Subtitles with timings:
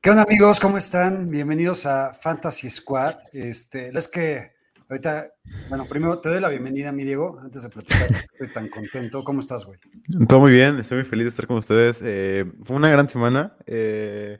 [0.00, 0.60] ¿Qué onda amigos?
[0.60, 1.28] ¿Cómo están?
[1.28, 3.16] Bienvenidos a Fantasy Squad.
[3.32, 4.52] Este, es que
[4.88, 5.32] ahorita,
[5.68, 8.08] bueno, primero te doy la bienvenida, mi Diego, antes de platicar.
[8.32, 9.24] Estoy tan contento.
[9.24, 9.80] ¿Cómo estás, güey?
[10.28, 11.98] Todo muy bien, estoy muy feliz de estar con ustedes.
[12.04, 13.56] Eh, fue una gran semana.
[13.66, 14.38] eh,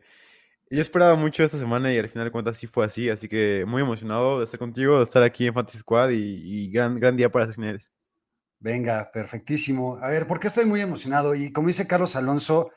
[0.70, 3.64] yo esperaba mucho esta semana y al final de cuentas sí fue así, así que
[3.66, 7.16] muy emocionado de estar contigo, de estar aquí en Fantasy Squad y, y gran, gran
[7.16, 7.90] día para las finales.
[8.60, 9.98] Venga, perfectísimo.
[10.00, 11.34] A ver, ¿por qué estoy muy emocionado?
[11.34, 12.70] Y como dice Carlos Alonso,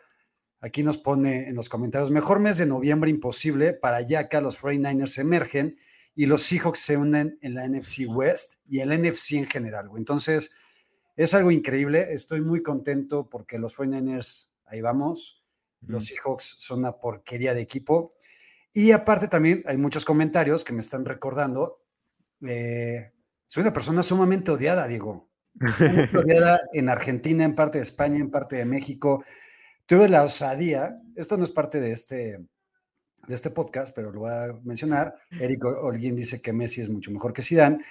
[0.62, 4.62] aquí nos pone en los comentarios, mejor mes de noviembre imposible, para allá acá los
[4.62, 5.76] 49ers emergen
[6.16, 10.02] y los Seahawks se unen en la NFC West y el NFC en general, güey.
[10.02, 10.52] Entonces,
[11.16, 15.44] es algo increíble, estoy muy contento porque los 49ers, ahí vamos,
[15.82, 18.14] los Seahawks son una porquería de equipo.
[18.72, 21.84] Y aparte también hay muchos comentarios que me están recordando,
[22.46, 23.12] eh,
[23.48, 25.30] soy una persona sumamente odiada, Diego
[25.78, 29.24] sumamente odiada en Argentina, en parte de España, en parte de México.
[29.92, 32.38] Tuve la osadía, esto no es parte de este,
[33.28, 35.18] de este podcast, pero lo voy a mencionar.
[35.30, 37.84] Eric Holguín dice que Messi es mucho mejor que Zidane.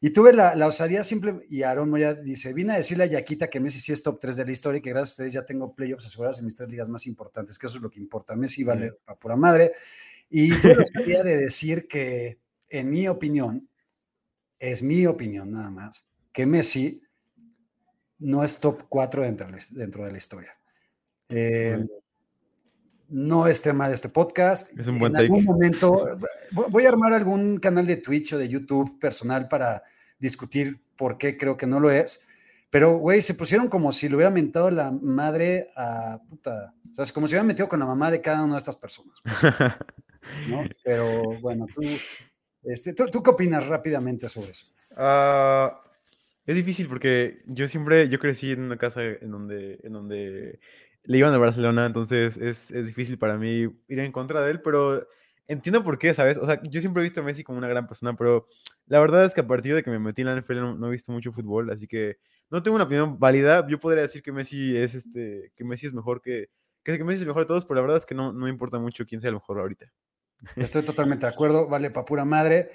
[0.00, 3.50] Y tuve la, la osadía simple, y Aaron Moya dice, vine a decirle a Yaquita
[3.50, 5.44] que Messi sí es top 3 de la historia y que gracias a ustedes ya
[5.44, 8.36] tengo playoffs asegurados en mis tres ligas más importantes, que eso es lo que importa.
[8.36, 9.72] Messi vale a pura madre.
[10.30, 12.38] Y tuve la osadía de decir que,
[12.68, 13.68] en mi opinión,
[14.60, 17.02] es mi opinión nada más, que Messi
[18.20, 20.54] no es top 4 dentro, dentro de la historia.
[21.28, 21.84] Eh,
[23.10, 24.78] no es tema de este podcast.
[24.78, 26.16] Es un buen en algún momento
[26.52, 29.82] vo- voy a armar algún canal de Twitch o de YouTube personal para
[30.18, 32.24] discutir por qué creo que no lo es.
[32.70, 36.74] Pero, güey, se pusieron como si le hubiera mentado la madre a puta.
[36.90, 38.76] O sea, es como si hubieran metido con la mamá de cada una de estas
[38.76, 39.16] personas.
[40.48, 40.64] ¿no?
[40.84, 41.80] Pero bueno, tú,
[42.64, 44.66] este, ¿tú, ¿tú qué opinas rápidamente sobre eso?
[44.96, 45.80] Ah,
[46.44, 50.60] es difícil porque yo siempre, yo crecí en una casa en donde, en donde
[51.08, 54.60] le iban a Barcelona, entonces es, es difícil para mí ir en contra de él,
[54.60, 55.08] pero
[55.46, 56.36] entiendo por qué, ¿sabes?
[56.36, 58.46] O sea, yo siempre he visto a Messi como una gran persona, pero
[58.86, 60.88] la verdad es que a partir de que me metí en la NFL no, no
[60.88, 62.18] he visto mucho fútbol, así que
[62.50, 63.66] no tengo una opinión válida.
[63.66, 66.50] Yo podría decir que Messi es este, que Messi es mejor que,
[66.84, 68.78] que, Messi es el mejor de todos, pero la verdad es que no, no importa
[68.78, 69.90] mucho quién sea el mejor ahorita.
[70.56, 72.70] Estoy totalmente de acuerdo, vale pa' pura madre.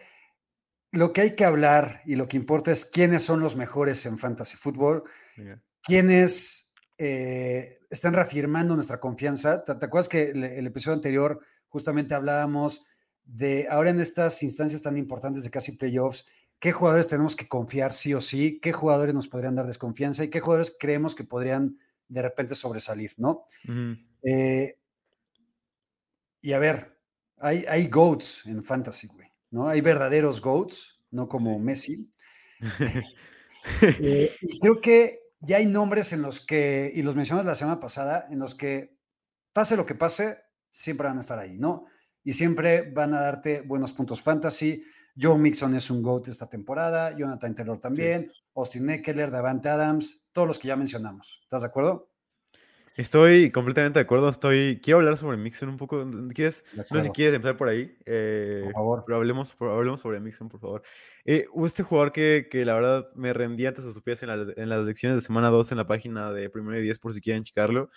[0.90, 4.18] Lo que hay que hablar y lo que importa es quiénes son los mejores en
[4.18, 5.04] fantasy fútbol,
[5.84, 6.63] quiénes
[6.98, 9.64] eh, están reafirmando nuestra confianza.
[9.64, 12.84] ¿Te, te acuerdas que el, el episodio anterior justamente hablábamos
[13.26, 16.26] de ahora en estas instancias tan importantes de casi playoffs,
[16.60, 20.30] qué jugadores tenemos que confiar sí o sí, qué jugadores nos podrían dar desconfianza y
[20.30, 21.78] qué jugadores creemos que podrían
[22.08, 23.46] de repente sobresalir, ¿no?
[24.24, 24.78] Eh,
[26.42, 26.98] y a ver,
[27.38, 29.68] hay, hay GOATs en fantasy, güey, ¿no?
[29.68, 32.10] Hay verdaderos GOATs, no como Messi.
[33.82, 37.80] Eh, y creo que ya hay nombres en los que, y los mencionamos la semana
[37.80, 38.98] pasada, en los que
[39.52, 40.40] pase lo que pase,
[40.70, 41.86] siempre van a estar ahí, ¿no?
[42.24, 44.84] Y siempre van a darte buenos puntos fantasy.
[45.20, 50.48] Joe Mixon es un GOAT esta temporada, Jonathan Taylor también, Austin Eckler, Davante Adams, todos
[50.48, 51.42] los que ya mencionamos.
[51.44, 52.13] ¿Estás de acuerdo?
[52.96, 54.30] Estoy completamente de acuerdo.
[54.30, 54.80] Estoy.
[54.84, 56.06] Quiero hablar sobre Mixon un poco.
[56.34, 56.64] ¿Quieres?
[56.76, 57.96] No sé si quieres empezar por ahí.
[58.06, 59.04] eh, Por favor.
[59.06, 60.84] Pero hablemos, por- hablemos sobre Mixon, por favor.
[61.26, 64.56] Eh, este jugador que, que la verdad me rendí antes de sus pies en, las-
[64.58, 67.22] en las lecciones de semana 2 en la página de Primero y 10 por si
[67.22, 67.90] quieren checarlo.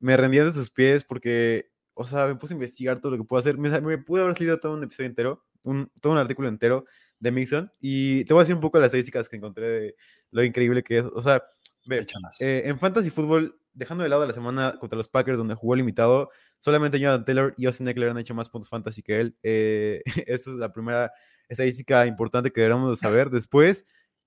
[0.00, 3.18] Me rendí antes de sus pies porque, o sea, me puse a investigar todo lo
[3.18, 3.58] que puedo hacer.
[3.58, 6.86] Me, me pude haber leído todo un episodio entero, un, todo un artículo entero
[7.18, 7.70] de Mixon.
[7.80, 9.96] Y te voy a decir un poco las estadísticas que encontré de
[10.30, 11.04] lo increíble que es.
[11.12, 11.42] O sea,
[11.84, 12.06] ve,
[12.40, 16.30] eh, en Fantasy Football, dejando de lado la semana contra los Packers, donde jugó limitado,
[16.58, 19.36] solamente Jonathan Taylor y Austin Eckler han hecho más puntos fantasy que él.
[19.42, 21.12] Eh, esta es la primera
[21.48, 23.30] estadística importante que deberíamos de saber.
[23.30, 23.86] Después,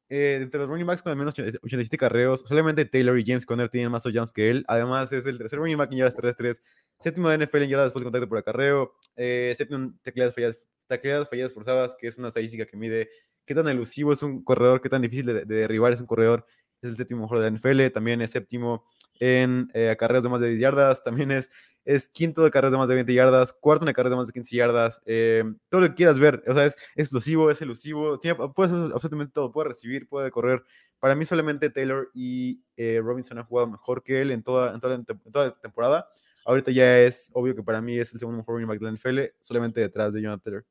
[0.09, 3.45] eh, entre los running backs con al menos 80 87 carreos, solamente Taylor y James
[3.45, 4.63] Conner tienen más touchdowns que él.
[4.68, 6.63] Además, es el tercer running back en yardas terrestres,
[7.00, 11.30] séptimo de NFL en yardas después de contacto por acarreo, eh, séptimo en tacleadas falladas,
[11.30, 13.09] falladas forzadas, que es una estadística que mide
[13.45, 16.45] qué tan elusivo es un corredor, qué tan difícil de, de derribar es un corredor
[16.81, 18.86] es el séptimo mejor de la NFL, también es séptimo
[19.21, 21.51] en eh, carreras de más de 10 yardas, también es,
[21.85, 24.33] es quinto de carreras de más de 20 yardas, cuarto en carreras de más de
[24.33, 28.35] 15 yardas, eh, todo lo que quieras ver, o sea, es explosivo, es elusivo, tiene,
[28.56, 30.63] puede hacer absolutamente todo, puede recibir, puede correr.
[31.00, 34.79] Para mí solamente Taylor y eh, Robinson han jugado mejor que él en toda, en
[34.79, 36.07] toda, temporada.
[36.44, 38.91] Ahorita ya es obvio que para mí es el segundo mejor running back de la
[38.91, 40.65] NFL, solamente detrás de Jonathan Taylor.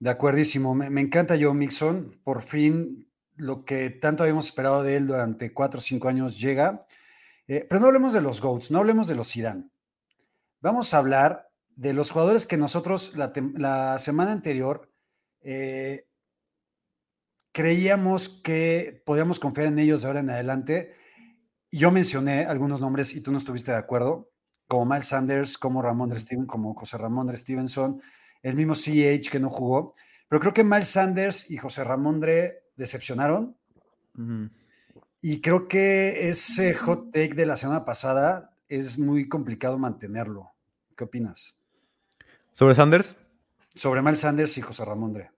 [0.00, 2.10] De acuerdísimo, me, me encanta Joe Mixon.
[2.22, 6.86] Por fin, lo que tanto habíamos esperado de él durante cuatro o cinco años llega.
[7.46, 9.68] Eh, pero no hablemos de los GOATs, no hablemos de los Zidane.
[10.60, 14.90] Vamos a hablar de los jugadores que nosotros la, la semana anterior
[15.42, 16.06] eh,
[17.52, 20.94] creíamos que podíamos confiar en ellos de ahora en adelante.
[21.70, 24.30] Yo mencioné algunos nombres y tú no estuviste de acuerdo,
[24.66, 28.00] como Miles Sanders, como Ramón Steven, como José Ramón Stevenson,
[28.42, 29.94] el mismo CH que no jugó.
[30.28, 32.20] Pero creo que Miles Sanders y José Ramón
[32.76, 33.56] decepcionaron.
[34.16, 34.50] Uh -huh.
[35.26, 40.50] Y creo que ese hot take de la semana pasada es muy complicado mantenerlo.
[40.94, 41.56] ¿Qué opinas?
[42.52, 43.16] ¿Sobre Sanders?
[43.74, 45.30] Sobre Miles Sanders y José Ramondre.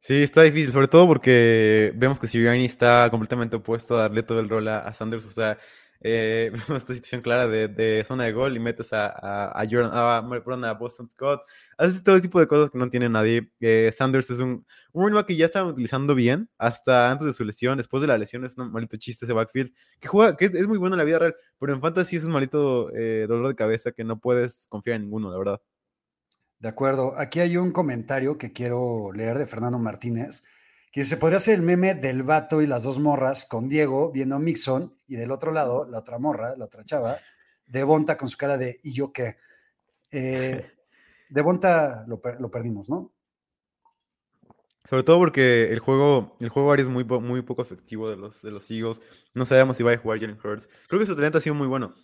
[0.00, 4.40] Sí, está difícil, sobre todo porque vemos que Sirianni está completamente opuesto a darle todo
[4.40, 5.26] el rol a, a Sanders.
[5.26, 5.58] O sea,
[6.00, 10.72] eh, esta situación clara de, zona de gol y metes a, a, a, Jordan, a,
[10.74, 11.42] Boston Scott.
[11.76, 13.50] Haces todo tipo de cosas que no tiene nadie.
[13.60, 17.44] Eh, Sanders es un, un running que ya estaban utilizando bien hasta antes de su
[17.44, 17.76] lesión.
[17.78, 20.68] Después de la lesión es un malito chiste ese backfield que juega, que es, es
[20.68, 23.54] muy bueno en la vida real, pero en fantasy es un malito eh, dolor de
[23.54, 25.60] cabeza que no puedes confiar en ninguno, la verdad.
[26.60, 27.14] De acuerdo.
[27.16, 30.42] Aquí hay un comentario que quiero leer de Fernando Martínez,
[30.98, 34.34] que se podría hacer el meme del vato y las dos morras con Diego viendo
[34.34, 37.20] a Mixon y del otro lado, la otra morra, la otra chava,
[37.66, 39.36] de Bonta con su cara de ¿y yo qué?
[40.10, 40.72] Eh,
[41.30, 43.12] de Bonta lo, lo, perdimos, ¿no?
[44.90, 48.50] Sobre todo porque el juego, el juego es muy, muy poco efectivo de los, de
[48.50, 49.00] los Eagles.
[49.34, 50.68] No sabemos si va a jugar Jalen Hurts.
[50.88, 51.94] Creo que su talento ha sido muy bueno.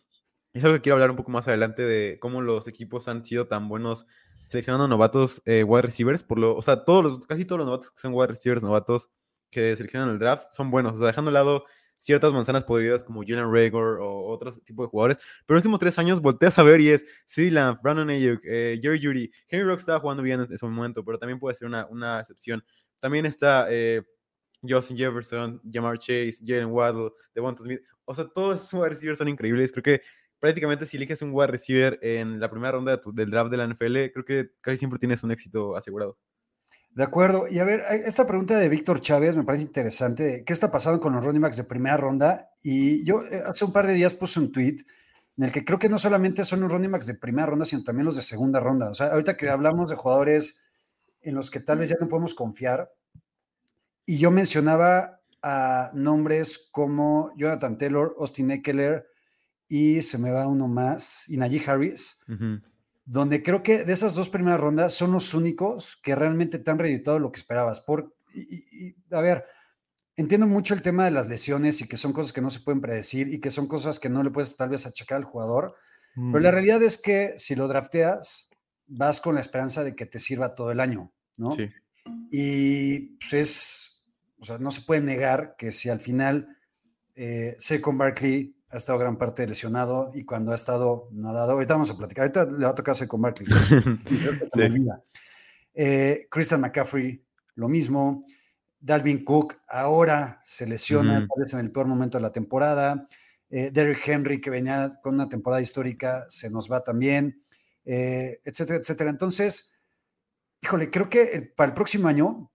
[0.55, 3.49] Es algo que quiero hablar un poco más adelante de cómo los equipos han sido
[3.49, 4.07] tan buenos
[4.49, 7.91] seleccionando novatos eh, wide receivers, por lo, o sea, todos los, casi todos los novatos
[7.91, 9.11] que son wide receivers novatos
[9.51, 11.65] que seleccionan el draft son buenos, o sea, dejando a un lado
[11.95, 15.81] ciertas manzanas podridas como Jalen Rager o otros tipos de jugadores, pero en los últimos
[15.81, 19.67] tres años volteas a ver y es CD Lamb, Brandon Ayuk, eh, Jerry Judy, Henry
[19.67, 22.63] Rock estaba jugando bien en ese momento, pero también puede ser una, una excepción.
[23.01, 24.03] También está eh,
[24.63, 29.29] Justin Jefferson, Jamar Chase, Jalen Waddle, Devonta Smith, o sea, todos esos wide receivers son
[29.29, 30.03] increíbles, creo que
[30.45, 33.57] prácticamente si eliges un wide receiver en la primera ronda de tu, del draft de
[33.57, 36.19] la NFL, creo que casi siempre tienes un éxito asegurado.
[36.91, 37.49] De acuerdo.
[37.49, 40.45] Y a ver, esta pregunta de Víctor Chávez me parece interesante.
[40.45, 42.51] ¿Qué está pasando con los running backs de primera ronda?
[42.63, 44.85] Y yo eh, hace un par de días puse un tweet
[45.39, 47.83] en el que creo que no solamente son los running backs de primera ronda, sino
[47.83, 48.91] también los de segunda ronda.
[48.91, 50.63] O sea, ahorita que hablamos de jugadores
[51.23, 52.93] en los que tal vez ya no podemos confiar,
[54.05, 59.07] y yo mencionaba a nombres como Jonathan Taylor, Austin Eckler,
[59.77, 62.63] y se me va uno más, y Najee Harris, uh -huh.
[63.05, 66.79] donde creo que de esas dos primeras rondas son los únicos que realmente te han
[66.79, 67.81] reeditado lo que esperabas.
[67.81, 69.45] Por, y, y, a ver,
[70.15, 72.81] entiendo mucho el tema de las lesiones y que son cosas que no se pueden
[72.81, 75.75] predecir y que son cosas que no le puedes tal vez achacar al jugador,
[76.15, 78.49] pero la realidad es que si lo drafteas,
[78.87, 81.51] vas con la esperanza de que te sirva todo el año, ¿no?
[81.51, 81.67] Sí.
[82.31, 84.05] Y pues es,
[84.39, 86.57] o sea, no se puede negar que si al final
[87.17, 91.53] eh, Saquon Barkley ha estado gran parte lesionado y cuando ha estado no ha dado.
[91.53, 92.25] Ahorita vamos a platicar.
[92.25, 93.47] Ahorita le va a tocar con Barkley.
[94.53, 94.87] sí.
[95.75, 98.21] eh, Christian McCaffrey, lo mismo.
[98.81, 103.09] Dalvin Cook ahora se lesiona, tal vez en el peor momento de la temporada.
[103.49, 107.41] Eh, Derrick Henry, que venía con una temporada histórica, se nos va también,
[107.85, 109.09] eh, etcétera, etcétera.
[109.09, 109.73] Entonces,
[110.61, 112.51] híjole, creo que el, para el próximo año,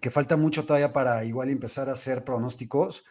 [0.00, 3.04] que falta mucho todavía para igual empezar a hacer pronósticos,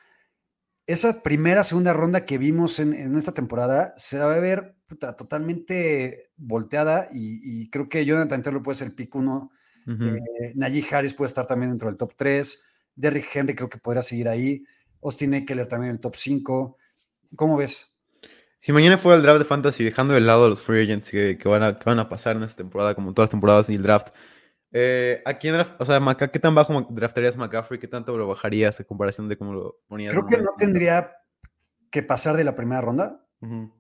[0.94, 5.16] esa primera, segunda ronda que vimos en, en esta temporada se va a ver puta,
[5.16, 9.52] totalmente volteada y, y, creo que Jonathan Taylor puede ser el pick 1,
[9.86, 10.18] uh -huh.
[10.18, 12.64] eh, Najee Harris puede estar también dentro del top 3,
[12.96, 14.66] Derrick Henry creo que podrá seguir ahí,
[15.04, 16.78] Austin Eckler también en el top 5.
[17.36, 17.94] ¿Cómo ves?
[18.60, 21.48] Si mañana fuera el draft de Fantasy, dejando de lado los free agents que, que,
[21.48, 23.84] van a, que van a pasar en esta temporada, como todas las temporadas y el
[23.84, 24.10] draft,
[24.72, 27.80] eh, ¿A quién draft, o sea, Maca, qué tan bajo draftarías McCaffrey?
[27.80, 30.14] ¿Qué tanto lo bajarías en comparación de cómo lo ponías?
[30.14, 31.12] Creo que no tendría
[31.90, 33.26] que pasar de la primera ronda.
[33.42, 33.74] Uh -huh.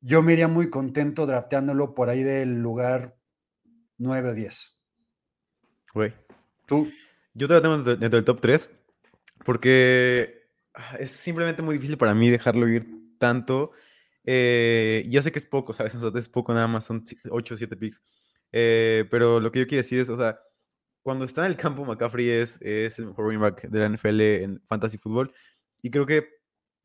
[0.00, 3.18] Yo me iría muy contento drafteándolo por ahí del lugar
[3.98, 4.78] 9 o 10.
[5.94, 6.14] Güey.
[6.66, 6.88] ¿Tú?
[7.34, 8.70] Yo te lo tengo dentro, del top 3
[9.44, 12.86] porque ah, es simplemente muy difícil para mí dejarlo ir
[13.18, 13.72] tanto.
[14.24, 15.94] Eh, ya sé que es poco, ¿sabes?
[15.94, 18.02] O sea, es poco, nada más son 8 o 7 picks.
[18.58, 20.40] Eh, pero lo que yo quiero decir es, o sea,
[21.02, 24.20] cuando está en el campo, McCaffrey es, es el mejor running back de la NFL
[24.22, 25.30] en fantasy fútbol.
[25.82, 26.26] Y creo que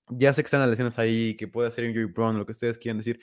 [0.09, 2.77] ya sé que están las lesiones ahí, que puede ser injury prone, lo que ustedes
[2.77, 3.21] quieran decir.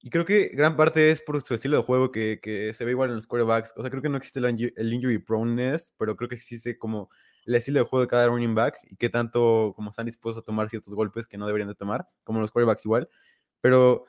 [0.00, 2.92] Y creo que gran parte es por su estilo de juego que, que se ve
[2.92, 3.74] igual en los quarterbacks.
[3.76, 7.10] O sea, creo que no existe el injury proneness, pero creo que existe como
[7.46, 10.46] el estilo de juego de cada running back y qué tanto como están dispuestos a
[10.46, 13.08] tomar ciertos golpes que no deberían de tomar, como los quarterbacks igual.
[13.60, 14.04] Pero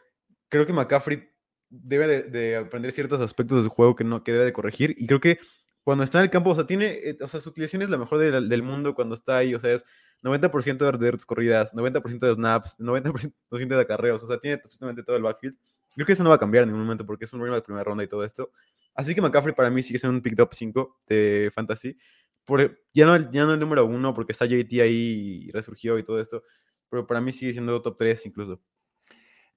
[0.47, 1.27] creo que McCaffrey
[1.69, 4.95] debe de, aprender ciertos aspectos de su juego que, no, que debe de corregir.
[4.97, 5.39] Y creo que
[5.83, 7.97] cuando está en el campo, o sea, tiene, eh, o sea, su utilización es la
[7.97, 9.85] mejor del mundo cuando está ahí, o sea, es
[10.21, 15.23] 90% de corridas, 90% de snaps, 90% de acarreos, o sea, tiene absolutamente todo el
[15.23, 15.57] backfield.
[15.95, 17.61] Creo que eso no va a cambiar en ningún momento porque es un running de
[17.61, 18.51] primera ronda y todo esto.
[18.93, 21.97] Así que McCaffrey para mí sigue siendo un pick top 5 de fantasy.
[22.45, 26.03] Por, ya, no, ya no el número 1 porque está JT ahí y resurgió y
[26.03, 26.43] todo esto,
[26.89, 28.61] pero para mí sigue siendo top 3 incluso.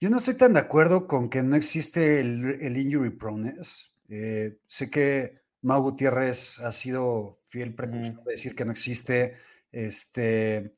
[0.02, 3.92] Yo no estoy tan de acuerdo con que no existe el, injury proneness.
[4.09, 9.37] Eh, sé que Mau Gutiérrez ha sido fiel precursor de decir que no existe.
[9.71, 10.75] Este,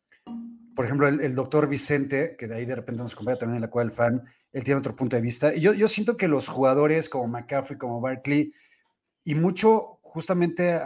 [0.76, 3.70] por ejemplo, el, doctor Vicente, que de ahí de repente nos acompaña también en la
[3.70, 5.54] cual el fan, él tiene otro punto de vista.
[5.54, 8.52] Y yo, yo siento que los jugadores como McCaffrey, como Barkley,
[9.24, 10.78] y mucho justamente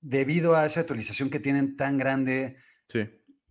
[0.00, 2.56] debido a esa actualización que tienen tan grande,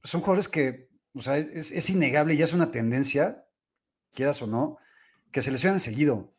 [0.04, 3.43] son jugadores que, o sea, es, es innegable y ya es una tendencia
[4.14, 4.78] quieras o no,
[5.32, 6.34] que se lesionan seguido.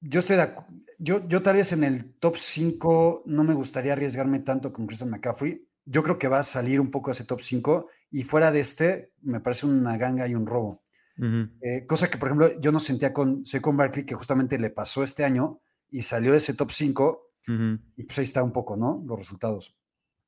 [0.00, 0.54] Yo estoy de
[0.98, 5.10] yo, yo tal vez en el top 5 no me gustaría arriesgarme tanto con Christian
[5.10, 5.66] McCaffrey.
[5.84, 9.12] Yo creo que va a salir un poco ese top 5 y fuera de este
[9.22, 10.82] me parece una ganga y un robo.
[11.62, 15.02] Eh, cosa que, por ejemplo, yo no sentía con con Barkley, que justamente le pasó
[15.02, 17.32] este año y salió de ese top 5
[17.96, 19.02] y pues ahí está un poco, ¿no?
[19.06, 19.76] Los resultados.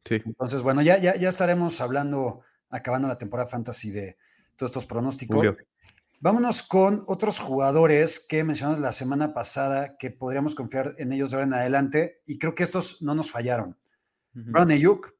[0.05, 0.23] Sí.
[0.25, 2.41] Entonces, bueno, ya, ya, ya estaremos hablando,
[2.71, 4.17] acabando la temporada fantasy de
[4.57, 5.57] todos estos pronósticos.
[6.21, 11.37] Vámonos con otros jugadores que mencionamos la semana pasada que podríamos confiar en ellos de
[11.37, 13.79] ahora en adelante y creo que estos no nos fallaron.
[14.33, 15.15] Brown Ayuk,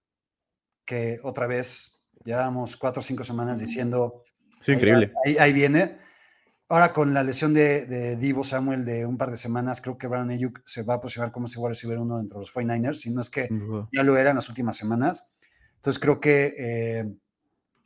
[0.85, 4.25] que otra vez llevamos cuatro o cinco semanas diciendo.
[4.61, 5.13] Sí, increíble.
[5.39, 5.99] Ahí, viene.
[6.69, 10.31] Ahora con la lesión de, Divo Samuel de un par de semanas, creo que Brown
[10.31, 13.11] Ayuk se va a posicionar como ese wide receiver uno dentro de los 49ers, si
[13.11, 13.49] no es que
[13.93, 15.29] ya lo era en las últimas semanas.
[15.77, 17.15] Entonces creo que eh,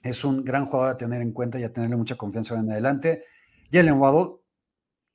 [0.02, 3.24] es un gran jugador a tener en cuenta y a tenerle mucha confianza en adelante.
[3.70, 4.40] Jalen Waddle,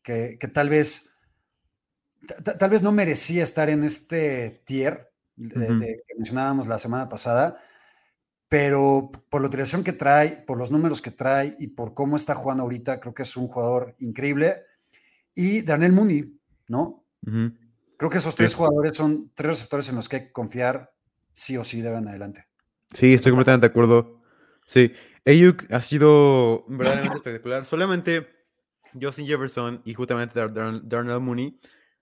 [0.01, 1.17] que, que tal vez
[2.57, 7.57] tal vez no merecía estar en este tier que mencionábamos la semana pasada,
[8.49, 12.33] pero por la utilización que trae, por los números que trae y por cómo está
[12.33, 14.63] jugando ahorita, creo que es un jugador increíble.
[15.35, 17.05] Y Daniel Mooney, ¿no?
[17.97, 20.91] Creo que esos tres jugadores son tres receptores en los que hay que confiar
[21.33, 22.47] sí o sí de en adelante.
[22.93, 24.21] Sí, estoy completamente de acuerdo.
[24.67, 24.91] Sí,
[25.25, 27.65] Ayuk ha sido verdaderamente espectacular.
[27.65, 28.27] Solamente
[28.99, 31.57] Justin Jefferson y justamente Darnell Mooney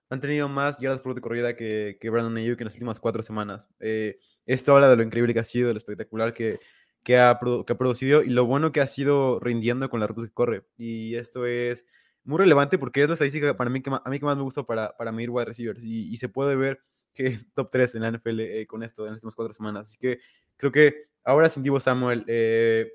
[0.09, 3.21] han tenido más yardas por de corrida que, que Brandon Ayuk en las últimas cuatro
[3.23, 3.69] semanas.
[3.79, 6.59] Eh, esto habla de lo increíble que ha sido, de lo espectacular que,
[7.03, 10.25] que, ha, que ha producido y lo bueno que ha sido rindiendo con las rutas
[10.25, 10.63] que corre.
[10.77, 11.85] Y esto es
[12.25, 14.63] muy relevante porque es la estadística para mí que, a mí que más me gusta
[14.63, 16.79] para, para medir wide receivers y, y se puede ver
[17.15, 19.89] que es top 3 en la NFL eh, con esto en las últimas cuatro semanas.
[19.89, 20.19] Así que
[20.57, 22.91] creo que ahora sin Divo Samuel, eh,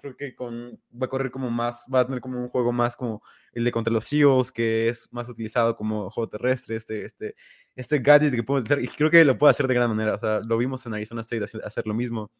[0.00, 2.96] creo que con, va a correr como más, va a tener como un juego más
[2.96, 7.34] como el de contra los Eagles, que es más utilizado como juego terrestre, este, este,
[7.74, 10.14] este gadget que podemos hacer, y creo que lo puede hacer de gran manera.
[10.14, 12.30] O sea, lo vimos en Arizona State hacer, lo mismo.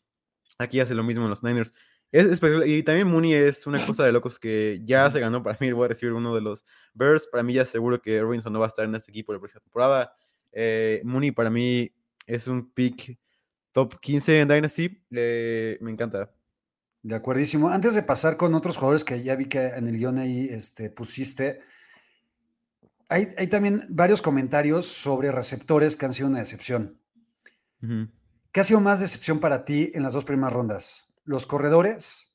[0.59, 1.73] Aquí hace lo mismo en los Niners.
[2.13, 2.69] Es especial.
[2.69, 5.73] Y también Mooney es una cosa de locos que ya se ganó para mí.
[5.73, 7.27] Voy a recibir uno de los Bears.
[7.27, 9.61] Para mí ya seguro que Robinson no va a estar en este equipo la próxima
[9.61, 10.13] temporada.
[10.53, 11.93] Eh, Mooney para mí
[12.27, 13.19] es un pick
[13.73, 15.05] top 15 en Dynasty.
[15.11, 16.31] me encanta.
[17.03, 17.69] De acuerdísimo.
[17.69, 20.91] Antes de pasar con otros jugadores que ya vi que en el guion ahí este,
[20.91, 21.61] pusiste,
[23.09, 26.99] hay, también varios comentarios sobre receptores que han sido una decepción.
[28.57, 31.09] ¿Qué ha sido más decepción para ti en las dos primeras rondas?
[31.25, 32.35] ¿Los corredores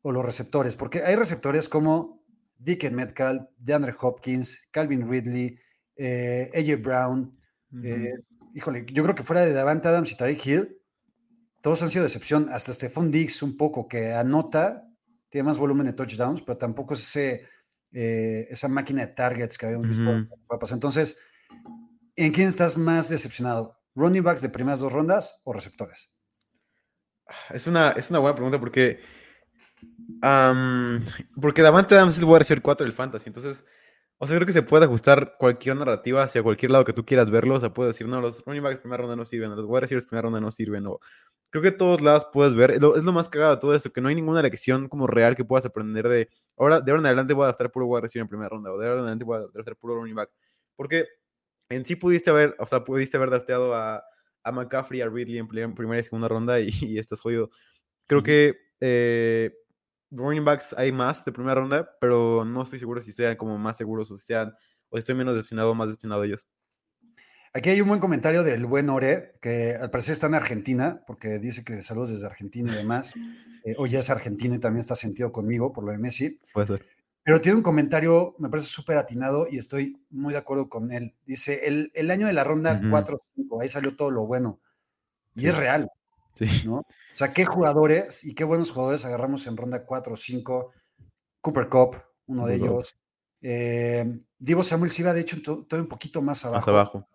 [0.00, 0.74] o los receptores?
[0.74, 2.24] Porque hay receptores como
[2.56, 5.58] Dick Metcalf, DeAndre Hopkins, Calvin Ridley,
[5.96, 7.38] eh, AJ Brown,
[7.84, 8.14] eh,
[8.54, 10.78] híjole, yo creo que fuera de Davante Adams y Tariq Hill,
[11.60, 12.48] todos han sido decepción.
[12.50, 14.88] Hasta Stephon Diggs, un poco, que anota,
[15.28, 17.46] tiene más volumen de touchdowns, pero tampoco es ese,
[17.92, 20.26] eh, esa máquina de targets que habíamos visto.
[20.72, 21.18] Entonces,
[22.16, 23.79] ¿en quién estás más decepcionado?
[23.94, 26.10] ¿Running backs de primeras dos rondas o receptores?
[27.50, 29.00] Es una, es una buena pregunta porque.
[31.40, 33.28] porque Davante Adams es el receiver 4 del Fantasy.
[33.28, 33.64] Entonces,
[34.18, 37.30] o sea, creo que se puede ajustar cualquier narrativa hacia cualquier lado que tú quieras
[37.30, 37.54] verlo.
[37.54, 40.06] O sea, puedes decir, no, los running backs primera ronda no sirven, los wide receivers
[40.06, 40.86] primera ronda no sirven.
[40.86, 41.00] O...
[41.50, 42.72] Creo que todos lados puedes ver.
[42.72, 45.44] Es lo, más cagado de todo eso, que no hay ninguna lección como real que
[45.44, 46.28] puedas aprender de.
[46.56, 48.78] Ahora, de ahora en adelante voy a estar puro wide receiver en primera ronda, o
[48.78, 50.30] de ahora en adelante voy a estar puro running back.
[50.76, 51.06] Porque
[51.70, 54.04] en sí pudiste haber, o sea, pudiste haber drafteado a,
[54.42, 57.50] a McCaffrey, a Ridley en primera y segunda ronda y, estás jodido.
[58.06, 58.56] Creo que.
[58.82, 59.54] Eh,
[60.10, 63.76] running backs hay más de primera ronda, pero no estoy seguro si sean como más
[63.76, 64.52] seguros o si sean,
[64.88, 66.48] o estoy menos decepcionado o más decepcionado de ellos.
[67.52, 71.38] Aquí hay un buen comentario del buen Ore, que al parecer está en Argentina, porque
[71.38, 73.14] dice que saludos desde Argentina y demás.
[73.62, 76.40] Eh, o ya es argentino y también está sentido conmigo por lo de Messi.
[76.54, 76.86] Puede ser.
[77.22, 81.14] Pero tiene un comentario, me parece súper atinado y estoy muy de acuerdo con él.
[81.26, 82.88] Dice, el, el año de la ronda Ujú.
[82.90, 84.60] 4-5, ahí salió todo lo bueno.
[85.36, 85.48] Y Sí.
[85.48, 85.90] es real,
[86.34, 86.46] Sí.
[86.64, 86.76] ¿no?
[86.78, 90.72] O sea, qué jugadores y qué buenos jugadores agarramos en ronda 4-5.
[91.42, 91.96] Cooper Cup,
[92.26, 92.96] uno de ellos.
[93.42, 96.60] Eh, Divo Samuel sí iba, de hecho, to- todo un poquito más abajo.
[96.60, 97.08] Más abajo.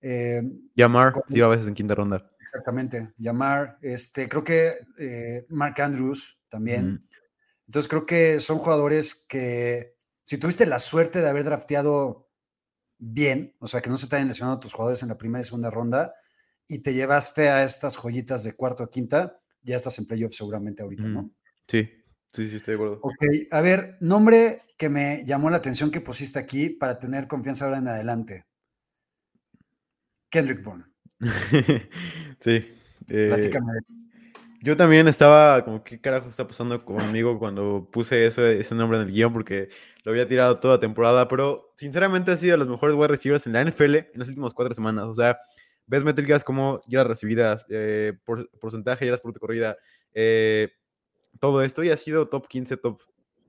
[0.00, 0.42] Eh,
[0.74, 2.30] Yamar Como- iba a veces en quinta ronda.
[2.40, 7.06] Exactamente, llamar, este, creo que eh, Mark Andrews también.
[7.66, 12.30] Entonces creo que son jugadores que si tuviste la suerte de haber drafteado
[12.98, 15.44] bien, o sea, que no se te hayan lesionado tus jugadores en la primera y
[15.44, 16.14] segunda ronda
[16.66, 20.82] y te llevaste a estas joyitas de cuarto o quinta, ya estás en playoff seguramente
[20.82, 21.30] ahorita, ¿no?
[21.68, 21.88] Sí,
[22.32, 23.00] sí, sí, estoy de acuerdo.
[23.02, 27.66] Ok, a ver, nombre que me llamó la atención que pusiste aquí para tener confianza
[27.66, 28.46] ahora en adelante.
[30.30, 30.84] Kendrick Bourne,
[32.40, 32.74] sí.
[33.08, 33.72] eh, platícame.
[34.64, 39.12] Yo también estaba como, ¿qué carajo está pasando conmigo cuando puse ese nombre en el
[39.12, 39.30] guion?
[39.32, 39.68] Porque
[40.04, 43.52] lo había tirado toda temporada, pero sinceramente ha sido de los mejores wide receivers en
[43.52, 45.04] la NFL en las últimas cuatro semanas.
[45.04, 45.36] O sea,
[45.86, 49.76] ves métricas como yardas recibidas, eh, por- porcentaje yardas por corrida,
[50.14, 50.70] eh,
[51.40, 53.00] todo esto y ha sido top 15, top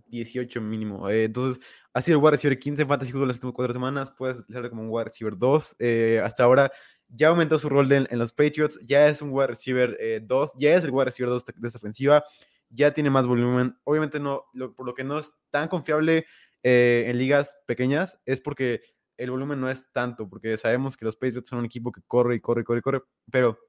[0.08, 1.10] 18 mínimo.
[1.10, 4.12] eh, entonces, ha sido el wide receiver 15 en fantasy football las últimas cuatro semanas.
[4.18, 5.76] Puedes utilizarlo como un wide receiver 2.
[5.80, 6.72] eh, hasta ahora
[7.08, 10.84] ya aumentó su rol en los Patriots, ya es un wide receiver 2, ya es
[10.84, 12.24] el wide receiver 2 de esta ofensiva,
[12.70, 13.78] ya tiene más volumen.
[13.84, 14.46] Obviamente, no,
[14.76, 16.26] por lo que no es tan confiable
[16.64, 18.82] eh, en ligas pequeñas, es porque
[19.18, 22.36] el volumen no es tanto, porque sabemos que los Patriots son un equipo que corre
[22.36, 23.60] y corre y corre y corre, pero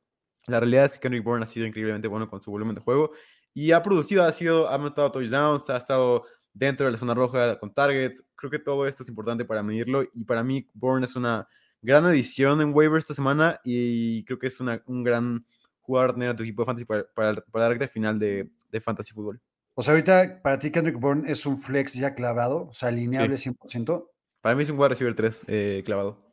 [0.47, 3.13] la realidad es que Kendrick Bourne ha sido increíblemente bueno con su volumen de juego
[3.53, 7.59] y ha producido, ha sido, ha anotado touchdowns, ha estado dentro de la zona roja
[7.59, 8.25] con targets.
[8.35, 11.49] Creo que todo esto es importante para medirlo y para mí Bourne es una
[11.83, 15.45] gran edición en waiver esta semana y creo que es una- un gran
[15.81, 18.81] jugador tener a tu equipo de fantasy para, para, para la recta final de, de
[18.81, 19.41] fantasy fútbol.
[19.75, 23.37] O sea, ahorita para ti Kendrick Bourne es un flex ya clavado, o sea, alineable
[23.37, 24.09] 100%.
[24.41, 26.25] Para mí es un wide receiver 3 eh, clavado.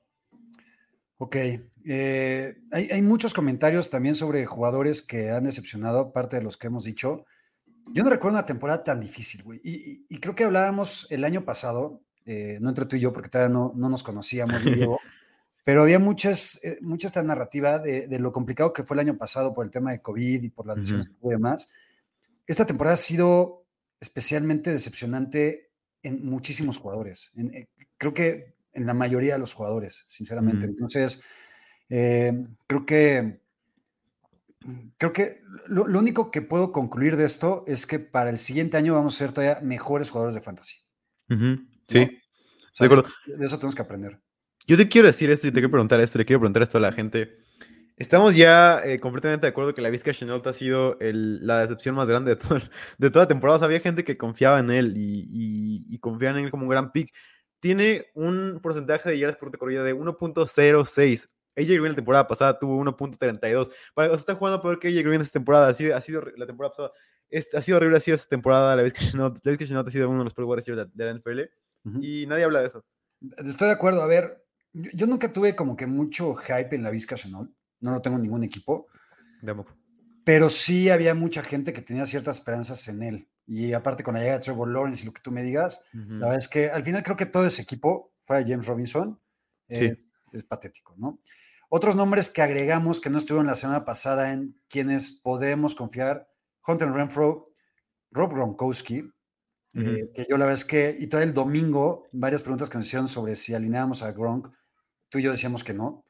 [1.18, 1.36] Ok.
[1.86, 6.68] eh, hay, hay muchos comentarios también sobre jugadores que han decepcionado, aparte de los que
[6.68, 7.26] hemos dicho.
[7.94, 9.60] Yo no recuerdo una temporada tan difícil, güey.
[9.64, 13.12] Y, y- y creo que hablábamos el año pasado, eh, no entre tú y yo,
[13.14, 14.62] porque todavía no, no nos conocíamos,
[14.96, 15.00] Diego,
[15.64, 19.18] pero había muchas, eh, mucha esta narrativa de, de lo complicado que fue el año
[19.18, 21.70] pasado por el tema de COVID y por las lesiones que hubo y demás.
[22.46, 23.66] Esta temporada ha sido
[24.00, 25.72] especialmente decepcionante
[26.02, 27.32] en muchísimos jugadores.
[27.36, 30.66] En- eh, creo que en la mayoría de los jugadores, sinceramente.
[30.66, 30.74] Ujú.
[30.74, 31.22] Entonces,
[31.90, 33.40] eh, creo que
[34.98, 38.78] creo que lo, lo único que puedo concluir de esto es que para el siguiente
[38.78, 40.78] año vamos a ser todavía mejores jugadores de fantasy.
[41.30, 42.06] Ujú, Sí, ¿no?
[42.06, 43.10] O sea, de acuerdo.
[43.28, 44.20] de eso tenemos que aprender.
[44.68, 46.82] Yo te quiero decir esto y te quiero preguntar esto, le quiero preguntar esto a
[46.82, 47.38] la gente.
[47.98, 51.94] Estamos ya eh, completamente de acuerdo que la Vizca Chenault ha sido el- la decepción
[51.96, 52.60] más grande de, todo,
[52.98, 53.58] de toda temporada.
[53.58, 56.64] O sea, había gente que confiaba en él y, y, y confiaban en él como
[56.64, 57.14] un gran pick.
[57.60, 61.30] Tiene un porcentaje de yardas por corrida de 1.06.
[61.56, 63.70] AJ Green la temporada pasada tuvo 1.32.
[63.94, 65.68] Para- O sea, está jugando peor que AJ Green esta temporada.
[65.68, 66.92] Ha sido, ha sido la temporada pasada.
[67.58, 68.76] Ha sido horrible, ha sido esta temporada.
[68.76, 71.42] La Vizca Chenault, la ha sido uno de los peores receivers de, de la NFL.
[71.86, 72.00] Ujú.
[72.04, 72.84] Y nadie habla de eso.
[73.46, 74.02] Estoy de acuerdo.
[74.02, 74.43] A ver,
[74.74, 77.52] yo, yo nunca tuve como que mucho hype en la Vizca Chenault.
[77.80, 78.88] No lo tengo en ningún equipo.
[79.46, 79.76] Tampoco.
[80.26, 83.30] pero sí había mucha gente que tenía ciertas esperanzas en él.
[83.46, 86.28] Y aparte con la llegada de Trevor Lawrence y lo que tú me digas, la
[86.28, 89.20] verdad es que al final creo que todo ese equipo, fuera de James Robinson,
[89.68, 89.84] Sí.
[89.86, 91.20] eh, es patético, ¿no?
[91.68, 96.30] Otros nombres que agregamos que no estuvieron la semana pasada en quienes podemos confiar,
[96.66, 97.50] Hunter Renfro,
[98.12, 99.00] Rob Gronkowski,
[99.74, 100.14] eh, Ujú.
[100.14, 103.10] que yo la verdad es que, y todo el domingo, varias preguntas que nos hicieron
[103.10, 104.48] sobre si alineábamos a Gronk,
[105.14, 106.04] tú y yo decíamos que no,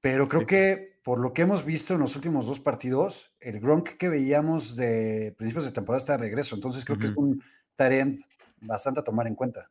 [0.00, 3.58] pero creo Sí, que por lo que hemos visto en los últimos dos partidos, el
[3.58, 6.54] Gronk que veíamos de principios de temporada está de regreso.
[6.54, 7.42] Entonces creo que es un
[7.74, 8.20] tarent
[8.60, 9.68] bastante a tomar en cuenta,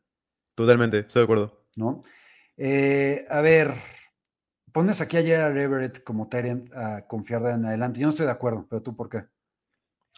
[0.54, 1.64] Totalmente, estoy de acuerdo.
[1.76, 2.02] ¿no?
[2.56, 3.74] Eh, a ver,
[4.72, 8.00] pones aquí a Gerald Everett como tarent a confiar de en adelante.
[8.00, 9.24] Yo no estoy de acuerdo, pero tú por qué?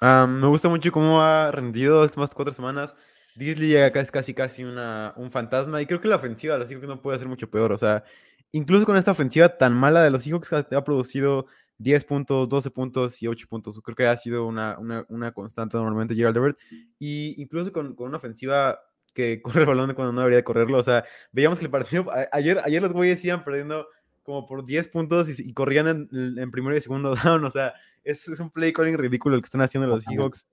[0.01, 2.95] Ah, me gusta mucho cómo ha rendido estas más cuatro semanas.
[3.37, 6.61] Disley llega acá es casi casi una, un fantasma y creo que la ofensiva de
[6.61, 7.72] los Seahawks no puede ser mucho peor.
[7.72, 8.05] O sea,
[8.53, 11.46] incluso con esta ofensiva tan mala de los Seahawks ha, ha producido
[11.79, 13.81] 10 puntos, 12 puntos y 8 puntos.
[13.83, 16.57] Creo que ha sido una, una, una constante normalmente Gerald Everett.
[16.99, 18.81] Y incluso con, con una ofensiva
[19.12, 20.79] que corre el balón cuando no debería de correrlo.
[20.79, 23.87] O sea, veíamos que el partido, a- ayer, ayer los güeyes iban perdiendo
[24.22, 27.44] como por 10 puntos y, y corrían en, en primero y segundo down.
[27.44, 30.05] O sea, es, es un play calling ridículo el que están haciendo los.
[30.05, 30.46] Seahawks.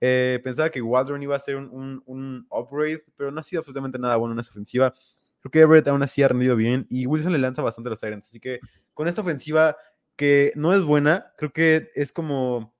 [0.00, 4.16] Eh, pensaba que Waldron iba a ser un, upgrade, pero no ha sido absolutamente nada
[4.16, 4.92] bueno en esa ofensiva.
[5.40, 8.00] Creo que Everett aún así ha rendido bien y Wilson le lanza bastante a los
[8.00, 8.28] Tyrants.
[8.28, 8.60] Así que
[8.94, 9.76] con esta ofensiva
[10.16, 12.74] que no es buena, creo que es como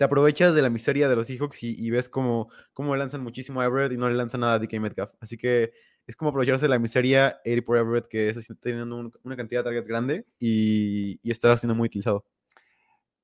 [0.00, 3.66] te aprovechas de la miseria de los Seahawks y, ves como, como lanzan muchísimo a
[3.66, 5.10] Everett y no le lanzan nada a DK Metcalf.
[5.20, 5.72] Así que
[6.06, 9.60] es como aprovecharse de la miseria Eddie por Everett, que está teniendo un- una cantidad
[9.60, 12.24] de targets grande y, y está siendo muy utilizado.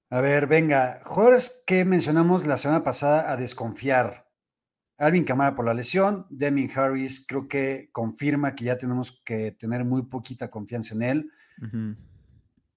[0.08, 4.28] A ver, venga, jugadores que mencionamos la semana pasada a desconfiar.
[4.98, 9.84] Alvin Kamara por la lesión, Deming Harris creo que confirma que ya tenemos que tener
[9.84, 11.30] muy poquita confianza en él.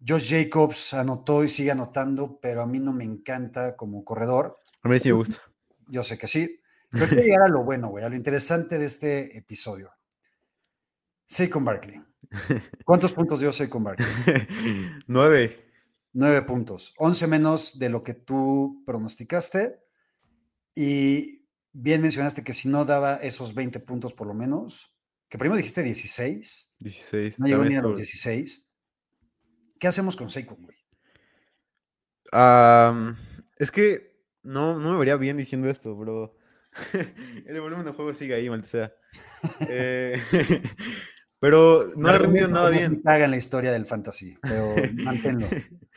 [0.06, 4.58] Josh Jacobs anotó y sigue anotando, pero a mí no me encanta como corredor.
[4.82, 5.38] A mí sí me gusta.
[5.88, 6.60] Yo sé que sí.
[6.89, 9.92] Pero quiero llegar a lo bueno, güey, a lo interesante de este episodio.
[11.28, 12.02] Saquon Barkley.
[12.84, 14.08] ¿Cuántos puntos dio Saquon Barkley?
[15.06, 15.68] Nueve.
[16.13, 16.93] Nueve puntos.
[16.98, 19.80] Once menos de lo que tú pronosticaste.
[20.76, 24.95] Y bien mencionaste que si no daba esos 20 puntos por lo menos,
[25.28, 27.39] que primero dijiste 16, 16.
[27.39, 28.45] no llegó ni a los sobre- 16.
[28.45, 28.65] 16.
[29.80, 30.78] ¿Qué hacemos con Saquon, güey?
[33.58, 36.36] Es que no, no me vería bien diciendo esto, pero
[37.45, 38.93] el volumen de juego sigue ahí, maldita sea.
[39.69, 40.22] Eh,
[41.39, 43.02] pero no ha rendido nada bien.
[43.02, 45.47] caga en la historia del fantasy, pero manténlo.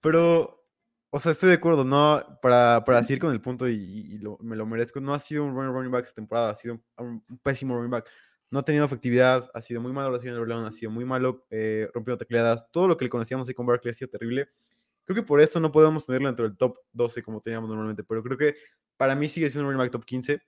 [0.00, 0.64] Pero,
[1.10, 4.38] o sea, estoy de acuerdo, no, para, para seguir con el punto y, y lo-
[4.40, 7.24] me lo merezco, no ha sido un running, running back esta temporada, ha sido un,
[7.28, 8.08] un pésimo running back.
[8.50, 11.46] No ha tenido efectividad, ha sido muy malo recibiendo el balón, ha sido muy malo
[11.50, 12.70] eh, rompiendo tecleadas.
[12.70, 14.48] Todo lo que le conocíamos ahí con Barkley ha sido terrible.
[15.04, 18.22] Creo que por esto no podemos tenerlo dentro del top 12 como teníamos normalmente, pero
[18.22, 18.54] creo que
[18.96, 20.40] para mí sigue siendo un running back top 15.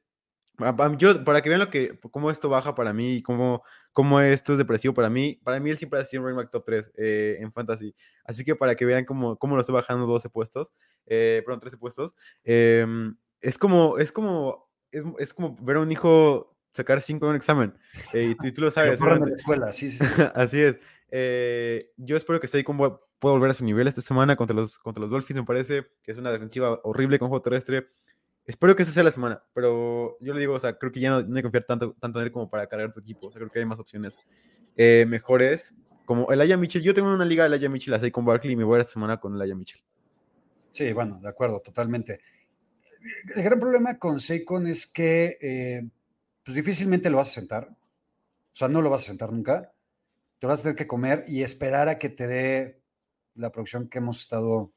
[0.56, 4.20] Pa- Yo, para que vean lo que, cómo esto baja para mí y cómo, cómo
[4.20, 6.64] esto es depresivo para mí, para mí él siempre ha sido un running back top
[6.66, 7.94] 3 eh, en fantasy.
[8.24, 10.74] Así que para que vean cómo, cómo lo estoy bajando 12 puestos,
[11.06, 15.90] eh, perdón, 13 puestos, em, es como, es como, es, es como ver a un
[15.92, 17.74] hijo sacar 5 en un examen.
[18.12, 19.00] eh, y, tú, y tú lo sabes.
[19.00, 20.04] la escuela, sí, sí, sí.
[20.34, 20.78] Así es.
[21.10, 25.00] Eh, yo espero que Saquon pueda volver a su nivel esta semana contra los, contra
[25.00, 25.40] los Dolphins.
[25.40, 27.88] Me parece que es una defensiva horrible con juego terrestre.
[28.50, 31.10] Espero que esta sea la semana, pero yo le digo, o sea, creo que ya
[31.10, 33.28] no, no hay que confiar tanto, tanto en él como para cargar tu equipo.
[33.28, 34.18] O sea, creo que hay más opciones
[34.76, 35.72] eh, mejores.
[36.04, 36.82] Como Elijah Mitchell.
[36.82, 39.20] Yo tengo una liga de Elijah Mitchell, la con Barkley, y me voy esta semana
[39.20, 39.80] con Elijah Mitchell.
[40.72, 42.18] Sí, bueno, de acuerdo, totalmente.
[43.36, 45.88] El gran problema con Saquon es que eh,
[46.44, 47.68] pues difícilmente lo vas a sentar.
[47.70, 49.72] O sea, no lo vas a sentar nunca.
[50.40, 52.82] Te vas a tener que comer y esperar a que te dé
[53.36, 54.72] la producción que hemos estado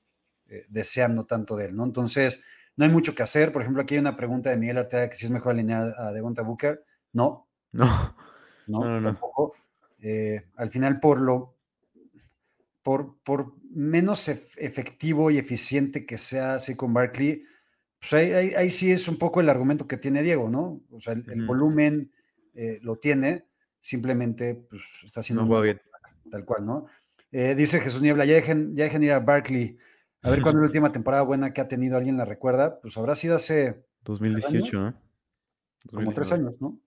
[0.48, 1.86] eh, deseando tanto de él, ¿no?
[1.86, 2.44] Entonces,
[2.76, 3.52] no hay mucho que hacer.
[3.52, 6.12] Por ejemplo, aquí hay una pregunta de Miguel Arteaga que si es mejor alinear a
[6.12, 6.84] Devonta Booker.
[7.14, 8.16] No, No.
[8.68, 9.54] no, No, no, tampoco.
[10.00, 11.54] Eh, al final, por lo
[12.82, 17.44] por, por menos ef- efectivo y eficiente que sea así con Barkley,
[18.00, 20.82] pues ahí, ahí- ahí sí es un poco el argumento que tiene Diego, ¿no?
[20.92, 22.12] O sea, el, volumen
[22.54, 23.46] eh, lo tiene,
[23.80, 25.82] simplemente pues, está haciendo No bien.
[26.30, 26.86] tal cual, ¿no?
[27.32, 29.78] Eh, dice Jesús Niebla, ya dejen, ya dejen ir a Barkley.
[30.24, 32.80] A ver cuándo es la última temporada buena que ha tenido, ¿alguien la recuerda?
[32.82, 34.94] Pues habrá sido hace 2018, ¿no?
[35.92, 36.34] como tres 2019.
[36.34, 36.80] años, ¿no?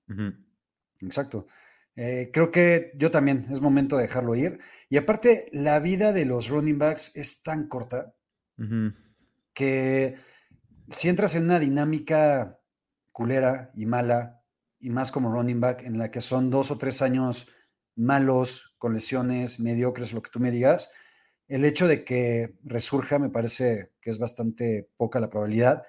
[1.06, 1.46] Exacto.
[1.94, 4.58] Eh, creo que yo también es momento de dejarlo ir.
[4.88, 8.14] Y aparte, la vida de los running backs es tan corta
[9.52, 10.16] que
[10.90, 12.60] si entras en una dinámica
[13.12, 14.42] culera y mala,
[14.78, 17.48] y más como running back, en la que son dos o tres años
[17.96, 20.90] malos, con lesiones, mediocres, lo que tú me digas,
[21.48, 25.82] el hecho de que resurja me parece que es bastante poca la probabilidad,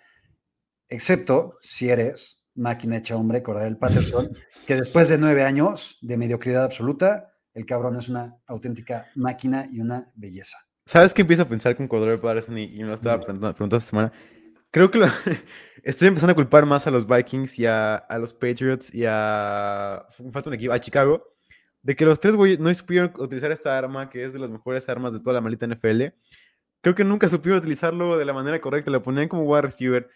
[0.89, 4.31] excepto si eres máquina hecha hombre, Cordell Patterson,
[4.67, 9.79] que después de nueve años de mediocridad absoluta, el cabrón es una auténtica máquina y
[9.79, 10.57] una belleza.
[10.85, 13.77] ¿Sabes qué empiezo a pensar con Cordero Patterson y, y me lo estaba preguntando, preguntando
[13.77, 14.11] esta semana?
[14.71, 15.07] Creo que lo-
[15.83, 20.05] estoy empezando a culpar más a los Vikings y a, a los Patriots y a.
[20.31, 21.36] falta un equipo, a Chicago,
[21.87, 24.89] de que los tres güeyes no supieron utilizar esta arma, que es de las mejores
[24.89, 26.07] armas de toda la maldita NFL.
[26.81, 28.91] Creo que nunca supieron utilizarlo de la manera correcta.
[28.91, 30.09] Lo ponían como wide receiver.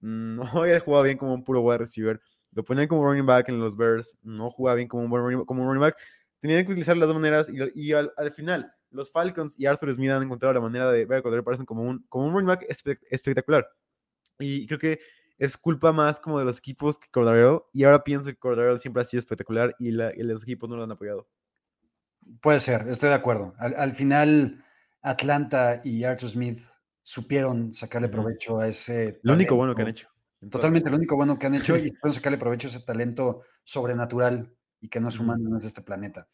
[0.00, 2.20] No había jugado bien como un puro wide receiver.
[2.54, 4.18] Lo ponían como running back en los Bears.
[4.22, 5.96] No jugaba bien como un running, como un running back.
[6.40, 7.50] Tenían que utilizar las dos maneras.
[7.74, 11.20] Y, al, al final, los Falcons y Arthur Smith han encontrado la manera de ver
[11.20, 13.66] a Patterson como un, como un running back espe- espectacular.
[14.38, 15.00] Y creo que
[15.38, 17.68] es culpa más como de los equipos que Cordero.
[17.72, 20.76] Y ahora pienso que Cordero siempre ha sido espectacular y, la- y los equipos no
[20.76, 21.28] lo han apoyado.
[22.40, 23.54] Puede ser, estoy de acuerdo.
[23.58, 24.64] Al, al final,
[25.02, 26.60] Atlanta y Arthur Smith
[27.02, 29.20] supieron sacarle provecho a ese.
[29.22, 30.08] Lo único bueno que han hecho.
[30.50, 34.54] Totalmente lo único bueno que han hecho y supieron sacarle provecho a ese talento sobrenatural
[34.80, 36.28] y que no es humano, no es de este planeta.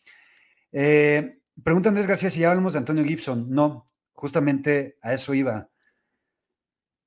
[0.73, 3.51] Eh, pregunta Andrés García si ya hablamos de Antonio Gibson.
[3.51, 5.70] No, justamente a eso iba.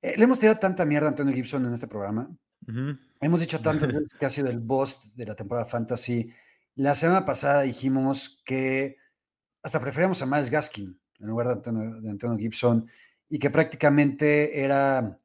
[0.04, 2.28] Eh, le hemos tirado tanta mierda a Antonio Gibson en este programa.
[3.22, 6.30] Hemos dicho tantas veces que ha sido el boss de la temporada fantasy.
[6.74, 8.98] La semana pasada dijimos que
[9.62, 12.86] hasta preferíamos a Miles Gaskin en lugar de Antonio, de Antonio Gibson
[13.30, 15.16] y que prácticamente era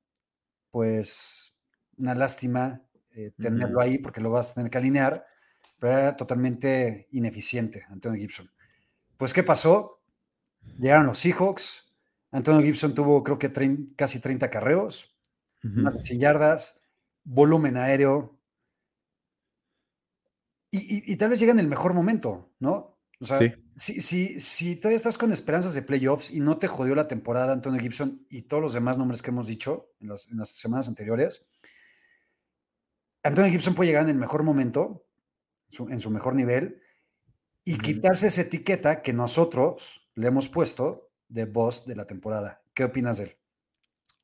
[0.71, 1.59] pues
[1.97, 5.25] una lástima eh, tenerlo ahí porque lo vas a tener que alinear,
[5.77, 8.49] pero era totalmente ineficiente Antonio Gibson.
[9.17, 9.99] Pues, ¿qué pasó?
[10.77, 11.88] Llegaron los Seahawks.
[12.31, 13.51] Antonio Gibson tuvo, creo que
[13.95, 15.15] casi 30 carreos,
[15.63, 16.83] más de 100 yardas,
[17.23, 18.39] volumen aéreo.
[20.71, 22.99] Y, y- y tal vez llega en el mejor momento, ¿no?
[23.19, 23.51] O sea, Sí.
[23.75, 27.51] si, si, si todavía estás con esperanzas de playoffs y no te jodió la temporada
[27.51, 30.87] Antonio Gibson y todos los demás nombres que hemos dicho en las, en las semanas
[30.87, 31.45] anteriores,
[33.23, 35.05] Antonio Gibson puede llegar en el mejor momento,
[35.69, 36.81] su- en su mejor nivel,
[37.65, 42.61] y quitarse esa etiqueta que nosotros le hemos puesto de boss de la temporada.
[42.73, 43.35] ¿Qué opinas de él?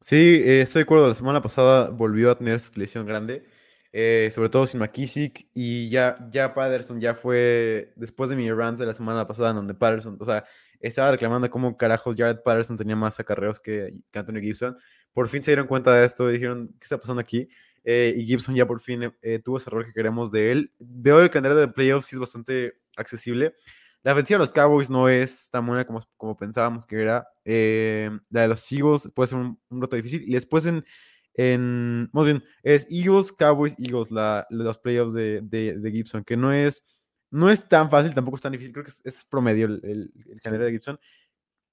[0.02, 1.08] Sí, eh, estoy de acuerdo.
[1.08, 3.46] La semana pasada volvió a tener esta lesión grande,
[3.94, 5.48] eh, sobre todo sin McKissick.
[5.54, 9.74] Y ya, ya Patterson ya fue después de mi rant de la semana pasada, donde
[9.74, 10.46] Patterson, o sea,
[10.80, 14.76] estaba reclamando cómo carajos Jared Patterson tenía más acarreos que, Antonio Gibson.
[15.14, 17.48] Por fin se dieron cuenta de esto y dijeron, ¿qué está pasando aquí?
[17.84, 20.72] Eh, y Gibson ya por fin eh, tuvo ese error que queremos de él.
[20.80, 23.56] Veo el calendario de playoffs, es bastante accesible.
[24.06, 27.28] La ofensiva de los Cowboys no es tan buena como, como pensábamos que era.
[27.44, 30.24] Eh, la de los Eagles puede ser un, un reto difícil.
[30.28, 30.86] Y después en,
[31.34, 36.38] en, más bien, es Eagles, Cowboys, Eagles, la, los playoffs de, de, de Gibson, que
[36.38, 36.84] no es,
[37.32, 38.74] no es tan fácil, tampoco es tan difícil.
[38.74, 41.00] Creo que es, es promedio el, el, el calendario de Gibson.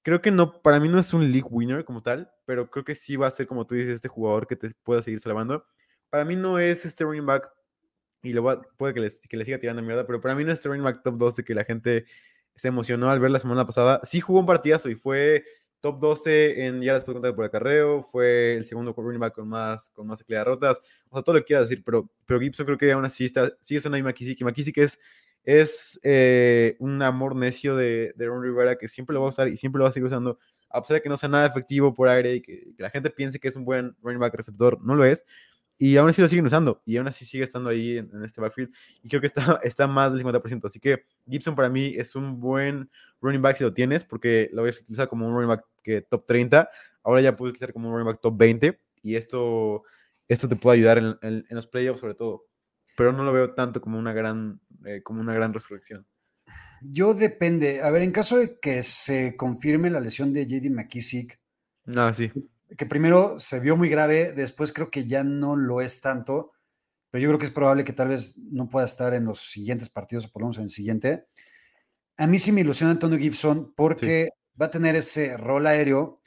[0.03, 2.95] Creo que no, para mí no es un league winner como tal, pero creo que
[2.95, 5.67] sí va a ser, como tú dices, este jugador que te pueda seguir salvando.
[6.09, 7.51] Para mí no es este running back
[8.23, 10.53] y lo va, puede que le, que le siga tirando mierda, pero para mí no
[10.53, 12.07] es running back top 12 que la gente
[12.55, 14.01] se emocionó al ver la semana pasada.
[14.05, 15.45] Sí jugó un partidazo y fue
[15.83, 19.49] top 12 en ya después de contar por acarreo, fue el segundo running back con
[19.49, 20.81] más, con más de rotas,
[21.11, 23.53] o sea, todo lo que quieras decir, pero, pero Gibson creo que aún así está,
[23.61, 25.01] sigue siendo ahí McKissick, y McKissick es,
[25.43, 29.49] es eh, un amor necio de, de Ron Rivera que siempre lo va a usar
[29.49, 30.39] y siempre lo va a seguir usando,
[30.71, 33.11] a pesar de que no sea nada efectivo por aire y que, que la gente
[33.11, 35.25] piense que es un buen running back receptor, no lo es,
[35.79, 38.41] y aún así lo siguen usando y aún así sigue estando ahí en, en, este
[38.41, 40.65] backfield y creo que está, está más del 50%.
[40.65, 44.63] Así que Gibson para mí es un buen running back si lo tienes porque lo
[44.63, 46.71] voy a utilizar como un running back que top 30.
[47.03, 49.83] Ahora ya puedes utilizar como un running back top 20 y esto,
[50.29, 52.47] esto te puede ayudar en, en, en los playoffs sobre todo.
[52.97, 56.07] Pero no lo veo tanto como una gran, eh, como una gran resurrección.
[56.83, 57.81] Yo depende.
[57.81, 61.41] A ver, en caso de que se confirme la lesión de JD McKissick,
[61.87, 62.31] no, sí
[62.77, 66.53] que primero se vio muy grave, después creo que ya no lo es tanto,
[67.11, 69.91] pero yo creo que es probable que tal vez no pueda estar en los siguientes
[69.91, 71.27] partidos, o por lo menos en el siguiente.
[72.17, 74.61] A mí sí me ilusiona Antonio Gibson porque sí.
[74.61, 76.21] va a tener ese rol aéreo,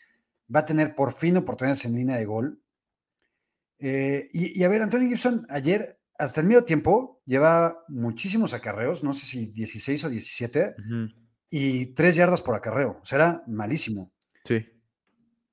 [0.53, 2.62] va a tener por fin oportunidades en línea de gol.
[3.79, 9.03] Eh, y, y, a ver, Antonio Gibson ayer, hasta el medio tiempo, lleva muchísimos acarreos,
[9.03, 11.15] no sé si 16 o 17, uh -huh.
[11.49, 14.13] y 3 yardas por acarreo, o sea, era malísimo.
[14.43, 14.65] Sí.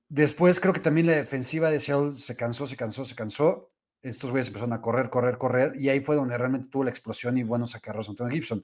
[0.09, 3.69] Después creo que también la defensiva de Seattle se cansó, se cansó, se cansó.
[4.01, 5.73] Estos güeyes empezaron a correr, correr, correr.
[5.75, 8.63] Y ahí fue donde realmente tuvo la explosión y buenos acarreos Antonio Gibson.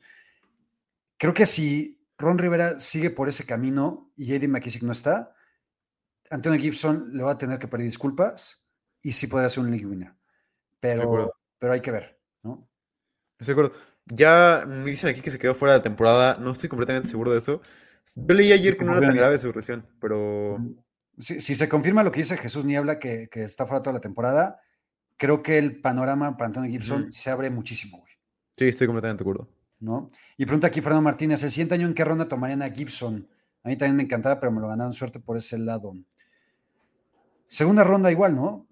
[1.18, 5.34] Creo que si Ron Rivera sigue por ese camino y Eddie McKissick no está,
[6.30, 8.64] Antonio Gibson le va a tener que pedir disculpas
[9.02, 10.14] y sí podría ser un league winner.
[10.80, 12.70] Pero, pero hay que ver, ¿no?
[13.40, 13.90] Estoy de acuerdo.
[14.06, 16.38] Ya me dicen aquí que se quedó fuera de la temporada.
[16.40, 17.62] No estoy completamente seguro de eso.
[18.16, 19.54] Yo leí ayer que no era tan grave su
[20.00, 20.58] pero...
[21.20, 24.00] Si, si, se confirma lo que dice Jesús Niebla, que, que, está fuera toda la
[24.00, 24.62] temporada,
[25.18, 27.12] creo que el panorama para Antonio Gibson uh -huh.
[27.12, 28.14] se abre muchísimo, güey.
[28.58, 29.50] Sí, estoy completamente de acuerdo.
[29.80, 30.10] ¿No?
[30.38, 33.28] Y pregunta aquí Fernando Martínez, ¿el siguiente año en qué ronda tomarían a Gibson?
[33.64, 35.94] A mí también me encantaba, pero me lo ganaron suerte por ese lado.
[37.48, 38.68] Segunda ronda igual, ¿no?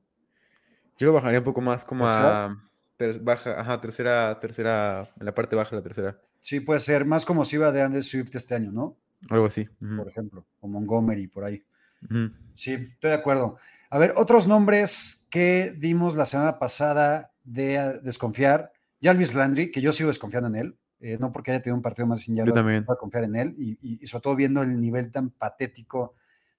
[0.98, 2.58] Yo lo bajaría un poco más como a
[2.98, 6.22] ter baja, ajá, tercera, tercera, en la parte baja de la tercera.
[6.40, 8.98] Sí, puede ser, más como si iba de Andes Swift este año, ¿no?
[9.30, 9.68] Algo así.
[9.82, 9.98] Uh -huh.
[9.98, 11.64] Por ejemplo, o Montgomery, por ahí.
[12.04, 12.34] Uh -huh.
[12.54, 13.58] Sí, estoy de acuerdo.
[13.90, 18.72] A ver, otros nombres que dimos la semana pasada de desconfiar.
[19.02, 22.08] Jarvis Landry, que yo sigo desconfiando en él, eh, no porque haya tenido un partido
[22.08, 22.84] más sin Yo también.
[22.84, 26.16] voy a confiar en él, y, y, y, sobre todo viendo el nivel tan patético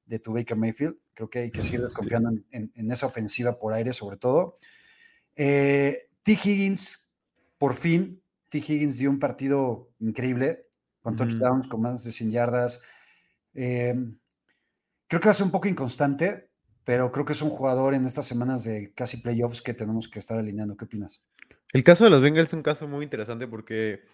[0.07, 2.45] de tu Baker Mayfield, creo que hay que seguir desconfiando sí.
[2.53, 4.55] en, en, en, esa ofensiva por aire, sobre todo.
[5.35, 6.33] Eh, T.
[6.33, 7.13] Higgins,
[7.59, 8.59] por fin, T.
[8.59, 10.67] Higgins dio un partido increíble,
[11.01, 12.81] con touchdowns, con más de 100 yardas.
[13.55, 13.95] Eh,
[15.09, 16.51] creo que va a ser un poco inconstante,
[16.85, 20.21] pero creo que es un jugador en estas semanas de casi playoffs que tenemos que
[20.21, 20.77] estar alineando.
[20.77, 21.23] ¿Qué opinas?
[21.73, 24.05] El caso de los Bengals es un caso muy interesante porque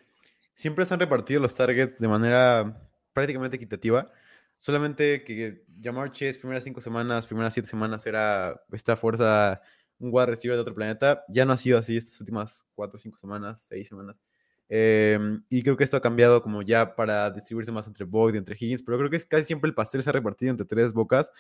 [0.54, 4.10] siempre se han repartido los targets de manera prácticamente equitativa.
[4.58, 9.60] Solamente que Jamar Chase, primeras cinco semanas, primeras siete semanas, era esta fuerza,
[9.98, 11.24] un wide receiver de otro planeta.
[11.28, 14.20] Ya no ha sido así estas últimas cuatro, cinco semanas, seis semanas.
[14.68, 18.38] Em, y creo que esto ha cambiado como ya para distribuirse más entre Boyd y
[18.38, 20.92] entre Higgins, pero creo que es casi siempre el pastel se ha repartido entre tres
[20.92, 21.30] bocas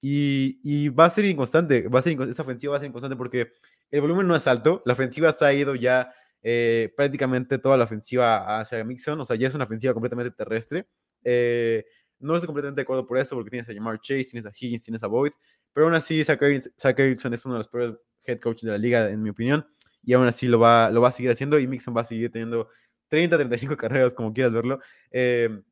[0.00, 3.16] y, y va a ser inconstante, va a ser esta ofensiva va a ser inconstante
[3.16, 3.52] porque
[3.90, 6.10] el volumen no es alto, la ofensiva se ha ido ya
[6.42, 10.86] eh, prácticamente toda la ofensiva hacia Mixon, o sea, ya es una ofensiva completamente terrestre.
[11.22, 11.84] Eh,
[12.18, 14.84] no estoy completamente de acuerdo por eso, porque tienes a Jamar Chase, tienes a Higgins,
[14.84, 15.32] tienes a Boyd,
[15.72, 19.08] pero aún así Zach Erickson es uno de los peores head coaches de la liga,
[19.08, 19.66] en mi opinión,
[20.02, 22.30] y aún así lo va, lo va a seguir haciendo y Mixon va a seguir
[22.30, 22.68] teniendo
[23.08, 24.80] 30, 35 carreras, como quieras verlo.
[25.10, 25.62] Eh,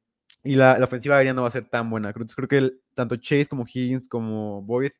[0.44, 2.12] y la, ofensiva aérea no va a ser tan buena.
[2.12, 4.92] Creo, creo que tanto Chase como Higgins como Boyd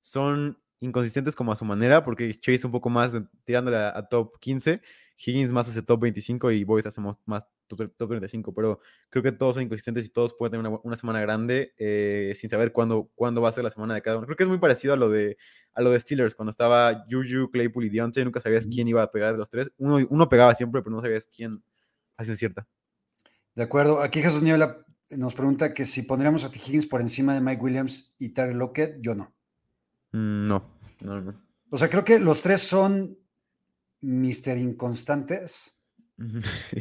[0.00, 3.12] son inconsistentes como a su manera, porque Chase un poco más
[3.44, 4.80] tirándole a, top 15,
[5.18, 9.54] Higgins más hace top 25 y Boyd hace más top, 35, pero creo que todos
[9.54, 13.42] son inconsistentes y todos pueden tener una, una semana grande eh, sin saber cuándo, cuándo
[13.42, 14.26] va a ser la semana de cada uno.
[14.26, 15.36] Creo que es muy parecido a lo de,
[15.74, 19.10] a lo de Steelers, cuando estaba Juju, Claypool y Deontay, nunca sabías quién iba a
[19.10, 19.72] pegar de los tres.
[19.76, 21.62] Uno, uno pegaba siempre, pero no sabías quién
[22.16, 22.66] hacía cierta.
[23.54, 24.00] De acuerdo.
[24.00, 26.58] Aquí Jesús Niebla nos pregunta que si pondríamos a T.
[26.58, 29.34] Higgins por encima de Mike Williams y Tyler Lockett, yo no.
[30.12, 31.42] Mm, no, no, no.
[31.70, 33.18] O sea, creo que los tres son
[34.00, 35.74] Mister Inconstantes.
[36.62, 36.80] Sí.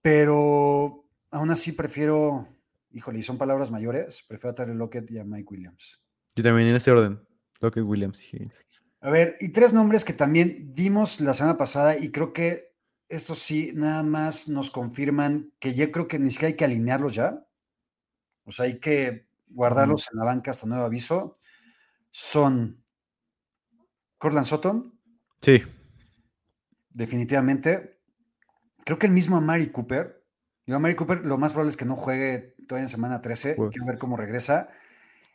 [0.00, 2.46] Pero aún así prefiero,
[2.92, 6.00] híjole, y son palabras mayores, prefiero a Tyler Lockett y a Mike Williams.
[6.36, 7.20] Yo también en ese orden,
[7.60, 8.48] Lockett, Williams y.
[9.00, 12.76] A ver, y tres nombres que también dimos la semana pasada y creo que
[13.08, 17.14] estos sí nada más nos confirman que yo creo que ni siquiera hay que alinearlos
[17.14, 17.44] ya.
[18.44, 21.38] O sea, hay que guardarlos en la banca hasta nuevo aviso
[22.10, 22.82] son
[24.16, 24.98] Cortland Sutton.
[25.42, 25.62] Sí.
[26.96, 28.00] Definitivamente.
[28.86, 30.24] Creo que el mismo Amari Cooper.
[30.64, 33.54] Yo, Amari Cooper, lo más probable es que no juegue todavía en semana 13.
[33.54, 34.70] Quiero ver cómo regresa.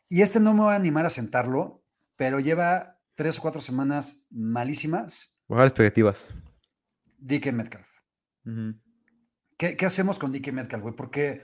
[0.09, 1.83] Y este no me va a animar a sentarlo,
[2.15, 5.37] pero lleva tres o cuatro semanas malísimas.
[5.47, 6.33] Bajar expectativas.
[7.19, 7.87] DK Metcalf.
[9.55, 10.95] ¿Qué, ¿Qué, hacemos con DK Metcalf, güey?
[10.95, 11.43] Porque,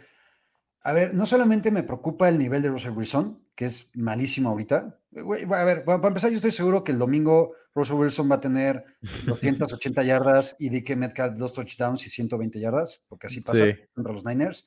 [0.82, 5.00] a ver, no solamente me preocupa el nivel de Russell Wilson, que es malísimo ahorita.
[5.16, 8.86] a ver, para empezar, yo estoy seguro que el domingo Russell Wilson va a tener
[9.26, 14.26] 280 yardas y DK Metcalf dos touchdowns y 120 yardas, porque así pasa contra los
[14.26, 14.66] Niners.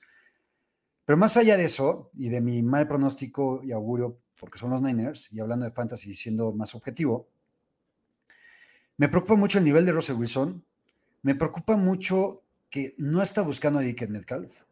[1.04, 4.82] Pero más allá de eso, y de mi mal pronóstico y augurio, porque son los
[4.82, 7.28] Niners, y hablando de fantasy siendo más objetivo,
[8.96, 10.64] me preocupa mucho el nivel de Russell Wilson,
[11.22, 14.62] me preocupa mucho que no está buscando a DK Metcalf.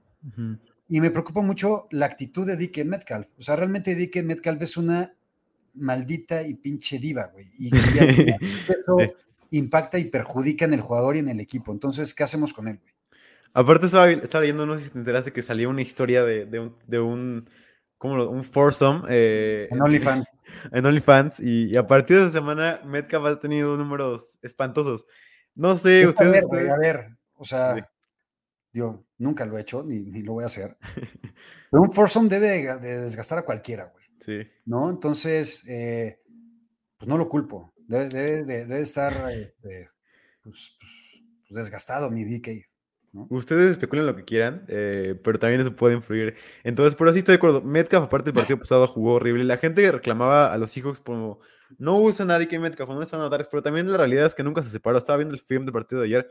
[0.89, 3.29] Y me preocupa mucho la actitud de DK Metcalf.
[3.39, 5.15] O sea, realmente DK Metcalf es una
[5.75, 7.51] maldita y pinche diva, güey.
[7.59, 7.71] Y,
[8.69, 9.15] eso
[9.51, 11.73] impacta y perjudica en el jugador y en el equipo.
[11.73, 12.93] Entonces, ¿qué hacemos con él, güey?
[13.55, 16.61] Aparte, estaba, estaba leyendo, no sé si te enteraste, que salió una historia de, de
[16.61, 17.51] un, de un,
[17.97, 19.03] ¿cómo un foursome.
[19.09, 20.27] Eh, en OnlyFans.
[20.73, 21.41] En OnlyFans.
[21.41, 25.07] Y, a partir de esa semana, Metcalf ha tenido números espantosos.
[25.55, 26.47] No sé, ustedes.
[26.47, 27.77] A ver, a ver, o sea,
[28.79, 30.77] yo nunca lo he hecho, ni, lo voy a hacer.
[31.71, 34.05] Pero un foursome debe de, desgastar a cualquiera, güey.
[34.21, 34.51] Sí.
[34.65, 34.91] ¿No?
[34.91, 36.21] Entonces, eh,
[36.97, 37.73] pues no lo culpo.
[37.77, 39.91] Debe, de, estar este,
[40.43, 42.69] pues, pues, pues, desgastado mi DK.
[43.31, 46.37] Ustedes especulen lo que quieran, eh, pero también eso puede influir.
[46.63, 47.63] Entonces, por así estoy de acuerdo.
[47.63, 49.45] Metcalf, aparte del partido pasado, jugó horrible.
[49.45, 51.41] La gente reclamaba a los Seahawks como
[51.79, 54.63] no usa nadie que Metcalf, no están notares, pero también la realidad es que nunca
[54.63, 54.99] se separó.
[54.99, 56.29] Estaba viendo el film del partido de ayer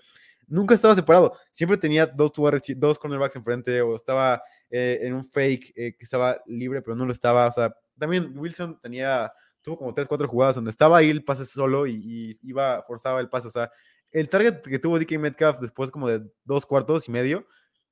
[0.47, 1.33] nunca estaba separado.
[1.51, 2.31] Siempre tenía dos,
[2.75, 7.05] dos cornerbacks enfrente o estaba eh, en un fake eh, que estaba libre, pero no
[7.05, 7.47] lo estaba.
[7.47, 9.31] O sea, también Wilson tenía,
[9.62, 13.29] tuvo como tres, cuatro jugadas donde estaba ahí el pase solo y, iba, forzaba el
[13.29, 13.49] pase.
[13.49, 13.71] O sea,
[14.12, 17.45] el target que tuvo DK Metcalf después como de dos cuartos y medio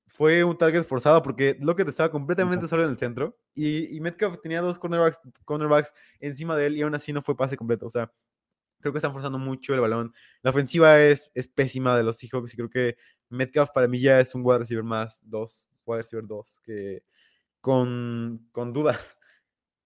[0.08, 4.40] fue un target forzado porque Lockett estaba completamente solo en el centro y, y Metcalf
[4.42, 7.86] tenía dos cornerbacks, cornerbacks encima de él y aún así no fue pase completo.
[7.88, 8.12] O sea,
[8.86, 10.14] Creo que están forzando mucho el balón.
[10.44, 12.98] La ofensiva es, es pésima de los Seahawks y creo que
[13.30, 17.02] Metcalf para mí ya es un wide receiver más, dos, wide receiver dos, que
[17.62, 19.18] con, con dudas.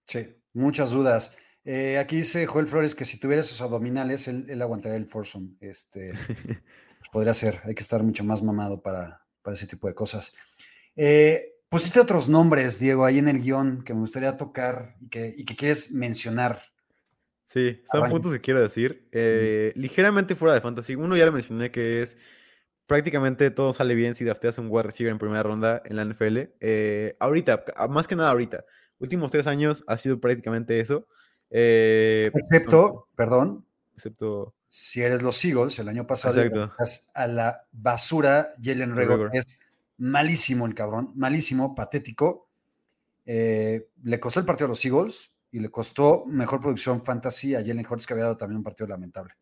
[0.06, 1.34] Sí, muchas dudas.
[1.64, 5.56] Eh, aquí dice Joel Flores que si tuviera esos abdominales, él, aguantaría el foursome.
[5.62, 9.95] Este, pues podría ser, hay que estar mucho más mamado para, para ese tipo de
[9.95, 10.34] cosas.
[10.97, 15.34] Eh, pusiste otros nombres, Diego, ahí en el guion que me gustaría tocar y que,
[15.38, 16.60] y que quieres mencionar.
[17.50, 19.08] Sí, son puntos que quiero decir.
[19.12, 20.93] Eh, ligeramente fuera de fantasy.
[20.93, 22.16] Uno ya lo mencioné que es
[22.86, 26.38] prácticamente todo sale bien si drafteas un wide receiver en primera ronda en la NFL.
[26.60, 28.66] Eh, ahorita, más que nada ahorita.
[29.00, 31.08] Últimos tres años ha sido prácticamente eso.
[31.50, 33.66] Eh, excepto, perdón.
[33.95, 34.54] Excepto.
[34.68, 36.39] Si eres los Eagles, el año pasado
[37.16, 39.28] a la basura Jalen Rego.
[39.34, 39.60] Es
[39.97, 42.47] malísimo el cabrón, malísimo, patético.
[43.26, 47.60] Eh, le costó el partido a los Eagles y le costó mejor producción fantasy a
[47.60, 49.34] Jalen Hurts, que había dado también un partido lamentable.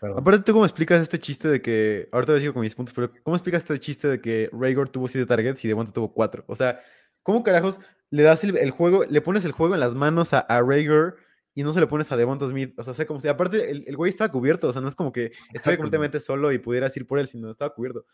[0.00, 0.18] Perdón.
[0.18, 3.36] Aparte, ¿tú cómo explicas este chiste de que, ahorita sigo con mis puntos, pero ¿cómo
[3.36, 6.44] explicas este chiste de que Raygor tuvo 7 targets y Devonta tuvo 4?
[6.48, 6.80] O sea,
[7.22, 7.78] ¿cómo carajos
[8.10, 11.14] le das el, el juego, le pones el juego en las manos a, a Rager
[11.54, 12.74] y no se le pones a Devonta Smith?
[12.78, 14.96] O sea, sé como si, aparte, el, el güey estaba cubierto, o sea, no es
[14.96, 15.78] como que Exacto.
[15.78, 18.04] completamente solo y pudieras ir por él, sino estaba cubierto.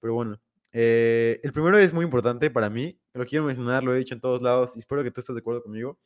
[0.00, 0.38] Pero bueno,
[0.72, 4.20] eh, el primero es muy importante para mí, lo quiero mencionar, lo he dicho en
[4.20, 5.98] todos lados y espero que tú estés de acuerdo conmigo.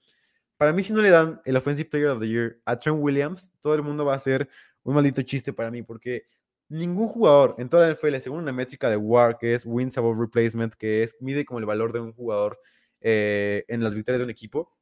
[0.56, 3.52] Para mí, si no le dan el Offensive Player of the Year a Trent Williams,
[3.60, 4.48] todo el mundo va a hacer
[4.82, 6.26] un maldito chiste para mí, porque
[6.68, 10.18] ningún jugador en toda la NFL, según una métrica de WAR, que es Wins Above
[10.18, 12.58] Replacement, que es mide como el valor de un jugador
[13.00, 14.72] eh, en las victorias de un equipo,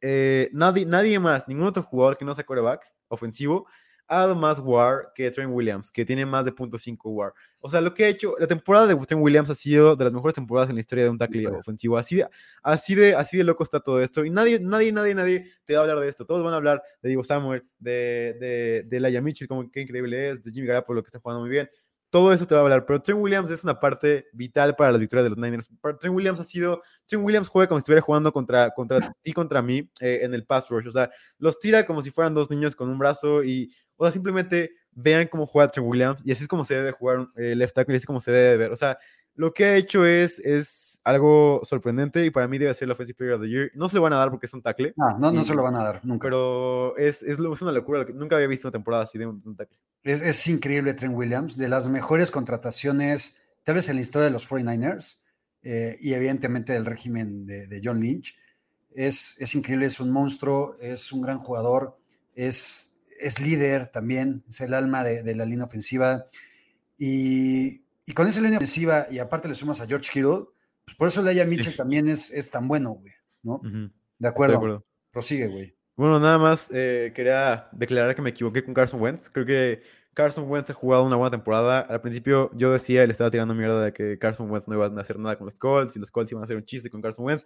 [0.00, 3.66] eh, nadie, nadie más, ningún otro jugador que no sea quarterback ofensivo,
[4.08, 7.32] ha dado más WAR que Trent Williams, que tiene más de .5 WAR.
[7.60, 10.12] O sea, lo que ha hecho, la temporada de Trent Williams ha sido de las
[10.12, 11.98] mejores temporadas en la historia de un tackle ofensivo.
[11.98, 12.28] Así de,
[12.62, 14.24] así, de, así de loco está todo esto.
[14.24, 16.24] Y nadie, nadie, nadie, nadie te va a hablar de esto.
[16.24, 20.30] Todos van a hablar de Diego Samuel, de, de, de Laia Mitchell, como qué increíble
[20.30, 21.68] es, de Jimmy Garoppolo, que está jugando muy bien.
[22.16, 24.96] Todo eso te va a hablar, pero Trent Williams es una parte vital para la
[24.96, 25.68] victoria de los Niners.
[26.00, 29.60] Trent Williams ha sido, Trent Williams juega como si estuviera jugando contra, contra ti, contra
[29.60, 30.86] mí eh, en el pass rush.
[30.86, 34.12] O sea, los tira como si fueran dos niños con un brazo y, o sea,
[34.12, 37.74] simplemente vean cómo juega Trent Williams y así es como se debe jugar eh, left
[37.74, 38.72] tackle y así es como se debe ver.
[38.72, 38.96] O sea,
[39.34, 43.16] lo que ha hecho es, es algo sorprendente y para mí debe ser el Offensive
[43.16, 43.70] Player of the Year.
[43.74, 45.54] No se lo van a dar porque es un tackle, No, no, no Y- se
[45.54, 46.26] lo van a dar nunca.
[46.26, 48.04] pero es, es, es una locura.
[48.12, 49.78] Nunca había visto una temporada así de un, de un tackle.
[50.02, 54.32] Es, es increíble Trent Williams, de las mejores contrataciones, tal vez en la historia de
[54.32, 55.18] los 49ers,
[55.62, 58.34] eh, y evidentemente del régimen de, de John Lynch.
[58.92, 61.98] Es, es increíble, es un monstruo, es un gran jugador,
[62.34, 66.24] es, es líder también, es el alma de, de la línea ofensiva.
[66.98, 70.46] Y, y con esa línea ofensiva, y aparte le sumas a George Kittle,
[70.86, 73.12] pues por eso Laia Mitchell también es, es tan bueno, güey,
[73.42, 73.60] ¿no?
[73.62, 74.52] De estoy acuerdo.
[74.52, 74.86] de acuerdo.
[75.10, 75.76] Prosigue, güey.
[75.96, 79.30] Bueno, nada más eh, quería declarar que me equivoqué con Carson Wentz.
[79.30, 79.82] Creo que
[80.14, 81.80] Carson Wentz ha jugado una buena temporada.
[81.80, 85.00] Al principio yo decía, le estaba tirando mierda de que Carson Wentz no iba a
[85.00, 87.24] hacer nada con los Colts y los Colts iban a hacer un chiste con Carson
[87.24, 87.44] Wentz.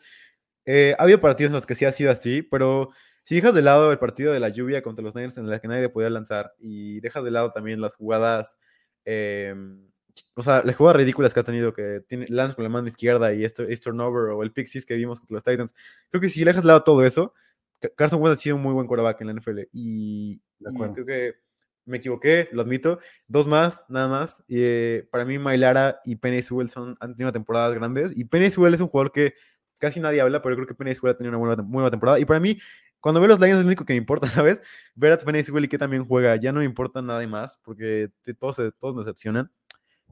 [0.66, 2.91] Eh, ha habido partidos en los que sí ha sido así, pero
[3.22, 5.68] si dejas de lado el partido de la lluvia contra los Niners en el que
[5.68, 8.59] nadie podía lanzar y dejas de lado también las jugadas,
[9.05, 9.55] eh,
[10.35, 13.33] o sea, las jugadas ridículas que ha tenido, que tiene, lanza con la mano izquierda
[13.33, 15.75] y esto es turnover o el pick que vimos contra los Titans,
[16.11, 17.35] creo que si dejas de lado todo eso,
[17.81, 21.07] Ca- Carson Wentz ha sido un muy buen quarterback en la NFL y, y creo
[21.07, 21.35] que
[21.87, 23.01] me equivoqué, lo admito.
[23.27, 24.45] Dos más, nada más.
[24.49, 28.13] Eh, para mí, Mailara y Penny Sewell son, han tenido temporadas grandes.
[28.15, 29.35] Y Penny Sewell es un jugador que
[29.79, 32.21] casi nadie habla, pero creo que Penny Sewell ha tenido una buena, muy buena temporada.
[32.21, 32.59] Y para mí,
[33.01, 34.63] cuando veo los Lions es lo único que me importa, ¿sabes?
[34.95, 36.37] Ver a Penny Sewell y que también juega.
[36.37, 39.51] Ya no me importa nada más, porque todos, todos me decepcionan.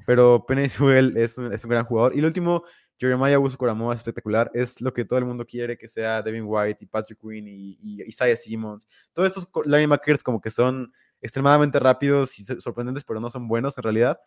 [0.06, 2.14] Pero Penny Sewell es es un gran jugador.
[2.14, 2.64] Y el último,
[2.98, 4.50] Jeremiah Uso Coramoa es espectacular.
[4.54, 7.78] Es lo que todo el mundo quiere que sea Devin White y Patrick Quinn y,
[7.82, 8.88] y Isaiah Simmons.
[9.12, 13.76] Todos estos linebackers como que son extremadamente rápidos y so- sorprendentes, pero no son buenos
[13.76, 14.18] en realidad.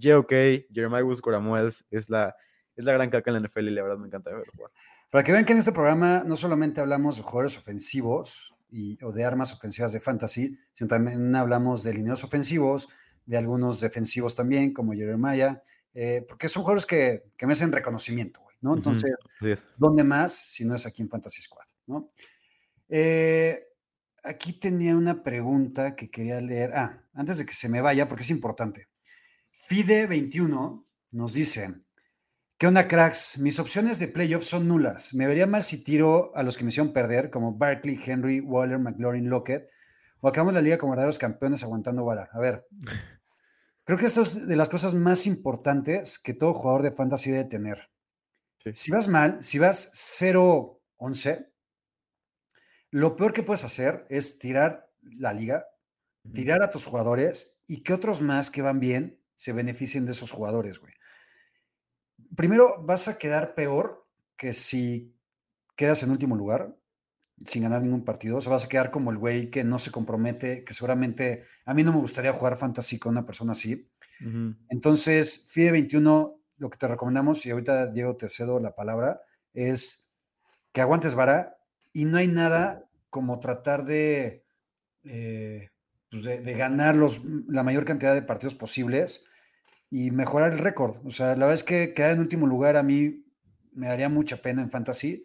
[0.00, 0.30] JOK,
[0.72, 2.34] Jeremiah Uso Coramoa es, es, la,
[2.76, 4.70] es la gran caca en la NFL y la verdad me encanta verlo jugar.
[5.10, 9.12] Para que vean que en este programa no solamente hablamos de jugadores ofensivos y, o
[9.12, 12.88] de armas ofensivas de fantasy, sino también hablamos de lineos ofensivos,
[13.26, 15.62] de algunos defensivos también, como Jeremiah,
[15.94, 18.74] eh, porque son jugadores que, que merecen reconocimiento, güey, ¿no?
[18.74, 19.14] Entonces.
[19.76, 22.10] ¿dónde más si no es aquí en Fantasy Squad, ¿no?
[22.88, 23.68] Eh,
[24.24, 26.72] aquí tenía una pregunta que quería leer.
[26.74, 28.88] Ah, antes de que se me vaya, porque es importante.
[29.68, 31.74] Fide21 nos dice,
[32.58, 33.38] ¿qué onda, cracks?
[33.38, 35.14] Mis opciones de playoffs son nulas.
[35.14, 38.78] Me vería mal si tiro a los que me hicieron perder, como Barkley, Henry, Waller,
[38.78, 39.70] McLaurin, Lockett,
[40.20, 42.28] o acabamos la liga como verdaderos campeones aguantando vara.
[42.32, 42.66] A ver,
[43.84, 47.44] creo que esto es de las cosas más importantes que todo jugador de fantasy debe
[47.44, 47.90] tener.
[48.58, 48.70] Sí.
[48.74, 51.50] Si vas mal, si vas 0-11,
[52.90, 55.66] lo peor que puedes hacer es tirar la liga,
[56.32, 60.30] tirar a tus jugadores y que otros más que van bien se beneficien de esos
[60.30, 60.94] jugadores, güey.
[62.36, 65.14] Primero, vas a quedar peor que si
[65.76, 66.76] quedas en último lugar
[67.44, 68.36] sin ganar ningún partido.
[68.36, 71.74] O sea, vas a quedar como el güey que no se compromete, que seguramente a
[71.74, 73.88] mí no me gustaría jugar fantasy con una persona así.
[74.68, 79.20] Entonces, FIDE 21, lo que te recomendamos, y ahorita Diego te cedo la palabra,
[79.52, 80.10] es
[80.72, 81.56] que aguantes vara
[81.92, 84.44] y no hay nada como tratar de,
[85.04, 85.70] eh,
[86.10, 89.24] pues de, de ganar los, la mayor cantidad de partidos posibles
[89.90, 90.96] y mejorar el récord.
[91.06, 93.24] O sea, la verdad es que quedar en último lugar a mí
[93.72, 95.24] me daría mucha pena en fantasy.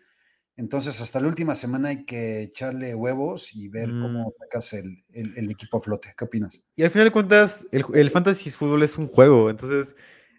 [0.60, 4.34] Entonces, hasta la última semana hay que echarle huevos y ver cómo Mm.
[4.40, 6.14] sacas el, el- el equipo a flote.
[6.18, 6.62] ¿Qué opinas?
[6.76, 9.96] Y al final de cuentas, el, el fantasy fútbol es un juego, entonces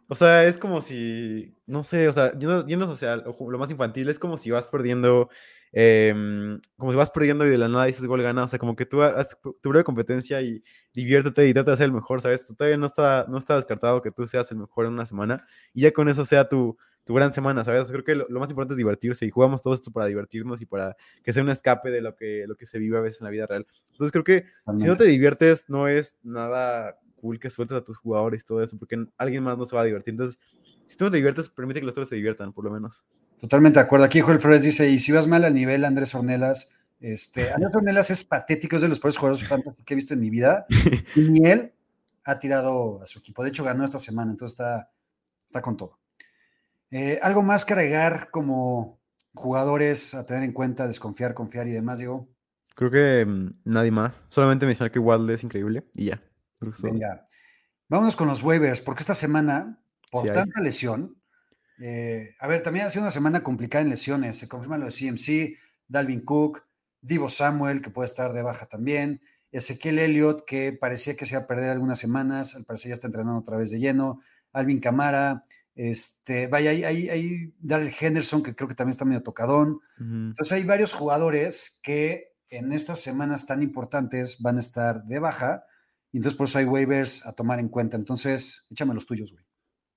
[0.09, 3.71] O sea, es como si, no sé, o sea, yendo, yendo o sea, lo, más
[3.71, 5.31] infantil, es como si vas perdiendo,
[5.73, 8.75] em, como si vas perdiendo y de la nada dices gol gana, o sea, como
[8.77, 8.99] que tú
[9.43, 10.63] tu tu breve competencia y
[10.93, 12.47] diviértete y trata de ser el mejor, ¿sabes?
[12.57, 15.83] Todavía no está, no está descartado que tú seas el mejor en una semana y
[15.83, 17.83] ya con eso sea tu, tu gran semana, ¿sabes?
[17.83, 20.07] O sea, creo que lo, lo más importante es divertirse y jugamos todo esto para
[20.07, 23.01] divertirnos y para que sea un escape de lo que, lo que se vive a
[23.01, 23.67] veces en la vida real.
[23.93, 24.45] Entonces creo que
[24.79, 28.63] si no te diviertes, no es nada cool que sueltes a tus jugadores y todo
[28.63, 30.13] eso, porque alguien más no se va a divertir.
[30.13, 30.39] Entonces,
[30.87, 33.05] si tú no te diviertes, permite que los otros se diviertan, por lo menos.
[33.39, 34.07] Totalmente de acuerdo.
[34.07, 36.71] Aquí Joel Flores dice, y si vas mal al nivel, Andrés Ornelas,
[37.01, 40.21] este, Andrés Ornelas es patético, es de los peores jugadores fantasy que he visto en
[40.21, 40.67] mi vida,
[41.15, 41.73] y él
[42.25, 43.43] ha tirado a su equipo.
[43.43, 44.91] De hecho, ganó esta semana, entonces está,
[45.47, 46.00] está con todo.
[46.91, 49.01] Eh, algo más que agregar como
[49.35, 52.29] jugadores a tener en cuenta, desconfiar, confiar y demás, digo.
[52.75, 54.25] Creo que mm, nadie más.
[54.29, 56.21] Solamente mencionar que Waddle es increíble y ya.
[56.83, 57.27] Venga,
[57.89, 60.35] vámonos con los waivers, porque esta semana, por Sí hay.
[60.35, 61.21] tanta lesión,
[61.81, 64.39] eh, a ver, también ha sido una semana complicada en lesiones.
[64.39, 66.63] Se confirma lo de CMC, Dalvin Cook,
[67.01, 69.21] Divo Samuel, que puede estar de baja también,
[69.51, 73.07] Ezequiel Elliott, que parecía que se iba a perder algunas semanas, al parecer ya está
[73.07, 74.21] entrenando otra vez de lleno,
[74.53, 75.45] Alvin Camara,
[75.89, 79.81] este, vaya, hay, hay, hay Darrell Henderson, que creo que también está medio tocadón.
[79.99, 80.15] Ujú.
[80.31, 85.65] Entonces hay varios jugadores que en estas semanas tan importantes van a estar de baja,
[86.13, 87.97] y entonces por eso hay waivers a tomar en cuenta.
[87.97, 89.45] Entonces, échame los tuyos, güey.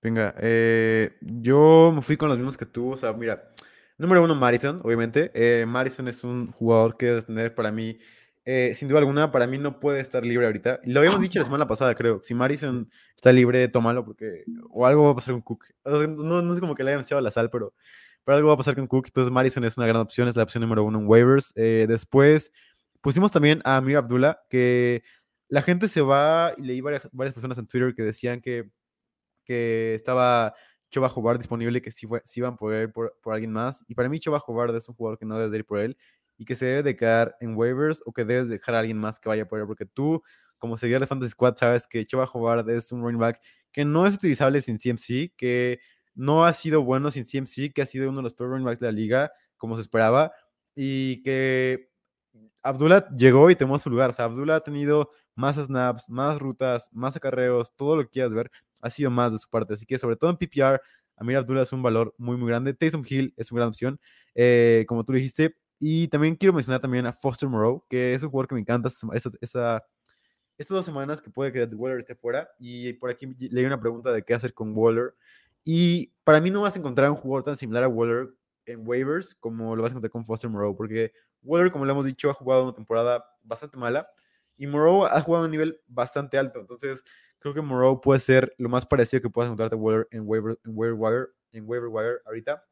[0.02, 2.92] Venga, eh, yo me fui con los mismos que tú.
[2.92, 3.52] O sea, mira,
[3.98, 5.32] número uno, Madison, obviamente.
[5.34, 7.98] Eh, Madison es un jugador que tener para mí,
[8.46, 10.80] eh, sin duda alguna, para mí no puede estar libre ahorita.
[10.84, 12.22] Lo habíamos dicho la semana pasada, creo.
[12.24, 15.66] Si Madison está libre, tómalo, porque o algo va a pasar con Cook.
[15.84, 17.74] O sea, no, no es como que le hayan echado la sal, pero,
[18.24, 19.08] pero algo va a pasar con Cook.
[19.08, 21.54] Entonces, Madison es una gran opción, es la opción número uno en waivers.
[21.56, 22.52] Eh, después,
[23.02, 25.04] pusimos también a Amir Abdullah, que
[25.48, 28.70] la gente se va, y leí varias, varias personas en Twitter que decían que
[29.46, 30.54] que estaba
[30.90, 33.84] Choba Hobart disponible, que si, fue, si iban por él por, por alguien más.
[33.88, 35.98] Y para mí Choba Hobart es un jugador que no debes de ir por él
[36.44, 39.18] y que se debe de quedar en waivers o que debes dejar a alguien más
[39.18, 40.22] que vaya por él, porque tú,
[40.58, 43.40] como seguidor de Fantasy Squad, sabes que Choba Hobart es un running back
[43.72, 45.80] que no es utilizable sin CMC, que
[46.16, 48.82] no ha sido bueno sin CMC, que ha sido uno de los peores running backs
[48.82, 50.34] de la liga, como se esperaba,
[50.76, 51.90] y que
[52.62, 54.10] Abdullah llegó y tomó su lugar.
[54.10, 58.34] O sea, Abdullah ha tenido más snaps, más rutas, más acarreos, todo lo que quieras
[58.34, 59.76] ver, ha sido más de su parte.
[59.76, 60.82] Así que, sobre todo en PPR,
[61.16, 62.74] Amir Abdullah es un valor muy, muy grande.
[62.74, 64.00] Taysom Hill es una gran opción,
[64.36, 65.56] eh, como tú dijiste.
[65.84, 68.88] Y también quiero mencionar también a Foster Moreau, que es un jugador que me encanta
[68.90, 69.84] esta, esta, esta-
[70.58, 72.50] estas dos semanas que puede que Waller esté fuera.
[72.60, 75.16] Y por aquí leí una pregunta de qué hacer con Waller.
[75.64, 78.30] Y para mí no vas a encontrar un jugador tan similar a Waller
[78.66, 81.14] en waivers como lo vas a encontrar con Foster Moreau, porque
[81.44, 84.08] Waller, como le hemos dicho, ha jugado una temporada bastante mala
[84.58, 86.60] y Moreau ha jugado a un nivel bastante alto.
[86.60, 87.04] Entonces,
[87.40, 90.72] creo que Moreau puede ser lo más parecido que puedas encontrarte Waller en waiver, en
[90.76, 92.64] waiver wire, en waiver wire ahorita.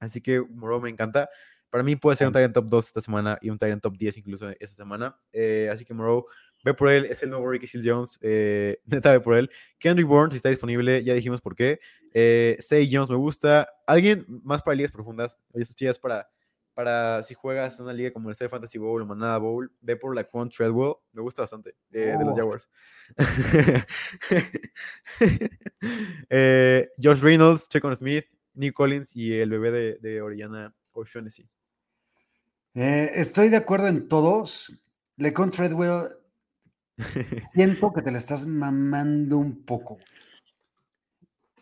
[0.00, 1.28] Así que Moreau me encanta.
[1.70, 4.16] Para mí puede ser un Tyrant top 2 esta semana y un Tyrant top 10
[4.18, 5.18] incluso esta semana.
[5.32, 6.26] Eh, así que Moreau,
[6.64, 7.04] ve por él.
[7.06, 8.18] Es el nuevo Ricky Seals Jones.
[8.22, 9.50] Eh, neta, ve por él.
[9.78, 11.80] Kendrick Bourne, si está disponible, ya dijimos por qué.
[12.12, 13.68] Eh, Say Jones me gusta.
[13.86, 15.38] Alguien más para ligas profundas.
[15.52, 16.28] Oye, estas chicas para,
[16.74, 19.96] para si juegas en una liga como el Star Fantasy Bowl o Manada Bowl, ve
[19.96, 20.94] por la Quan Treadwell.
[21.12, 22.36] Me gusta bastante eh, de los.
[22.36, 22.68] Jaguars.
[26.30, 31.48] Eh, Josh Reynolds, Checon Smith, Nick Collins y el bebé de, de Oriana O'Shaughnessy.
[32.80, 34.72] Eh, estoy de acuerdo en todos.
[35.16, 36.10] Lecon Treadwell,
[37.52, 39.98] siento que te la estás mamando un poco.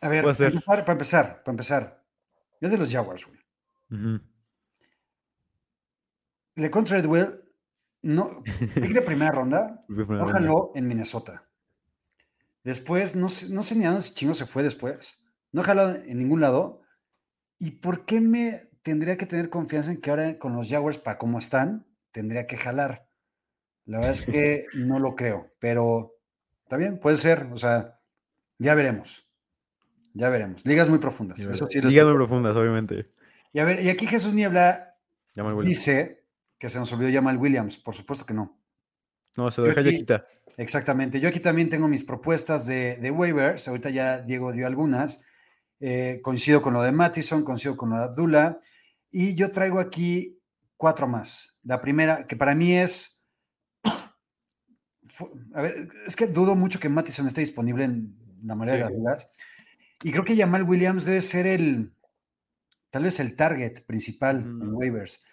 [0.03, 2.05] A ver, para empezar, para empezar, para empezar.
[2.61, 3.41] Es de los Jaguars, güey.
[3.91, 4.21] Ujú.
[6.57, 7.43] Lecon Treadwell,
[8.03, 8.43] no,
[8.75, 9.81] pick de primera ronda,
[10.31, 11.49] jaló en Minnesota.
[12.63, 15.19] Después, no sé, no sé ni a dónde ese chingo se fue después.
[15.51, 16.83] No jaló en ningún lado.
[17.59, 21.19] ¿Y por qué me tendría que tener confianza en que ahora con los Jaguars, para
[21.19, 23.09] cómo están, tendría que jalar?
[23.85, 26.15] La verdad es que no lo creo, pero
[26.63, 27.49] está bien, puede ser.
[27.53, 27.99] O sea,
[28.59, 29.27] ya veremos.
[30.15, 30.65] Ya veremos.
[30.65, 31.41] Ligas muy profundas.
[31.41, 33.11] Eso sí Ligas muy profundas, obviamente.
[33.53, 34.95] Y a ver, y aquí Jesús Niebla
[35.65, 36.25] dice
[36.57, 37.77] que se nos olvidó Jamal Williams.
[37.77, 38.57] Por supuesto que no.
[39.37, 40.27] No, se lo deja ya aquí- quita.
[40.59, 41.19] Exactamente.
[41.19, 43.67] Yo aquí también tengo mis propuestas de, de waivers.
[43.67, 45.23] Ahorita ya Diego dio algunas.
[45.81, 48.59] Eh, coincido con lo de Mattison, coincido con lo de Abdullah.
[49.19, 50.39] Y yo traigo aquí
[50.77, 51.59] cuatro más.
[51.63, 53.25] La primera, que para mí es.
[55.55, 59.01] A ver, es que dudo mucho que Mattison esté disponible en la mayoría de Sí.
[59.03, 59.31] las ligas.
[60.03, 61.95] Y creo que Jamal Williams debe ser el.
[62.91, 64.77] Tal vez el target principal en Ujú.
[64.81, 65.25] waivers.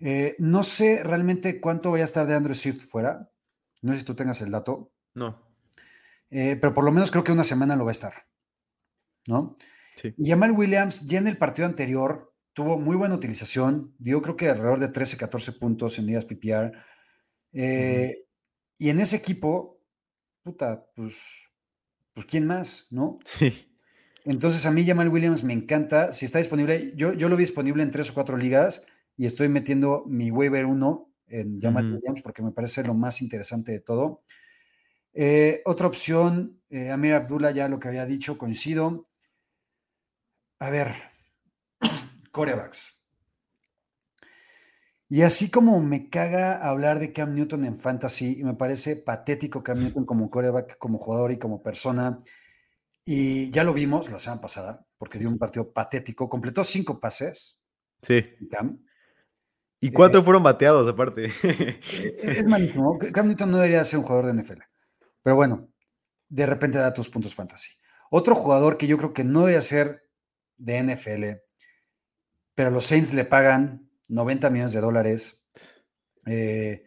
[0.00, 3.30] Eh, no sé realmente cuánto vaya a estar de Andrew Swift fuera.
[3.82, 4.92] No sé si tú tengas el dato.
[5.14, 5.46] No.
[6.30, 8.26] Eh, pero por lo menos creo que una semana lo va a estar.
[9.26, 9.56] ¿no?
[10.00, 10.14] Sí.
[10.22, 14.80] Jamal Williams ya en el partido anterior tuvo muy buena utilización, dio creo que alrededor
[14.80, 16.72] de 13, 14 puntos en ligas PPR.
[17.52, 18.20] Eh,
[18.78, 19.80] Y en ese equipo,
[20.42, 21.16] puta, pues,
[22.14, 23.18] pues ¿quién más, no?
[23.24, 23.70] Sí.
[24.24, 26.12] Entonces a mí Jamal Williams me encanta.
[26.12, 28.82] Si está disponible, yo, yo lo vi disponible en tres o cuatro ligas
[29.16, 31.92] y estoy metiendo mi waiver 1 en Jamal.
[31.92, 34.22] Williams porque me parece lo más interesante de todo.
[35.12, 39.08] Eh, otra opción, eh, Amir Abdullah, ya lo que había dicho, coincido.
[40.58, 40.88] A ver,
[42.34, 43.00] corebacks.
[45.08, 49.62] Y así como me caga hablar de Cam Newton en fantasy, y me parece patético
[49.62, 52.18] Cam Newton como coreback, como jugador y como persona,
[53.04, 57.60] y ya lo vimos la semana pasada, porque dio un partido patético, completó cinco pases,
[58.02, 58.22] Sí.
[58.50, 58.84] Cam.
[59.80, 61.26] Y cuatro fueron bateados, aparte.
[61.42, 62.98] Es es malísimo.
[62.98, 64.60] Cam Newton no debería ser un jugador de NFL.
[65.22, 65.70] Pero bueno,
[66.28, 67.70] de repente da tus puntos fantasy.
[68.10, 70.02] Otro jugador que yo creo que no debería ser
[70.56, 71.43] de NFL,
[72.54, 75.44] pero los Saints le pagan 90 millones de dólares
[76.26, 76.84] eh,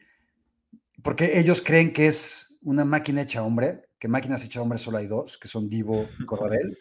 [1.04, 5.08] porque ellos creen que es una máquina hecha hombre, que máquinas hecha hombre solo hay
[5.08, 6.76] dos, que son Divo y Cordarel.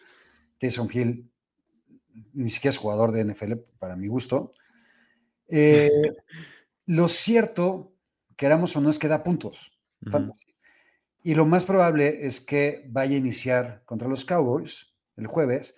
[0.59, 1.31] Taysom Hill
[2.33, 4.53] ni siquiera es jugador de NFL, para mi gusto.
[5.49, 5.89] Eh,
[6.87, 7.93] lo cierto,
[8.35, 9.71] queramos o no, es que da puntos.
[11.21, 15.75] Y lo más probable es que vaya a iniciar contra los Cowboys el jueves.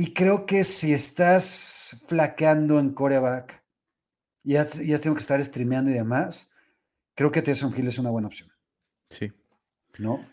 [0.00, 3.64] Y creo que si estás flaqueando en coreback
[4.44, 6.52] y ya, ya tengo que estar streameando y demás,
[7.16, 8.48] creo que Taysom Hill es una buena opción,
[9.10, 9.32] Sí.
[9.98, 10.24] ¿no?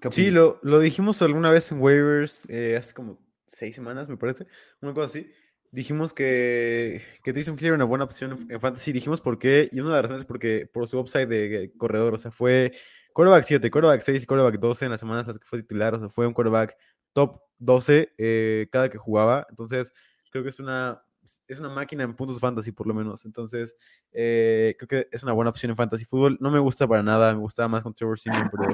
[0.00, 4.16] ¿Qué Sí, lo, lo dijimos alguna vez en waivers, eh, hace como seis semanas, me
[4.16, 4.48] parece,
[4.80, 5.30] una cosa así.
[5.70, 8.90] Dijimos que, que Taysom Hill era una buena opción en, fantasy.
[8.90, 12.14] Dijimos por qué, y una de las razones es porque por su upside de corredor,
[12.14, 12.72] o sea, fue
[13.12, 15.94] quarterback 7, quarterback 6 y quarterback 12 en las semanas en las que fue titular,
[15.94, 16.76] o sea, fue un quarterback
[17.12, 19.46] top 12 eh, cada que jugaba.
[19.50, 19.92] Entonces,
[20.30, 21.02] creo que es una,
[21.48, 23.24] es una máquina en puntos fantasy, por lo menos.
[23.24, 23.76] Entonces,
[24.12, 26.36] eh, creo que es una buena opción en fantasy fútbol.
[26.40, 28.68] No me gusta para nada, me gustaba más con Trevor Simeon, pero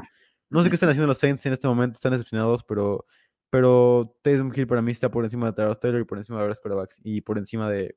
[0.51, 3.07] no sé qué están haciendo los Saints en este momento, están decepcionados, pero,
[3.51, 6.43] pero Taysom Hill para mí está por encima de Tyrod Taylor y por encima de
[6.45, 7.97] varios quarterbacks y por encima de,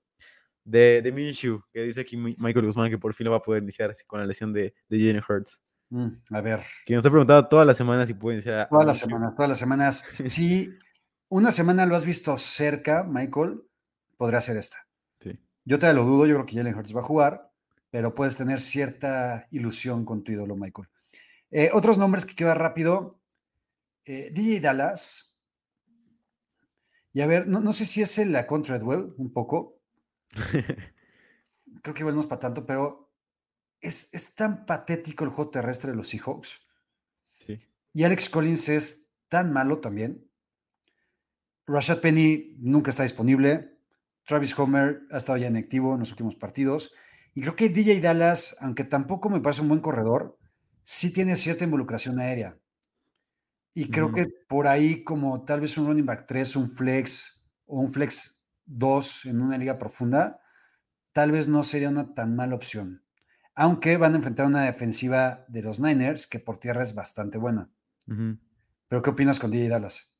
[0.64, 3.42] de, de Minshew, que dice aquí Mi- Michael Guzmán que por fin lo va a
[3.42, 5.62] poder iniciar con la lesión de, de Jalen Hurts.
[5.90, 8.86] Mm, a ver, Que nos ha preguntado todas las semanas si puede iniciar a todas
[8.86, 10.04] las semanas, todas las semanas.
[10.14, 10.70] Si
[11.30, 13.62] una semana lo has visto cerca, Michael,
[14.18, 14.88] podría ser esta.
[15.20, 15.40] Sí.
[15.64, 17.52] Yo te lo dudo, yo creo que Jalen Hurts va a jugar,
[17.90, 20.88] pero puedes tener cierta ilusión con tu ídolo, Michael.
[21.52, 23.20] Eh, otros nombres que queda rápido.
[24.06, 25.36] eh, DJ Dallas.
[27.14, 29.80] Y a ver, no, no sé si es el la Treadwell, un poco.
[31.82, 33.05] Creo que igual no es para tanto, pero
[33.82, 36.62] es, es tan patético el juego terrestre de los Seahawks.
[37.34, 37.58] Sí.
[37.94, 40.30] Y Alex Collins es tan malo también.
[41.68, 43.80] Rashad Penny nunca está disponible.
[44.26, 46.92] Travis Homer ha estado ya inactivo en los últimos partidos.
[47.34, 50.38] Y creo que DJ Dallas, aunque tampoco me parece un buen corredor,
[50.84, 52.58] sí tiene cierta involucración aérea.
[53.74, 57.82] Y creo que por ahí, como tal vez un running back 3, un flex o
[57.82, 60.40] un flex 2 en una liga profunda,
[61.12, 63.05] tal vez no sería una tan mala opción.
[63.56, 67.70] Aunque van a enfrentar una defensiva de los Niners que por tierra es bastante buena.
[68.88, 70.12] ¿Pero qué opinas con DJ Dallas?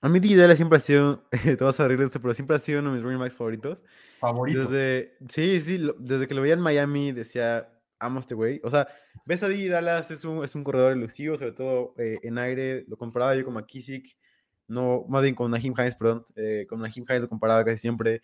[0.00, 2.56] A mí DJ Dallas siempre ha sido, te vas a reír de esto, pero siempre
[2.56, 3.78] ha sido uno de mis running backs favoritos.
[4.20, 4.60] Favorito.
[4.60, 8.60] Desde, sí, sí, lo- desde que lo veía en Miami decía, amo a este güey.
[8.64, 8.86] O sea,
[9.24, 12.84] ves a DJ Dallas, es un, es un corredor elusivo, sobre todo eh, en aire.
[12.88, 14.16] Lo comparaba yo con McKissick,
[14.68, 16.24] no, más bien con Naheem Hines, perdón.
[16.36, 18.20] eh, con Naheem Hines lo comparaba casi siempre.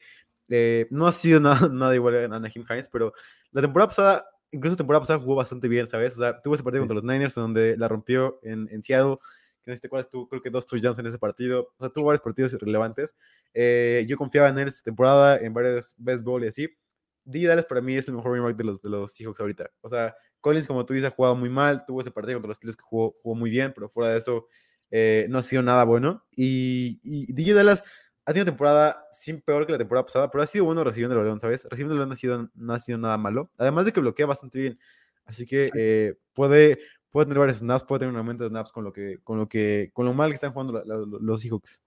[0.48, 3.12] Eh, no ha sido nada, nada igual a Naheem Hines, pero
[3.53, 6.14] la temporada pasada, incluso temporada pasada jugó bastante bien, ¿sabes?
[6.14, 6.88] O sea, tuvo ese partido Sí.
[6.88, 9.16] Contra los Niners donde la rompió en, en Seattle.
[9.62, 11.72] Que no sé cuáles tuvo, creo que dos touchdowns en ese partido.
[11.76, 13.16] O sea, tuvo varios partidos relevantes.
[13.53, 16.68] Eh, yo confiaba en él esta temporada, en varios best ball y así.
[17.24, 17.46] D.
[17.46, 19.70] Dallas para mí es el mejor running back de los, de los Seahawks ahorita.
[19.82, 21.84] O sea, Collins, como tú dices, ha jugado muy mal.
[21.86, 24.46] Tuvo ese partido contra los Steelers que jugó, jugó muy bien, pero fuera de eso
[24.90, 26.24] eh, no ha sido nada bueno.
[26.34, 27.84] Y, y DJ Dallas
[28.30, 31.22] ha tenido temporada sin peor que la temporada pasada, pero ha sido bueno recibiendo el
[31.22, 31.64] balón, ¿sabes?
[31.64, 33.50] Recibiendo el balón no ha sido, no ha sido nada malo.
[33.58, 34.78] Además de que bloquea bastante bien.
[35.24, 36.78] Así que eh, puede,
[37.10, 39.48] puede tener varios snaps, puede tener un aumento de snaps con lo que, con lo
[39.48, 41.80] que, con lo mal que están jugando la- la- los Seahawks.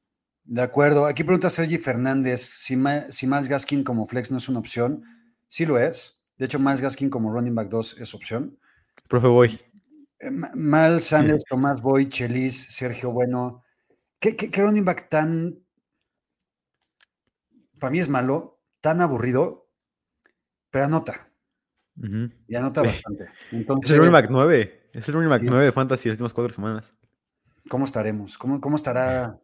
[0.45, 1.05] De acuerdo.
[1.05, 5.03] Aquí pregunta Sergi Fernández si, Ma- si Miles Gaskin como flex no es una opción.
[5.47, 6.19] Sí lo es.
[6.37, 8.57] De hecho, Miles Gaskin como running back 2 es opción.
[9.07, 9.59] Profe Boy.
[10.19, 13.61] Eh, Miles Sanders, Tomás Boy, Chelis, Sergio Bueno.
[14.19, 15.57] ¿Qué, qué, qué running back tan...
[17.83, 19.69] Para mí es malo, tan aburrido,
[20.69, 21.29] pero anota.
[21.97, 22.31] Ujú.
[22.47, 23.25] Y anota bastante.
[23.51, 24.89] Es el running back 9.
[24.93, 25.45] Es el running Sí.
[25.49, 26.95] 9 de Fantasy las últimas cuatro semanas.
[27.69, 28.37] ¿cómo estaremos?
[28.37, 29.37] ¿Cómo, cómo estará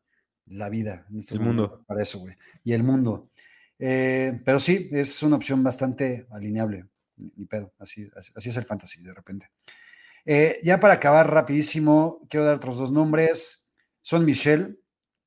[0.45, 1.05] la vida.
[1.09, 1.83] En estos El mundo.
[1.85, 2.33] Para eso, güey.
[2.63, 3.29] Y el mundo.
[3.77, 6.85] Eh, pero sí, es una opción bastante alineable.
[7.17, 7.73] Ni ni pedo.
[7.77, 9.51] Así, así, así es el fantasy de repente.
[10.23, 13.69] Eh, ya para acabar rapidísimo, quiero dar otros dos nombres.
[14.01, 14.78] Son Michel,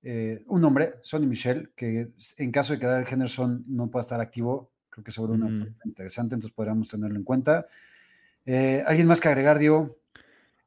[0.02, 4.20] eh, un nombre, Sonny Michel, que en caso de que Darrell Henderson no pueda estar
[4.20, 5.74] activo, creo que se vuelve una Mm.
[5.84, 7.66] interesante, entonces podríamos tenerlo en cuenta.
[8.44, 9.96] Eh, ¿Alguien más que agregar, Diego?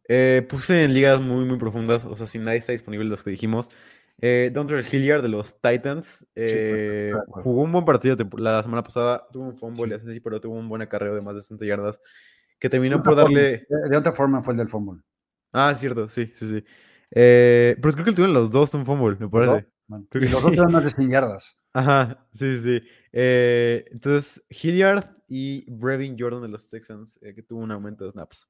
[0.07, 3.31] Eh, puse en ligas muy, muy profundas, o sea, si nadie está disponible, los que
[3.31, 3.69] dijimos.
[4.21, 9.43] Eh, Dontrell Hilliard de los Titans eh, jugó un buen partido la semana pasada, tuvo
[9.45, 10.19] un fumble, Sí.
[10.21, 11.99] pero tuvo un buen acarreo de más de 60 yardas,
[12.57, 13.65] que terminó por forma, darle...
[13.67, 15.03] De, de otra forma fue el del fútbol.
[15.51, 16.63] Ah, es cierto, sí, sí, sí.
[17.11, 19.67] Eh, pero creo que tuvieron los dos un fumble, me parece.
[20.09, 21.57] Creo y los otros más de 100 yardas.
[21.73, 22.81] Ajá, sí, sí.
[23.11, 28.11] Eh, entonces, Hilliard y Brevin Jordan de los Texans, eh, que tuvo un aumento de
[28.11, 28.47] snaps.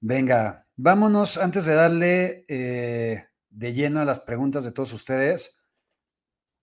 [0.00, 5.62] Venga, vámonos antes de darle eh, de lleno a las preguntas de todos ustedes.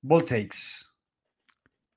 [0.01, 0.85] Ball takes.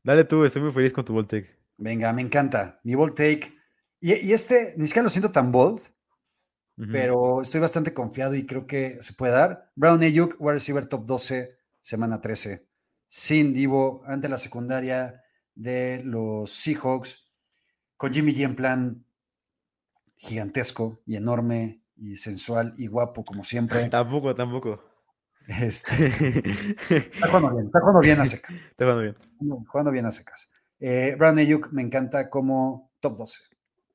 [0.02, 1.58] Dale tú, estoy muy feliz con tu Voltec.
[1.76, 2.80] Venga, me encanta.
[2.84, 3.54] Mi ball take.
[4.00, 5.80] Y, y este, ni siquiera lo siento tan bold,
[6.90, 9.70] pero estoy bastante confiado y creo que se puede dar.
[9.76, 12.66] Brown Ayuk, wide receiver top 12, semana 13.
[13.08, 15.22] Sin Divo, ante la secundaria
[15.54, 17.26] de los Seahawks,
[17.96, 19.04] con Jimmy G en plan
[20.16, 23.88] gigantesco y enorme y sensual y guapo como siempre.
[23.88, 24.82] Tampoco, tampoco.
[25.46, 26.06] Este,
[27.12, 28.54] está jugando bien, está jugando bien a secas.
[28.70, 29.16] Está jugando bien.
[29.66, 30.50] Jugando- bien a secas.
[30.78, 33.40] Eh, Brown Ayuk me encanta como top 12.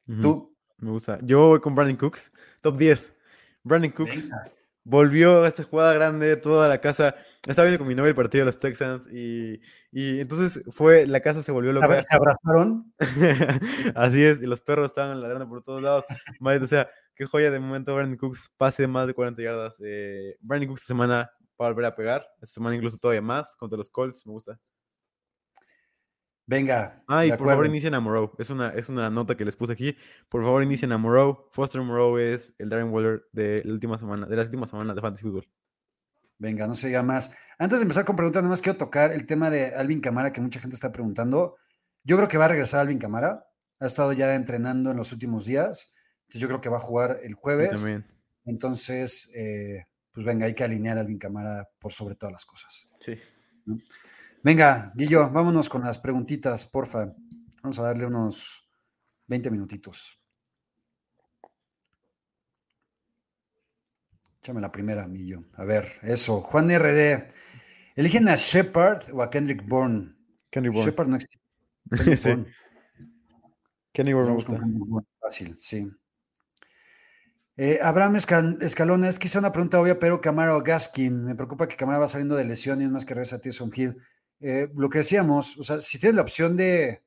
[0.08, 1.20] Ujú, Tú, Me gusta.
[1.22, 3.16] Yo voy con Brandon Cooks, top 10.
[3.64, 4.52] Brandon Cooks venga.
[4.84, 7.16] volvió a esta jugada grande, toda la casa.
[7.48, 9.62] Estaba viendo con mi novia el partido de los Texans y,
[9.92, 12.00] y entonces fue, la casa se volvió loca.
[12.02, 12.94] se abrazaron.
[13.96, 16.06] Así es, y los perros estaban ladrando por todos lados.
[16.40, 19.78] Maldita sea, qué joya de momento Brandon Cooks, pase de más de 40 yardas.
[19.84, 23.56] Eh, Brandon Cooks esta semana va a volver a pegar, esta semana incluso todavía más
[23.56, 24.60] contra los Colts, me gusta.
[26.48, 27.04] Venga.
[27.24, 29.74] Y de por favor inicien a Moreau, es una, es una nota que les puse
[29.74, 29.98] aquí.
[30.30, 31.50] Por favor inicien a Moreau.
[31.52, 35.02] Foster Moreau es el Darren Waller de la última semana, de las últimas semanas de
[35.02, 35.50] Fantasy Football.
[36.38, 37.32] Venga, no se diga más.
[37.58, 40.42] Antes de empezar con preguntas, nada más quiero tocar el tema de Alvin Camara, que
[40.42, 41.56] mucha gente está preguntando.
[42.04, 43.46] Yo creo que va a regresar Alvin Camara.
[43.80, 45.94] Ha estado ya entrenando en los últimos días.
[46.24, 47.72] Entonces yo creo que va a jugar el jueves.
[47.72, 48.06] también.
[48.44, 52.88] Entonces, eh, pues venga, hay que alinear a Alvin Camara por sobre todas las cosas.
[53.00, 53.18] Sí.
[54.50, 57.12] Venga, Guillo, vámonos con las preguntitas, porfa.
[57.64, 58.70] Vamos a darle unos
[59.26, 60.22] 20 minutitos.
[64.40, 65.46] Échame la primera, Millo.
[65.56, 66.42] A ver, eso.
[66.42, 67.28] Juan RD.
[67.96, 70.14] ¿Eligen a Shepard o a Kendrick Bourne?
[70.52, 70.92] Kenny Bourne.
[70.92, 71.40] Shepard no existe.
[71.90, 72.30] Kendrick Sí.
[72.30, 72.54] Bourne.
[73.94, 74.60] Kenny Bourne me gusta.
[74.60, 75.08] Kendrick Bourne.
[75.20, 75.90] Fácil, sí.
[77.58, 81.24] Eh, Abraham Escal- Escalona, es quizá una pregunta obvia, pero Camara o Gaskin.
[81.24, 83.72] Me preocupa que Camara va saliendo de lesión y es más que regresa a Tyson
[83.76, 83.98] Hill.
[84.40, 87.02] Eh, lo que decíamos, o sea, si tienes la opción de,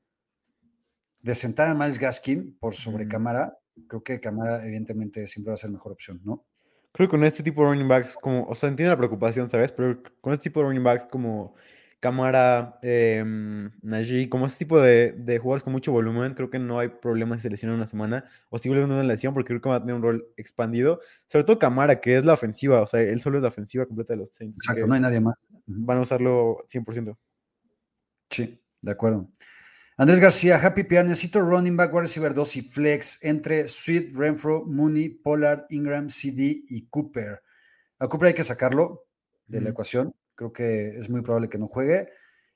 [1.21, 3.09] de sentar a Miles Gaskin por sobre Mm.
[3.09, 6.45] Camara, creo que Camara evidentemente siempre va a ser mejor opción, ¿no?
[6.93, 9.73] Creo que con este tipo de running backs, como, o sea, entiendo la preocupación, ¿sabes?
[9.73, 11.55] Pero con este tipo de running backs como
[12.01, 16.79] Camara, em, Najee, como este tipo de, de jugadores con mucho volumen, creo que no
[16.79, 19.69] hay problema si se lesiona una semana o si vuelve una lesión, porque creo que
[19.69, 21.01] va a tener un rol expandido.
[21.27, 24.13] Sobre todo Camara, que es la ofensiva, o sea, él solo es la ofensiva completa
[24.13, 24.59] de los Saints.
[24.59, 25.35] Exacto, no hay nadie más.
[25.67, 27.17] Van a usarlo 100%.
[28.31, 29.29] Sí, de acuerdo.
[29.97, 34.65] Andrés García, Happy PR, necesito running back, wide receiver 2 y flex entre Sweet, Renfro,
[34.65, 37.43] Mooney, Pollard, Ingram, CD y Cooper.
[37.99, 39.09] A Cooper hay que sacarlo
[39.49, 40.15] de la ecuación.
[40.39, 42.11] Creo que es muy probable que no juegue.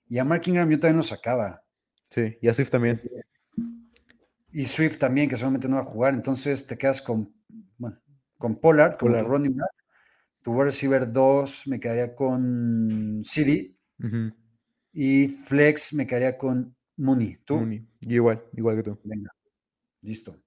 [0.06, 1.64] Y a Mark Ingram yo también lo sacaba.
[2.10, 3.02] Sí, y a Swift también.
[4.52, 6.14] Y Swift también, que seguramente no va a jugar.
[6.14, 7.34] Entonces te quedas con,
[7.78, 7.98] bueno,
[8.38, 9.26] con Pollard como Pollard.
[9.26, 9.70] tu running back.
[10.42, 13.74] Tu wide receiver 2 me quedaría con CD.
[14.92, 17.38] Y flex me quedaría con Mooney.
[17.44, 17.56] ¿Tú?
[17.56, 17.84] Mooney.
[18.00, 19.00] Yo igual, igual que tú.
[19.02, 19.34] Venga,
[20.02, 20.40] listo.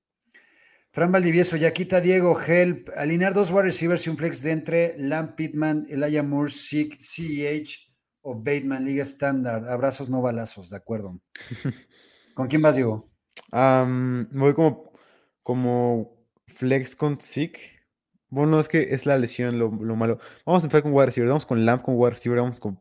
[0.96, 2.88] Fran Valdivieso, ya quita Diego, help.
[2.96, 7.92] Alinear dos wide receivers y un flex de entre Lamb Pittman, Elijah Moore, Sick, CEH
[8.22, 9.68] o Bateman, Liga Estándar.
[9.68, 11.20] Abrazos, no balazos, de acuerdo.
[12.34, 13.12] ¿Con quién vas, Diego?
[13.52, 14.94] Me voy como,
[15.44, 17.82] como flex con Zeke.
[18.30, 20.20] Bueno, es que es la lesión lo, lo malo.
[20.46, 21.28] Vamos a empezar con wide receiver.
[21.28, 22.40] Vamos con Lamp con wide receiver.
[22.40, 22.80] Vamos con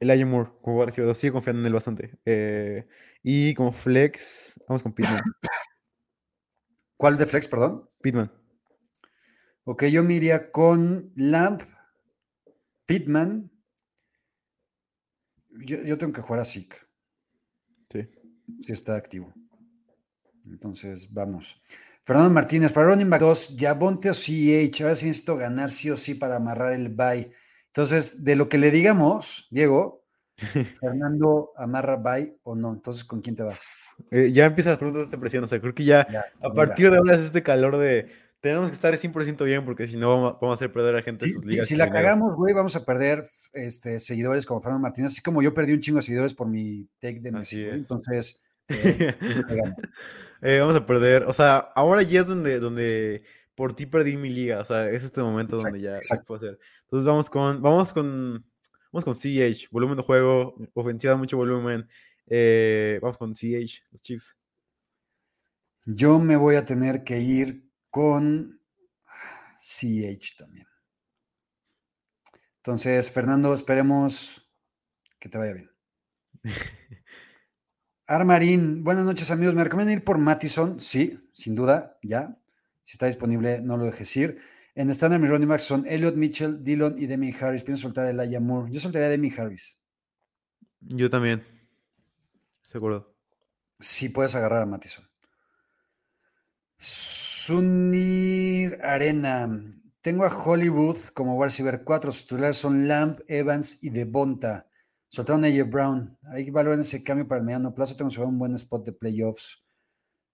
[0.00, 1.14] Elijah Moore con wide receiver.
[1.14, 2.18] Sigo confiando en él bastante.
[2.24, 2.86] Eh,
[3.22, 5.20] y como flex, vamos con Pittman.
[7.02, 7.90] ¿Cuál de flex, perdón?
[8.00, 8.30] Pittman.
[9.64, 11.62] Ok, yo me iría con Lamp,
[12.86, 13.50] Pittman.
[15.66, 16.76] Yo, yo tengo que jugar a Sick,
[17.90, 18.08] Sí.
[18.60, 19.34] si está activo.
[20.46, 21.60] Entonces, vamos.
[22.04, 24.84] Fernando Martínez, para running back 2, Yabonte o CEH.
[24.84, 27.32] Ahora sí necesito ganar sí o sí para amarrar el bye.
[27.66, 30.01] Entonces, de lo que le digamos, Diego,
[30.80, 32.72] Fernando amarra bye o no.
[32.72, 33.64] Entonces, ¿con quién te vas?
[34.10, 35.44] Eh, ya empiezan las preguntas de esta presión.
[35.44, 38.08] O sea, creo que ya, Ya, a partir de ahora es este calor de
[38.40, 41.02] tenemos que estar 100% bien porque si no vamos, a- vamos a hacer perder a
[41.02, 41.66] gente Sí, sus y ligas.
[41.68, 45.54] si la cagamos, güey, vamos a perder este, seguidores como Fernando Martínez, así como yo
[45.54, 47.62] perdí un chingo de seguidores por mi take de Messi.
[47.62, 49.14] Entonces, eh,
[49.46, 49.74] cagamos.
[50.40, 51.22] Eh, vamos a perder.
[51.24, 53.22] O sea, ahora ya es donde, donde
[53.54, 54.58] por ti perdí mi liga.
[54.60, 56.24] O sea, es este momento Exacto, donde ya exacto.
[56.26, 56.58] puedo hacer.
[56.84, 58.44] Entonces vamos con, vamos con,
[58.92, 61.88] vamos con CH, volumen de juego, ofensiva, mucho volumen.
[62.26, 64.38] Eh, vamos con CH, los Chiefs.
[65.84, 68.60] yo me voy a tener que ir con
[69.58, 70.66] CH también.
[72.58, 74.48] Entonces, Fernando, esperemos
[75.18, 75.70] que te vaya bien.
[78.06, 79.54] Armarín, buenas noches amigos.
[79.54, 80.80] ¿Me recomiendan ir por Mattison?
[80.80, 82.38] Sí, sin duda, ya.
[82.82, 84.40] Si está disponible, no lo dejes ir.
[84.74, 87.62] En estándar, mis running backs son Elliot Mitchell, Dillon y Demi Harris.
[87.62, 88.72] Pienso soltar el Aya Moore.
[88.72, 89.76] Yo soltaría a Demi Harris.
[90.80, 91.44] Yo también.
[92.62, 93.14] Seguro.
[93.78, 95.06] Sí, puedes agarrar a Mattison.
[96.78, 99.62] Sunir Arena.
[100.00, 102.12] Tengo a Hollywood como wide receiver 4.
[102.12, 104.66] Sus titulares son Lamb, Evans y Devonta.
[105.08, 106.18] Soltaron a AJ Brown.
[106.22, 107.94] Hay que valorar ese cambio para el mediano plazo.
[107.94, 109.62] Tengo que un buen spot de playoffs.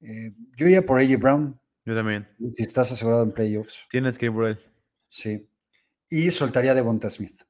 [0.01, 1.61] Eh, yo iría por AJ Brown.
[1.89, 2.29] Yo también.
[2.55, 3.87] Si estás asegurado en playoffs.
[3.89, 4.61] Tienes que ir por él.
[5.09, 5.49] Sí.
[6.11, 7.41] Y soltaría a Devonta Smith.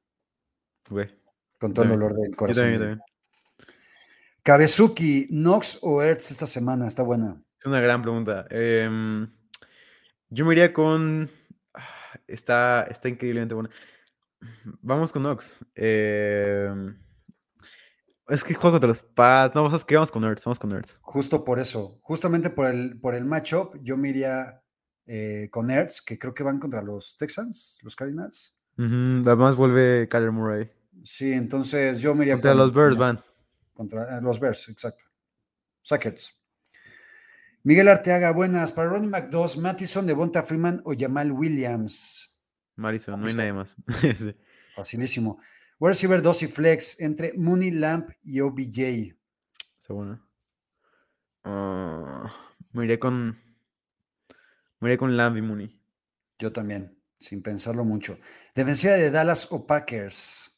[0.89, 1.07] Güey.
[1.59, 1.99] Con todo el También.
[1.99, 2.61] dolor del Yo corazón.
[2.63, 3.01] también, yo también.
[4.43, 6.87] Kabezuki, Knox o Ertz esta semana.
[6.87, 7.41] Está buena.
[7.59, 8.47] Es una gran pregunta.
[8.49, 9.29] Em,
[10.29, 11.29] yo me iría con.
[11.73, 13.69] ah, Está, está increíblemente buena.
[14.81, 15.65] Vamos con Nox.
[15.75, 16.97] Em,
[18.29, 19.55] es que juego contra los Pats.
[19.55, 19.95] No, ¿sabes qué?
[19.95, 20.43] Vamos con Nerds.
[20.45, 20.99] Vamos con Nerds.
[21.01, 24.61] Justo por eso, justamente por el, por el matchup, yo me iría
[25.05, 28.55] eh, con Ertz, que creo que van contra los Texans, los Cardinals.
[28.77, 30.71] Ujú, Además vuelve Kyler Murray.
[31.03, 33.19] Sí, entonces yo me iría Contra con- los Bears van.
[33.73, 35.05] Contra eh, los Bears, exacto.
[35.81, 36.35] Sackers.
[37.63, 38.71] Miguel Arteaga, buenas.
[38.71, 42.29] Para Ronnie McDoss, Mattison, Devonta Freeman o Jamal Williams.
[42.75, 43.75] Madison, no hay nadie más.
[44.17, 44.35] Sí.
[44.75, 45.39] Facilísimo.
[45.79, 49.15] Wide receiver 2 y flex entre Mooney, Lamp y OBJ.
[49.81, 50.21] Está bueno.
[51.45, 52.29] Ah,
[52.73, 53.39] me iré con.
[54.81, 55.81] Me iré con Lamb y Mooney.
[56.37, 58.19] Yo también, sin pensarlo mucho.
[58.53, 60.51] Defensiva de Dallas o Packers.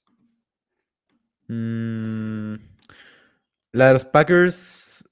[1.47, 2.55] Mm,
[3.73, 5.07] la de los Packers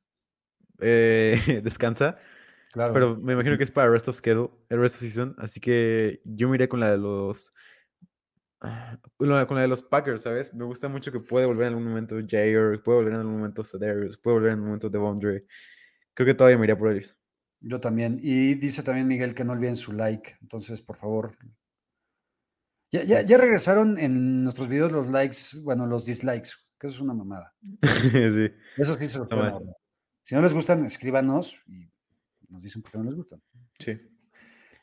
[0.80, 2.18] eh, descansa.
[2.72, 2.94] Claro.
[2.94, 6.22] Pero me imagino que es para rest of schedule, el rest of season, así que
[6.24, 7.52] yo me iré con la de los
[8.60, 10.54] con la de los Packers, ¿sabes?
[10.54, 13.64] Me gusta mucho que puede volver en algún momento Jair, puede volver en algún momento
[13.64, 15.46] Cedarius, puede volver en algún momento Devondre.
[16.14, 17.18] Creo que todavía me iría por ellos.
[17.62, 18.20] Yo también.
[18.22, 20.38] Y dice también Miguel que no olviden su like.
[20.42, 21.38] Entonces, por favor.
[22.92, 26.50] Ya, ya, ya regresaron en nuestros videos los likes, bueno, los dislikes,
[26.80, 27.54] que eso es una mamada.
[28.12, 28.52] sí.
[28.78, 29.62] Eso sí se los ahorrar.
[30.24, 31.90] Si no les gustan, escríbanos y
[32.50, 33.42] nos dicen por qué no les gustan.
[33.78, 33.98] Sí.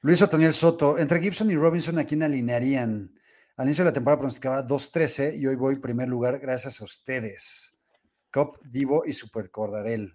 [0.03, 3.13] Luis Otoniel Soto, entre Gibson y Robinson, ¿a quién alinearían?
[3.57, 7.79] Al inicio de la temporada pronosticaba 2-13 y hoy voy primer lugar gracias a ustedes.
[8.31, 10.15] Cop, Divo y Super Cordarel.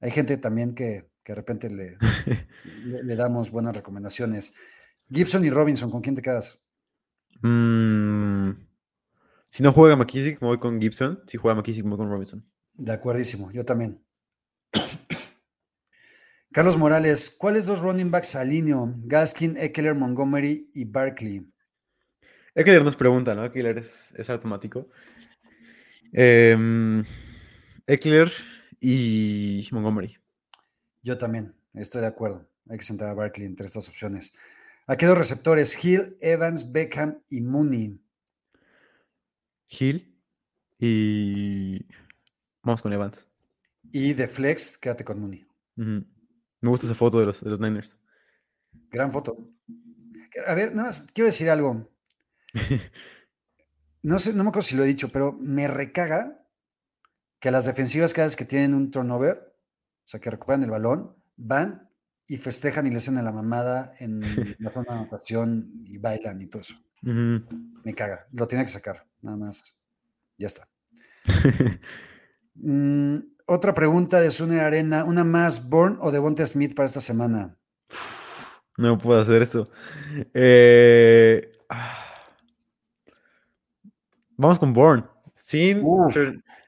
[0.00, 1.96] Hay gente también que, que de repente le,
[2.84, 4.54] le, le damos buenas recomendaciones.
[5.08, 6.60] Gibson y Robinson, ¿con quién te quedas?
[7.42, 8.50] Mm,
[9.48, 11.22] si no juega McKissick, me voy con Gibson.
[11.28, 12.44] Si juega McKissick, me voy con Robinson.
[12.72, 14.04] De acuerdísimo, yo también.
[16.50, 18.94] Carlos Morales, ¿cuáles dos running backs alineo?
[19.04, 21.53] Gaskin, Eckler, Montgomery y Barkley.
[22.54, 23.44] Eckler nos pregunta, ¿no?
[23.44, 24.88] Eckler es, es automático.
[26.12, 27.04] Em,
[27.86, 28.30] Eckler
[28.80, 30.16] y Montgomery.
[31.02, 32.48] Yo también, estoy de acuerdo.
[32.68, 34.32] Hay que sentar a Barkley entre estas opciones.
[34.86, 38.00] Aquí dos receptores, Hill, Evans, Beckham y Mooney.
[39.68, 40.14] Hill
[40.78, 41.86] y
[42.62, 43.26] vamos con Evans.
[43.90, 45.46] Y de flex, quédate con Mooney.
[45.76, 47.98] Me gusta esa foto de los, de los Niners.
[48.90, 49.50] Gran foto.
[50.46, 51.88] A ver, nada más quiero decir algo.
[54.04, 56.46] No sé, no me acuerdo si lo he dicho, pero me recaga
[57.40, 59.56] que las defensivas cada vez que tienen un turnover,
[60.04, 61.88] o sea, que recuperan el balón, van
[62.28, 64.20] y festejan y le hacen a la mamada en
[64.58, 66.74] la zona de anotación y bailan y todo eso.
[67.00, 68.26] Me caga.
[68.32, 69.76] Lo tiene que sacar, nada más.
[70.38, 70.68] Ya está.
[72.56, 75.02] Mm, otra pregunta de Sune Arena.
[75.02, 77.58] ¿Una más, Bourne o Devonta Smith para esta semana?
[78.78, 79.68] No puedo hacer esto.
[80.32, 82.13] Eh, ah.
[84.36, 85.04] Vamos con Bourne.
[85.34, 85.82] Sin,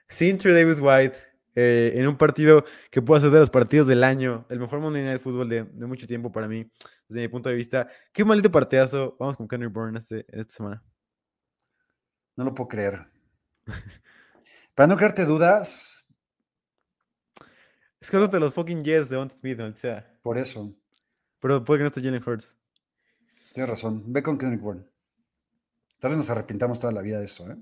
[0.09, 1.17] sin Trey Davis White.
[1.55, 4.45] eh, en un partido que puede ser de los partidos del año.
[4.51, 6.71] El mejor Monday Night Football de, de mucho tiempo para mí.
[7.09, 7.89] Desde mi punto de vista.
[8.12, 9.17] Qué maldito partidazo.
[9.19, 10.85] Vamos con Kenry Bourne este, esta semana.
[12.37, 13.07] No lo puedo creer.
[14.75, 16.07] Para no crearte dudas,
[17.99, 20.07] Es que de los fucking Jets de Von Smith, o sea.
[20.23, 20.75] por eso.
[21.41, 22.57] Pero puede que no esté Jalen Hurts.
[23.55, 24.03] Tienes razón.
[24.12, 24.85] Ve con Kendrick Bourne.
[25.99, 27.57] Tal vez nos arrepintamos toda la vida de esto, ¿eh?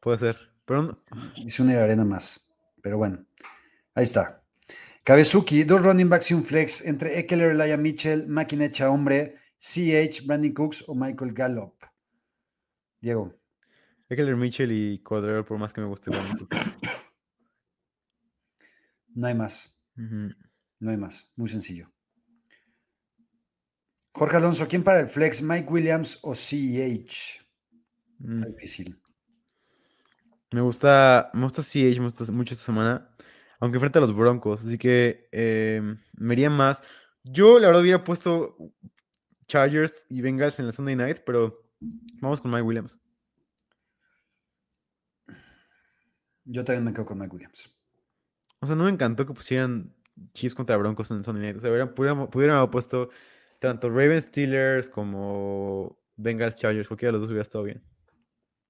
[0.00, 0.36] Puede ser.
[0.64, 0.98] Pero no-
[1.36, 2.50] Hice una arena más.
[2.82, 3.24] Pero bueno,
[3.94, 4.42] ahí está.
[5.04, 10.22] Kabezuki, dos running backs y un flex entre Eckler, Elijah Mitchell, máquina hecha hombre, CH,
[10.26, 11.74] Brandon Cooks o Michael Gallup.
[13.00, 13.34] Diego,
[14.08, 16.10] Eckler Mitchell y Cordero, por más que me guste.
[19.16, 19.78] No hay más.
[19.96, 21.32] No hay más.
[21.36, 21.88] Muy sencillo.
[24.14, 25.42] Jorge Alonso, ¿quién para el flex?
[25.42, 27.44] ¿Mike Williams o CH?
[28.20, 28.34] Mm.
[28.36, 29.00] Está difícil.
[30.52, 33.10] Me gusta, me gusta CH, me gusta mucho esta semana.
[33.58, 34.64] Aunque frente a los Broncos.
[34.64, 35.82] Así que eh,
[36.16, 36.80] me iría más.
[37.24, 38.56] Yo, la verdad, hubiera puesto
[39.48, 41.64] Chargers y Bengals en la Sunday night, pero
[42.20, 43.00] vamos con Mike Williams.
[46.44, 47.74] Yo también me quedo con Mike Williams.
[48.60, 49.94] O sea, no me encantó que pusieran
[50.34, 51.56] Chiefs contra Broncos en Sunday night.
[51.56, 53.08] O sea, hubieran- pudieran, pudieran haber puesto
[53.64, 56.88] tanto Ravens Steelers como Bengals Chargers.
[56.88, 57.82] Cualquiera de los dos hubiera estado bien.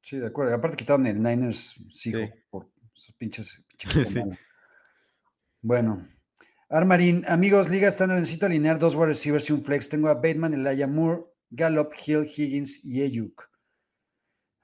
[0.02, 0.54] Sí, de acuerdo.
[0.54, 2.12] Aparte quitaron el Niners Sí.
[2.50, 3.64] por sus pinches.
[3.78, 4.20] pinche Sí.
[5.62, 6.04] Bueno.
[6.68, 9.88] Armarín, amigos, Liga Estándar, necesito alinear dos wide receivers y un flex.
[9.88, 13.48] Tengo a Bateman, Elijah Moore, Gallup, Hill, Higgins y Ayuk.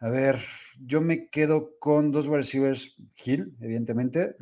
[0.01, 0.39] A ver,
[0.81, 4.35] yo me quedo con dos wide receivers, Hill, evidentemente.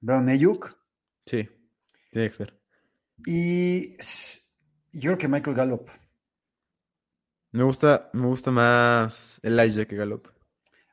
[0.00, 0.76] Brown Ayuk,
[1.24, 1.48] Sí,
[2.10, 2.60] tiene que ser.
[3.24, 3.96] Y
[4.92, 5.90] yo creo que Michael Gallup.
[7.52, 10.28] Me gusta, me gusta más Elijah que Gallup.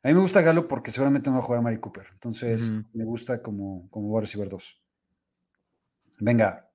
[0.04, 2.08] A mí me gusta Gallup porque seguramente no va a jugar a Mari Cooper.
[2.14, 4.82] Entonces, me gusta como, como wide receiver 2.
[6.20, 6.70] Venga.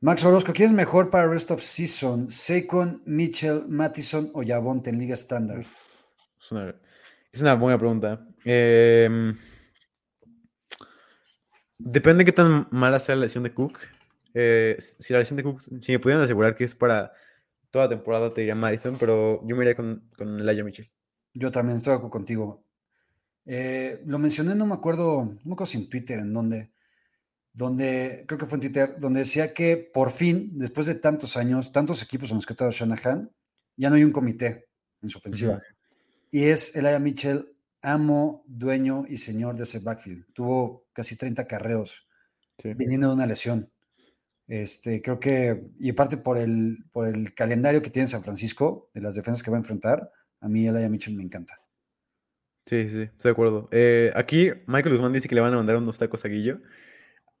[0.00, 2.30] Max Orozco, ¿quién es mejor para rest of season?
[2.30, 5.60] Saquon, Mitchell, Mattison o Yavonte en Liga Estándar?
[6.40, 6.74] Es una,
[7.32, 8.26] es una buena pregunta.
[8.44, 9.36] Em,
[11.78, 13.78] depende de qué tan mala sea la lesión de Cook.
[14.34, 17.12] Eh, si la lesión de Cook, si me pudieran asegurar que es para
[17.70, 20.90] toda la temporada, te diría Madison, pero yo me iría con, con Elijah Mitchell.
[21.34, 22.64] Yo también estoy contigo.
[23.44, 26.72] Eh, lo mencioné, no me acuerdo, no me acuerdo si en Twitter, en dónde,
[27.52, 31.72] donde, creo que fue en Twitter, donde decía que por fin, después de tantos años,
[31.72, 33.30] tantos equipos en los que ha estado Shanahan,
[33.76, 34.68] ya no hay un comité
[35.00, 35.62] en su ofensiva.
[36.30, 37.55] Y es Elijah Mitchell,
[37.86, 40.26] amo, dueño y señor de ese backfield.
[40.32, 42.06] Tuvo casi 30 carreos
[42.58, 42.74] Sí.
[42.74, 43.70] viniendo de una lesión.
[44.48, 49.02] Este, creo que, y aparte por el, por el calendario que tiene San Francisco, de
[49.02, 50.10] las defensas que va a enfrentar,
[50.40, 51.60] a mí Elijah Mitchell me encanta.
[52.64, 53.68] Sí, sí, estoy de acuerdo.
[53.70, 56.60] Eh, aquí Michael Guzmán dice que le van a mandar unos tacos a Guillo.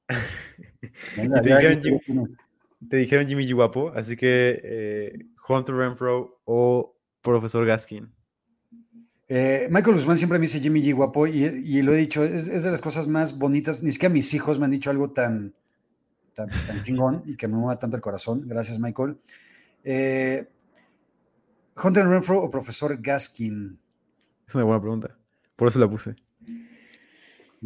[1.16, 2.36] Venga, te dijeron,
[2.88, 5.18] te Jimmy G guapo, así que eh,
[5.48, 8.15] Hunter Renfro o Profesor Gaskin.
[9.28, 12.46] Eh, Michael Guzmán siempre me dice Jimmy G guapo y, y lo he dicho, es,
[12.48, 15.52] es de las cosas más bonitas, ni siquiera mis hijos me han dicho algo tan,
[16.34, 18.46] tan, tan chingón y que me mueva tanto el corazón.
[18.46, 19.18] Gracias, Michael.
[19.82, 20.48] Eh,
[21.82, 23.78] Hunter Renfro o profesor Gaskin.
[24.46, 25.16] Es una buena pregunta.
[25.56, 26.14] Por eso la puse.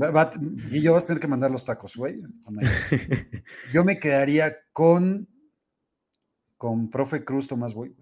[0.00, 0.30] Va- va-
[0.70, 2.22] Guillo, vas a tener que mandar los tacos, güey.
[3.72, 5.28] Yo me quedaría con,
[6.56, 7.94] con profe Cruz Tomás Boy.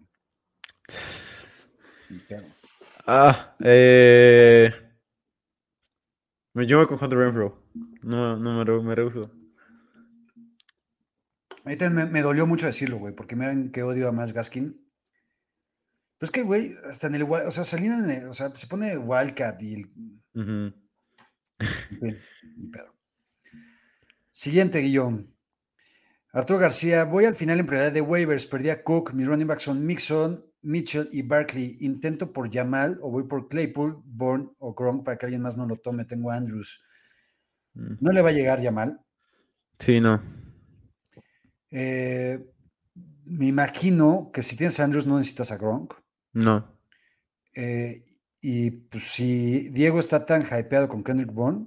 [2.28, 2.44] Pedo.
[3.10, 4.70] Ah, eh...
[6.52, 7.62] me- Yo me con Hunter Renfro.
[8.02, 9.22] No, no me, me rehuso.
[11.64, 14.32] A mí también me, me dolió mucho decirlo, güey, porque miren que odio a más
[14.34, 14.84] Gaskin.
[16.18, 18.66] Pero es que, güey, hasta en el, o sea, Salina, en el- o sea, se
[18.66, 19.86] pone Wildcat y el,
[20.34, 20.74] Ujú.
[21.60, 22.18] en fin,
[22.56, 22.94] ni pedo.
[24.30, 25.34] Siguiente, Guillón.
[26.32, 29.62] Arturo García, voy al final en prioridad de waivers, perdí a Cook, mis running backs
[29.62, 31.76] son Mixon, Mitchell y Barkley.
[31.80, 35.66] Intento por Jamal o voy por Claypool, Bourne o Gronk para que alguien más no
[35.66, 36.04] lo tome.
[36.04, 36.82] Tengo a Andrews.
[37.74, 37.94] Mm.
[38.00, 39.00] No le va a llegar Jamal.
[39.78, 40.22] Sí, no.
[41.70, 42.44] Eh,
[43.24, 45.94] me imagino que si tienes a Andrews no necesitas a Gronk.
[46.32, 46.78] No.
[47.54, 48.04] Eh,
[48.40, 51.66] y pues si Diego está tan hypeado con Kendrick Bourne,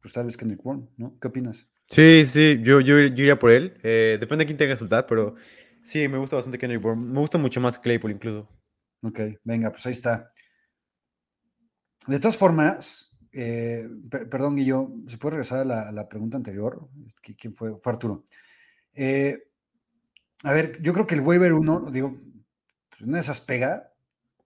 [0.00, 1.18] pues tal vez Kendrick Bourne, ¿no?
[1.20, 1.68] ¿Qué opinas?
[1.86, 3.74] Sí, sí, yo, yo, yo iría por él.
[3.82, 5.34] Eh, depende de quién tenga que soltar, pero
[5.82, 7.02] sí, me gusta bastante Kendrick Bourne.
[7.04, 8.48] Me gusta mucho más Claypool incluso.
[9.02, 10.26] Ok, venga, pues ahí está.
[12.06, 16.36] De todas formas, eh, per- perdón, Guillo, ¿se puede regresar a la, a la pregunta
[16.36, 16.88] anterior?
[17.22, 17.78] ¿Qui- ¿Quién fue?
[17.78, 18.24] Fue Arturo.
[18.94, 19.38] Eh,
[20.42, 22.16] a ver, yo creo que el waiver 1, digo,
[22.88, 23.92] pues una de esas pega,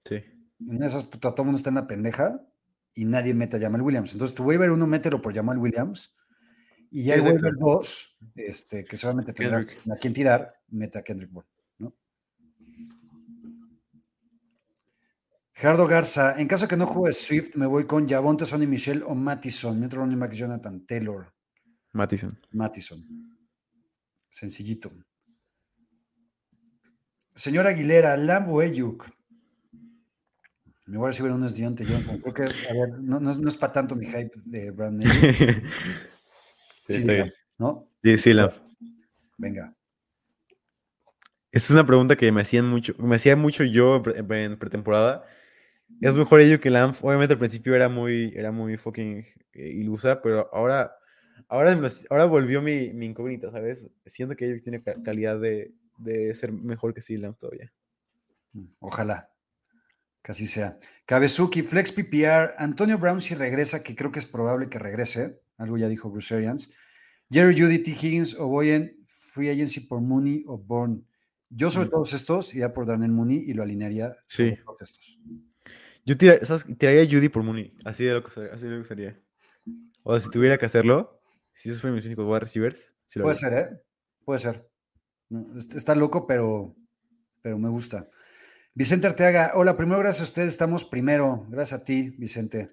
[0.05, 0.22] Sí.
[0.61, 2.41] una de esas puta, todo el mundo está en la pendeja
[2.95, 4.12] y nadie mete a Jamal Williams.
[4.12, 6.14] Entonces, tu waiver 1, mételo por Jamal Williams.
[6.91, 11.31] Y ya el waiver 2, este, que solamente tendrá a quien tirar, mete a Kendrick
[11.31, 11.49] Bourne.
[11.79, 11.95] ¿no?
[15.53, 19.14] Gerardo Garza, en caso que no juegue Swift, me voy con Javonte, Sonny Michel o
[19.14, 19.79] Mattison.
[19.79, 21.33] Mi otro running back Jonathan Taylor.
[21.93, 22.39] Mattison.
[22.51, 23.07] Mattison.
[24.31, 24.91] Sencillito.
[27.37, 29.09] Señor Aguilera, Lambo Eyuk.
[30.87, 32.18] Me voy a recibir unos Dionte Johnson.
[32.20, 35.07] Creo que, a ver, no, no- no es para tanto mi hype de Brandon.
[35.11, 35.64] Ayuk.
[36.87, 37.33] Sí, Sí, está bien.
[37.59, 37.89] ¿No?
[38.03, 38.55] Sí, sí, la-
[39.39, 39.75] Venga.
[41.55, 44.59] Esta es una pregunta que me hacían mucho, me hacía mucho yo en pre- en
[44.59, 45.24] pretemporada.
[46.00, 46.96] Es mejor ello que Lamp.
[47.02, 50.92] Obviamente al principio era muy, era muy fucking eh, ilusa, pero ahora,
[51.48, 51.80] ahora,
[52.11, 53.88] ahora volvió mi, mi incógnita, ¿sabes?
[54.05, 57.72] Siento que ellos tiene ca- calidad de, de ser mejor que sí Lamp todavía.
[58.80, 59.30] Ojalá.
[60.22, 60.78] Que así sea.
[61.07, 65.40] Cabezuki, Flex PPR, Antonio Brown si regresa, que creo que es probable que regrese.
[65.59, 66.70] Algo ya dijo Bruce Arians.
[67.30, 67.90] Jerry Judy, T.
[67.92, 71.02] Higgins o voy en Free Agency por Mooney o Bourne.
[71.57, 71.90] Yo sobre Mm.
[71.90, 74.62] todos estos iría por Darnell Mooney y lo alinearía sobre Sí.
[74.64, 75.18] todos estos.
[76.05, 77.76] Yo tiraría a Judy por Mooney.
[77.84, 79.20] Así de lo que sería- así de lo que sería.
[80.02, 81.20] O sea, si tuviera que hacerlo,
[81.52, 83.59] si esos fueran mis únicos wide receivers, lo Puede haría.
[83.59, 83.80] ser, ¿eh?
[84.24, 84.68] Puede ser.
[85.30, 86.74] No, est- está loco, pero,
[87.40, 88.09] pero me gusta.
[88.74, 91.46] Vicente Arteaga, hola, primero gracias a ustedes, estamos primero.
[91.48, 92.72] Gracias a ti, Vicente.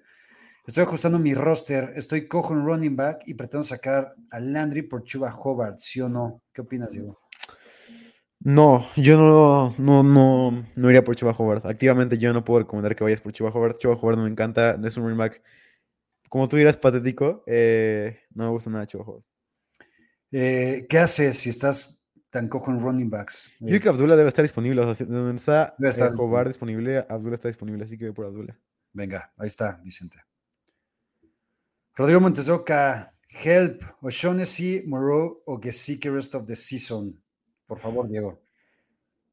[0.66, 5.04] Estoy ajustando mi roster, estoy cojo en running back y pretendo sacar a Landry por
[5.04, 6.42] Chuba Hobart, ¿sí o no?
[6.52, 7.18] ¿Qué opinas, Diego?
[8.44, 11.64] No, yo no, no, no, no iría por Chuba Hobart.
[11.64, 13.78] Activamente yo no puedo recomendar que vayas por Chuba Hobart.
[13.78, 15.42] Chuba Hobart no me encanta, no es un running back.
[16.28, 17.44] Como tú dirás, patético.
[17.46, 19.24] eh, no me gusta nada Chuba Hobart.
[20.32, 23.50] Eh, ¿Qué haces si estás tan cojo en running backs?
[23.60, 24.80] Yo creo que Abdullah debe estar disponible.
[24.80, 28.58] O sea, donde está eh, Hobart disponible, Abdullah está disponible, así que voy por Abdullah.
[28.92, 30.18] Venga, ahí está, Vicente.
[31.94, 37.22] Rodrigo Montes de Oca, Help, O'Shaughnessy, Moreau o Gesicki rest of the season.
[37.72, 38.38] Por favor, Diego.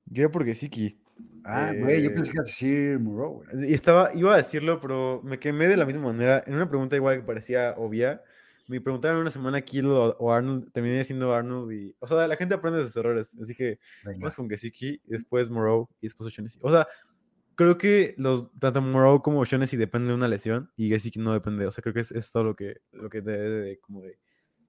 [0.06, 0.98] Yo iría por Gesicki.
[1.44, 3.70] Ah, güey, yo Eh, pensé que ibas a decir Moreau, güey.
[3.70, 6.42] Y estaba, iba a decirlo, pero me quemé de la misma manera.
[6.48, 8.24] En una pregunta igual que parecía obvia,
[8.68, 11.94] me preguntaron una semana Kittle o, o Arnold, terminé siendo Arnold y...
[12.00, 14.20] O sea, la gente aprende de sus errores, así que Venga.
[14.20, 16.60] Vamos con Gesicki, después Moreau y después O'Shaughnessy.
[16.62, 16.88] O sea,
[17.56, 21.66] creo que los, tanto Moreau como O'Shaughnessy dependen de una lesión y Gesicki no depende.
[21.68, 24.18] O sea, creo que es, es todo lo que, lo que debe de- como de-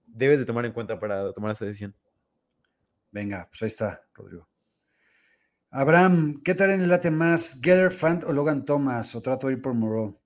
[0.06, 1.94] debes de tomar en cuenta para tomar esa decisión.
[3.12, 4.48] Venga, pues ahí está, Rodrigo.
[5.70, 7.60] Abraham, ¿qué tal en el late más?
[7.60, 9.14] ¿Gather Fant o Logan Thomas?
[9.14, 10.20] ¿O trato de ir por Moreau?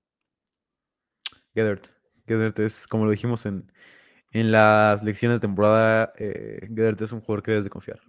[1.53, 1.87] Gedert.
[2.27, 3.71] Gedert es, como lo dijimos en,
[4.31, 6.67] en las lecciones de temporada, eh,
[6.99, 7.99] es un jugador que debes de confiar.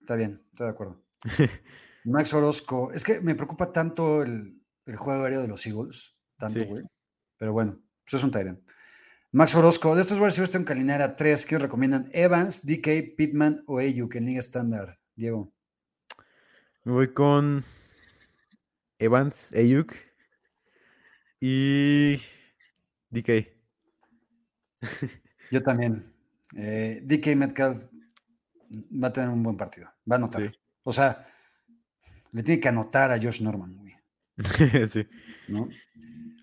[0.00, 1.02] Está bien, estoy de acuerdo.
[2.04, 6.58] Max Orozco, es que me preocupa tanto el, el juego aéreo de los Eagles, tanto,
[6.58, 6.64] Sí.
[6.66, 6.82] güey.
[7.38, 8.60] Pero bueno, pues es un Tyrant.
[9.34, 11.44] Max Orozco, de estos wide receivers tengo que alinear a tres.
[11.44, 12.08] ¿Qué os recomiendan?
[12.12, 14.94] Evans, DK, Pittman o Ayuk en Liga Estándar.
[15.16, 15.52] Diego.
[16.84, 17.64] Me voy con
[18.96, 19.92] Evans, Ayuk
[21.40, 22.22] y
[23.10, 23.48] DK.
[25.50, 26.14] Yo también.
[26.54, 27.86] Eh, DK Metcalf
[28.70, 29.88] va a tener un buen partido.
[30.08, 30.48] Va a anotar.
[30.48, 30.56] Sí.
[30.84, 31.26] O sea,
[32.30, 33.96] le tiene que anotar a Josh Norman, güey.
[34.88, 35.08] sí.
[35.48, 35.68] ¿no?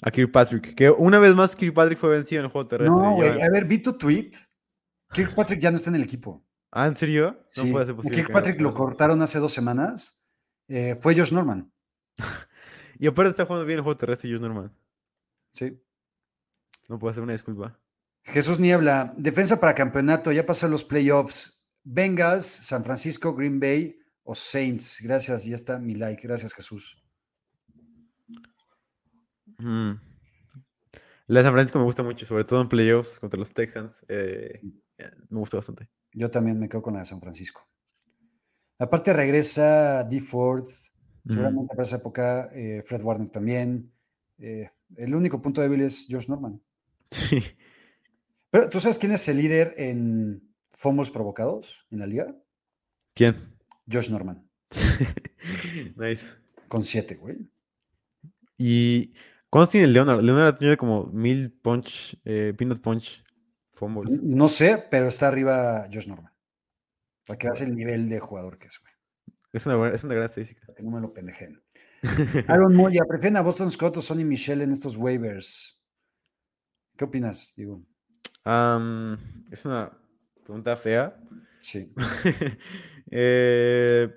[0.02, 2.96] A Kirkpatrick, que una vez más Kirkpatrick fue vencido en el juego terrestre.
[2.96, 3.42] No, güey.
[3.42, 4.32] A ver, vi tu tweet.
[5.14, 6.44] Kirkpatrick ya no está en el equipo.
[6.72, 7.32] Ah, ¿en serio?
[7.58, 7.72] No Sí.
[7.72, 8.18] puede ser posible.
[8.18, 10.18] Kirkpatrick lo cortaron hace dos semanas.
[10.68, 11.72] Eh, fue Josh Norman.
[13.00, 14.72] Y aparte está jugando bien el juego terrestre, Josh Norman.
[15.50, 15.84] Sí.
[16.88, 17.80] No puedo hacer una disculpa.
[18.24, 21.66] Jesús Niebla, defensa para campeonato, ya pasó los playoffs.
[21.84, 25.00] Bengals, San Francisco, Green Bay o Saints.
[25.02, 26.28] Gracias, ya está mi like.
[26.28, 27.04] Gracias, Jesús.
[29.64, 30.00] Mm.
[31.28, 34.06] La de San Francisco me gusta mucho, sobre todo en playoffs contra los Texans.
[34.10, 34.60] eh,
[34.98, 35.90] eh, me gusta bastante.
[36.14, 37.68] Yo también me quedo con la de San Francisco.
[38.78, 40.20] Aparte regresa D.
[40.20, 40.66] Ford,
[41.26, 43.92] seguramente para esa época eh, Fred Warner también.
[44.40, 46.62] Eh, el único punto débil es Josh Norman.
[47.12, 47.42] Sí.
[48.50, 52.36] Pero ¿tú sabes quién es el líder en fumbles provocados en la liga?
[53.14, 53.56] ¿Quién?
[53.90, 54.50] Josh Norman,
[55.96, 56.28] nice.
[56.68, 57.50] con siete, güey.
[58.58, 59.14] ¿Y
[59.52, 60.22] cuántos tiene Leonard?
[60.24, 63.24] Leonard tiene como mil punch, eh, peanut punch
[63.74, 64.20] fumbles.
[64.24, 66.34] No sé, pero está arriba Josh Norman.
[67.28, 68.92] Para que veas el nivel de jugador que es, güey.
[69.54, 70.66] Es una, buena- es una gran estadística.
[70.66, 71.62] Para que no me lo pendejen.
[72.48, 75.80] Aaron Moya, ¿prefieren a Boston Scott o Sonny Michelle en estos waivers?
[76.98, 77.54] ¿Qué opinas?
[77.56, 77.84] Digo,
[79.52, 79.92] es una
[80.44, 81.16] pregunta fea.
[81.60, 81.94] sí.
[83.14, 84.10] Eh,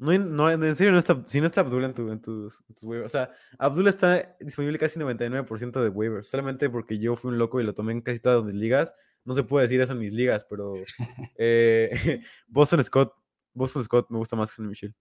[0.00, 2.74] no, no, en serio, no está, si no está Abdul en, tu- en tus, en
[2.74, 3.06] tus waivers.
[3.06, 6.28] O sea, Abdul está disponible casi 99% de waivers.
[6.28, 8.94] Solamente porque yo fui un loco y lo tomé en casi todas mis ligas.
[9.24, 10.72] No se puede decir eso en mis ligas, pero
[11.38, 13.14] eh, Boston Scott,
[13.52, 14.94] Boston Scott me gusta más que Sonny Michel.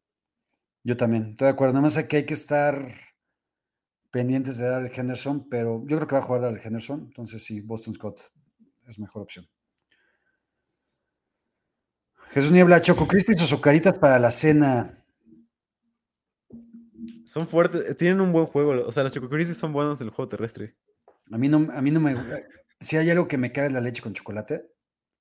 [0.84, 1.74] Yo también, estoy de acuerdo.
[1.74, 2.90] Nada más que hay que estar
[4.12, 7.02] pendientes de Darrell Henderson, pero yo creo que va a jugar Darrell Henderson.
[7.08, 8.22] Entonces sí, Boston Scott
[8.88, 9.48] es mejor opción.
[12.32, 15.04] Jesús Niebla, Choco Crispis o Zucaritas para la cena.
[17.26, 18.86] Son fuertes, tienen un buen juego.
[18.88, 20.76] O sea, los Choco Crispies son buenos en el juego terrestre.
[21.32, 22.16] A mí no, a mí no me.
[22.80, 24.66] Si hay algo que me cae es la leche con chocolate.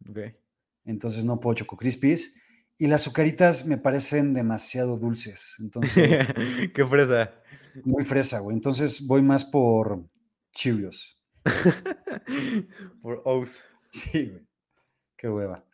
[0.09, 0.19] Ok.
[0.85, 2.35] Entonces no puedo Choco Crispis.
[2.79, 5.57] Y las azucaritas me parecen demasiado dulces.
[5.59, 6.27] Entonces,
[6.75, 7.35] Qué fresa.
[7.85, 8.55] muy fresa, güey.
[8.55, 10.05] Entonces voy más por
[10.53, 11.21] Cheerios.
[13.03, 13.61] Por O's.
[13.91, 14.47] Sí, güey.
[15.17, 15.65] Qué hueva.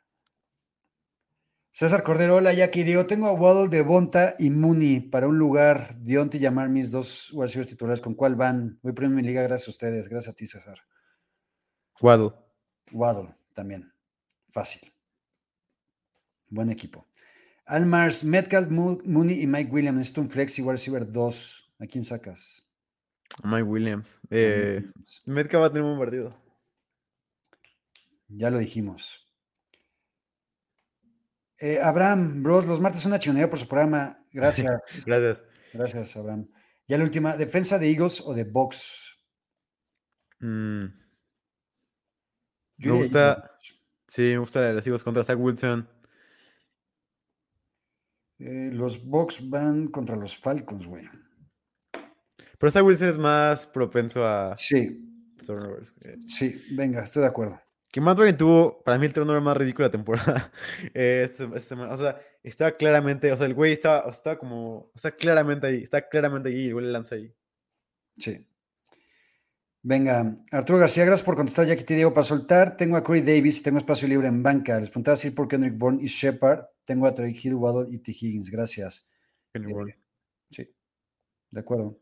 [1.76, 2.84] César Cordero, hola Jackie.
[2.84, 6.01] Digo, tengo a Waddle de Bonta y Mooney para un lugar.
[6.01, 8.01] Dionte llamar mis dos wide titulares.
[8.01, 8.78] ¿Con cuál van?
[8.80, 10.09] Voy primero mi liga, gracias a ustedes.
[10.09, 10.78] Gracias a ti, César.
[12.01, 12.30] Waddle.
[12.92, 13.92] Waddle también.
[14.51, 14.92] Fácil.
[16.48, 17.09] Buen equipo.
[17.66, 19.98] Almars, Metcalf, Mo- Mooney y Mike Williams.
[19.98, 21.74] Necesito un flex y wide receiver 2.
[21.80, 22.64] ¿A quién sacas?
[23.42, 24.20] Mike Williams.
[24.30, 24.80] Eh,
[25.26, 26.30] Metcalf va a tener un buen partido.
[28.28, 29.23] Ya lo dijimos.
[31.65, 34.19] Eh, Abraham, bros, los martes una chingonería por su programa.
[34.32, 34.69] Gracias.
[35.07, 35.43] Gracias.
[35.73, 36.47] Gracias, Abraham.
[36.86, 39.19] Ya la última, ¿defensa de Eagles o de Box?
[40.41, 40.85] Mm,
[42.77, 43.81] Me gusta- Eagles.
[44.09, 45.89] sí, me gusta la de los Eagles contra Zach Wilson.
[48.41, 51.09] Eh, los Box van contra los Falcons, güey.
[52.59, 55.95] Pero Zach Wilson es más propenso a Sí, turnovers.
[56.27, 57.59] sí, venga, estoy de acuerdo.
[57.94, 60.50] Que Matt Ryan tuvo, para mí, el turnover más ridículo de la temporada.
[60.94, 61.94] eh, esta semana.
[61.94, 66.08] o sea, estaba claramente, o sea, el güey estaba, estaba como, está claramente ahí, está
[66.08, 67.32] claramente ahí y el güey le lanza ahí.
[68.18, 68.44] Sí.
[69.80, 71.68] Venga, Arturo García, gracias por contestar.
[71.68, 74.42] Ya que te digo para soltar, tengo a Corey Davis y tengo espacio libre en
[74.42, 74.80] banca.
[74.80, 76.64] Les preguntaba si por Kendrick Bourne y Shepard.
[76.84, 78.10] Tengo a Trey Hill, Waddle y T.
[78.10, 78.50] Higgins.
[78.50, 79.06] Gracias.
[79.52, 79.98] Henry Eh, Bourne.
[80.50, 80.68] Sí,
[81.48, 82.00] de acuerdo.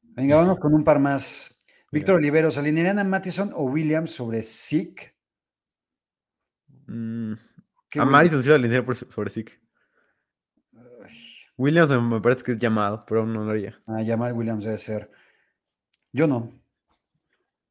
[0.00, 1.55] Venga, vamos con un par más.
[1.96, 5.16] Víctor Oliveros, ¿alinearían a Mattison o Williams sobre Zeke?
[6.86, 7.32] Mm,
[7.88, 8.04] ¿Qué a?
[8.04, 9.52] Madison sí lo alineé por sobre.
[10.74, 11.10] Ay,
[11.56, 13.82] Williams me, parece que es llamado, pero aún no lo haría.
[13.86, 15.10] Ah, Jamal Williams debe ser.
[16.12, 16.52] Yo no.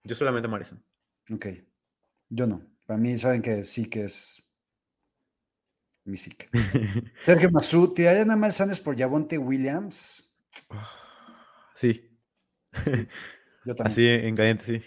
[0.04, 0.84] Yo solamente a Madison.
[1.32, 1.46] Ok.
[2.30, 2.66] Yo no.
[2.88, 4.44] Para mí, saben que Zeke es
[6.04, 6.50] mi Zeke.
[7.26, 10.36] Sergio Masú, ¿tirarían a Mal Sanders por Javonte Williams?
[11.76, 12.10] sí,
[13.66, 13.92] Yo también.
[13.92, 14.82] así en caliente, sí.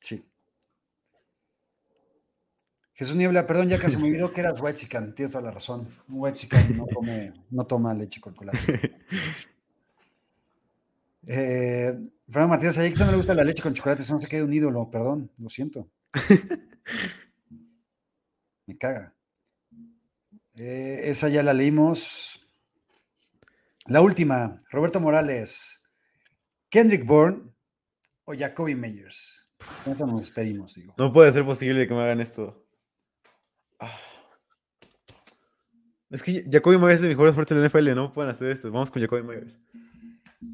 [0.00, 0.24] Sí.
[2.92, 5.88] Jesús Niebla, perdón, ya casi me olvidó que eras Whitezican, tienes toda la razón.
[6.08, 9.06] Un Whitezican no, come, no toma leche con chocolate.
[11.26, 11.92] Eh,
[12.28, 14.52] Fernando Martínez, a no le gusta la leche con chocolate, eso no se queda un
[14.52, 15.86] ídolo, perdón, lo siento.
[18.66, 19.14] Me caga.
[20.56, 22.40] Eh, esa ya la leímos.
[23.86, 25.84] La última, Roberto Morales.
[26.70, 27.49] Kendrick Bourne
[28.30, 29.48] o Jacoby Meyers.
[29.84, 30.94] Con eso nos despedimos, digo.
[30.96, 32.66] No puede ser posible que me hagan esto.
[33.78, 33.90] Ah.
[36.10, 38.70] Es que Jacoby Myers es el mejor fuerte de la NFL, no pueden hacer esto.
[38.70, 39.60] Vamos con Jacoby Myers.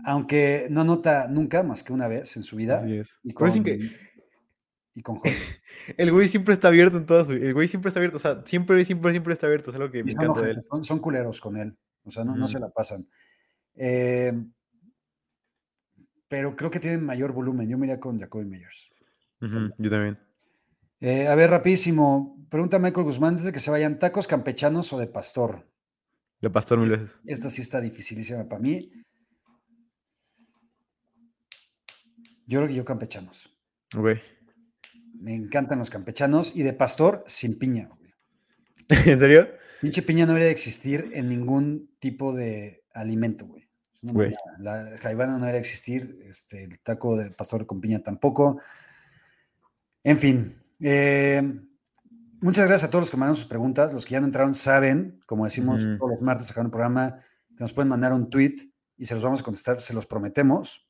[0.04, 2.78] Aunque no anota nunca más que una vez en su vida.
[2.78, 3.18] Así es.
[3.22, 5.30] Y con, y Jorge.
[5.96, 7.34] El güey siempre está abierto en todas su...
[7.34, 9.70] El güey siempre está abierto, o sea, siempre, siempre, siempre está abierto.
[9.70, 10.56] Es algo que me Y son, encanta de él.
[10.58, 11.76] ojetes, son- son culeros con él.
[12.04, 13.08] O sea, no, se la pasan.
[13.74, 14.32] Eh,
[16.28, 17.68] pero creo que tienen mayor volumen.
[17.68, 18.90] Yo me iría con Jacoby Meyers.
[19.40, 20.18] Yo también.
[21.00, 22.46] Eh, a ver, rapidísimo.
[22.48, 25.68] Pregunta Michael Guzmán antes de que se vayan, ¿tacos campechanos o de pastor?
[26.40, 27.18] De pastor mil veces.
[27.24, 28.90] Esta sí está dificilísima para mí.
[32.46, 33.52] Yo creo que yo campechanos.
[35.14, 37.88] Me encantan los campechanos y de pastor sin piña.
[37.88, 38.12] güey.
[39.06, 39.48] ¿En serio?
[39.80, 43.65] Pinche piña no debería de existir en ningún tipo de alimento, güey.
[44.12, 44.34] Güey.
[44.58, 44.90] mamada.
[44.90, 48.60] La jaibana no debería existir, este, el taco de pastor con piña tampoco.
[50.04, 51.42] En fin, eh,
[52.40, 53.92] muchas gracias a todos los que mandaron sus preguntas.
[53.92, 57.20] Los que ya no entraron saben, como decimos todos los martes acá en el programa,
[57.56, 58.56] que nos pueden mandar un tweet
[58.96, 60.86] y se los vamos a contestar, se los prometemos.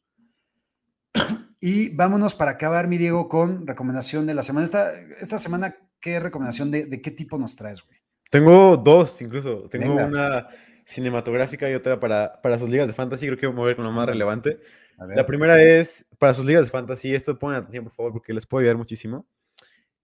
[1.61, 4.65] Y vámonos para acabar, mi Diego, con recomendación de la semana.
[4.65, 7.99] Esta, esta semana, ¿qué recomendación de, de qué tipo nos traes, güey?
[8.31, 9.69] Tengo dos, incluso.
[9.71, 10.07] Tengo Venga.
[10.07, 10.49] una
[10.87, 13.27] cinematográfica y otra para, para sus ligas de fantasy.
[13.27, 14.61] Creo que voy a mover con lo más relevante.
[15.17, 17.15] La primera es para sus ligas de fantasy.
[17.15, 19.27] Esto pongan atención, por favor, porque les puede ayudar muchísimo.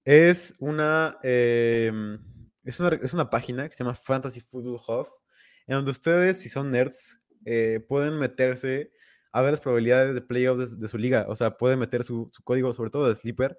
[0.04, 2.18] Es una, em,
[2.64, 5.06] es una, es una página que se llama Fantasy Football Hub,
[5.66, 8.90] en donde ustedes, si son nerds, eh, pueden meterse
[9.32, 11.26] a ver las probabilidades de playoffs de, de su liga.
[11.28, 13.56] O sea, pueden meter su, su código, sobre todo de Sleeper,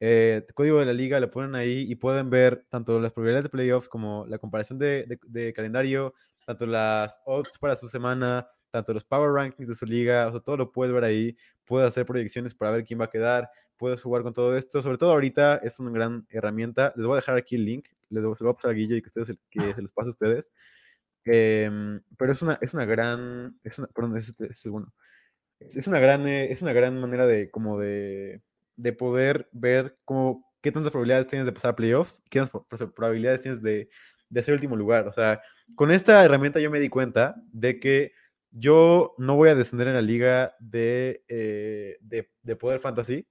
[0.00, 3.50] eh, código de la liga, le ponen ahí y pueden ver tanto las probabilidades de
[3.50, 6.14] playoffs como la comparación de, de- de calendario,
[6.44, 10.40] tanto las odds para su semana, tanto los power rankings de su liga, o sea,
[10.40, 14.00] todo lo puedes ver ahí, puedes hacer proyecciones para ver quién va a quedar, puedes
[14.02, 16.92] jugar con todo esto, sobre todo ahorita es una gran herramienta.
[16.96, 19.06] Les voy a dejar aquí el link, les voy, a pasar a Guille y que,
[19.06, 20.50] ustedes, que se los pase a ustedes.
[21.24, 24.92] Em, pero es una, es una gran, es una, perdón, es, este, es, bueno,
[25.58, 28.42] es una gran, eh, es una gran manera de, como de,
[28.76, 33.42] de poder ver cómo, qué tantas probabilidades tienes de pasar a playoffs, qué tantas probabilidades
[33.42, 33.88] tienes de,
[34.28, 35.06] de ser último lugar.
[35.06, 35.40] O sea,
[35.74, 38.12] con esta herramienta yo me di cuenta de que
[38.50, 43.26] yo no voy a descender en la liga de, eh, de, de, Poder Fantasy.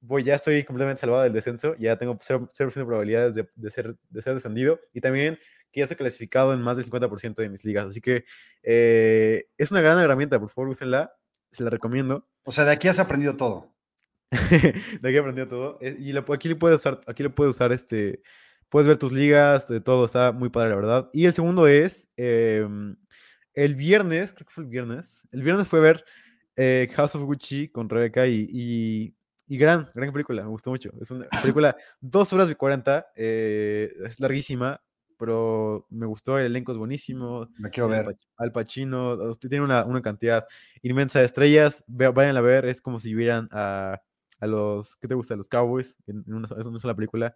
[0.00, 3.96] Voy, ya estoy completamente salvado del descenso, ya tengo 0%, de probabilidades de, de, ser,
[4.08, 5.38] de ser descendido y también
[5.72, 7.86] que ya estoy clasificado en más del 50% de mis ligas.
[7.86, 8.24] Así que
[8.62, 11.12] eh, es una gran herramienta, por favor, úsenla,
[11.50, 12.26] se la recomiendo.
[12.44, 13.74] O sea, de aquí has aprendido todo.
[14.30, 15.78] de aquí he aprendido todo.
[15.80, 18.22] Eh, y lo, aquí lo puedes usar, aquí lo puedes usar este.
[18.68, 21.10] Puedes ver tus ligas, de todo, está muy padre, la verdad.
[21.12, 22.66] Y el segundo es, eh,
[23.54, 26.04] el viernes, creo que fue el viernes, el viernes fue ver
[26.54, 29.14] eh, House of Gucci con Rebeca y, y,
[29.46, 30.90] y, gran, gran película, me gustó mucho.
[31.00, 34.80] Es una película, dos horas y 40, eh, es larguísima,
[35.18, 37.48] pero me gustó, el elenco es buenísimo.
[37.58, 38.16] Me quiero ver.
[38.36, 40.46] Al Pacino, tiene una, una, cantidad
[40.82, 44.00] inmensa de estrellas, vayan a ver, es como si vieran a,
[44.38, 45.34] a los, ¿qué te gusta?
[45.34, 47.34] A los Cowboys en una, en una sola película.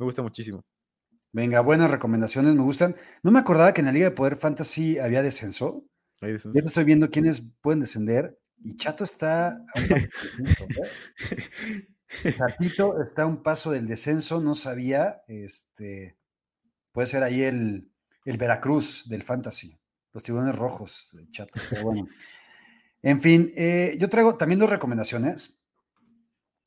[0.00, 0.64] Me gusta muchísimo.
[1.30, 2.96] Venga, buenas recomendaciones, me gustan.
[3.22, 5.84] No me acordaba que en la Liga de Poder Fantasy había descenso.
[6.22, 6.58] Hay descenso.
[6.58, 8.40] Ya estoy viendo quiénes pueden descender.
[8.64, 9.62] Y Chato está.
[9.74, 10.08] ¿eh?
[12.34, 15.20] Chatito está a un paso del descenso, no sabía.
[15.28, 16.16] Este
[16.92, 17.92] puede ser ahí el,
[18.24, 19.78] el Veracruz del Fantasy,
[20.14, 21.60] los tiburones rojos, Chato.
[21.68, 22.08] Pero bueno.
[23.02, 25.59] En fin, eh, yo traigo también dos recomendaciones.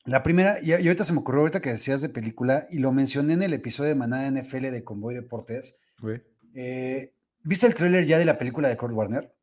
[0.06, 3.34] La primera, y, ahorita se me ocurrió ahorita que decías de película, y lo mencioné
[3.34, 5.78] en el episodio de Manada NFL de Convoy Deportes.
[6.54, 7.14] Eh,
[7.44, 9.34] ¿Viste el tráiler ya de la película de Kurt Warner?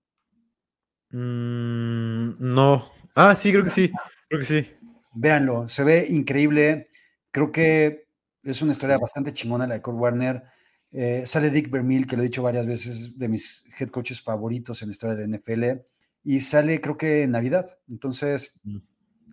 [1.11, 2.85] Mm, no.
[3.15, 3.91] Ah, sí, creo que sí.
[4.29, 4.71] Creo que sí.
[5.15, 6.89] Véanlo, se ve increíble.
[7.31, 8.07] Creo que
[8.43, 10.45] es una historia bastante chingona la de Kurt Warner.
[10.93, 14.83] Eh, sale Dick Vermeil, que lo he dicho varias veces, de mis head coaches favoritos
[14.83, 15.83] en la historia de la NFL.
[16.23, 17.79] Y sale, creo que en Navidad.
[17.89, 18.53] Entonces.
[18.63, 18.90] Mm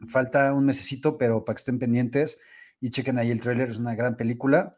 [0.07, 2.39] Falta un mesecito, pero para que estén pendientes
[2.79, 4.73] y chequen ahí el tráiler, es una gran película.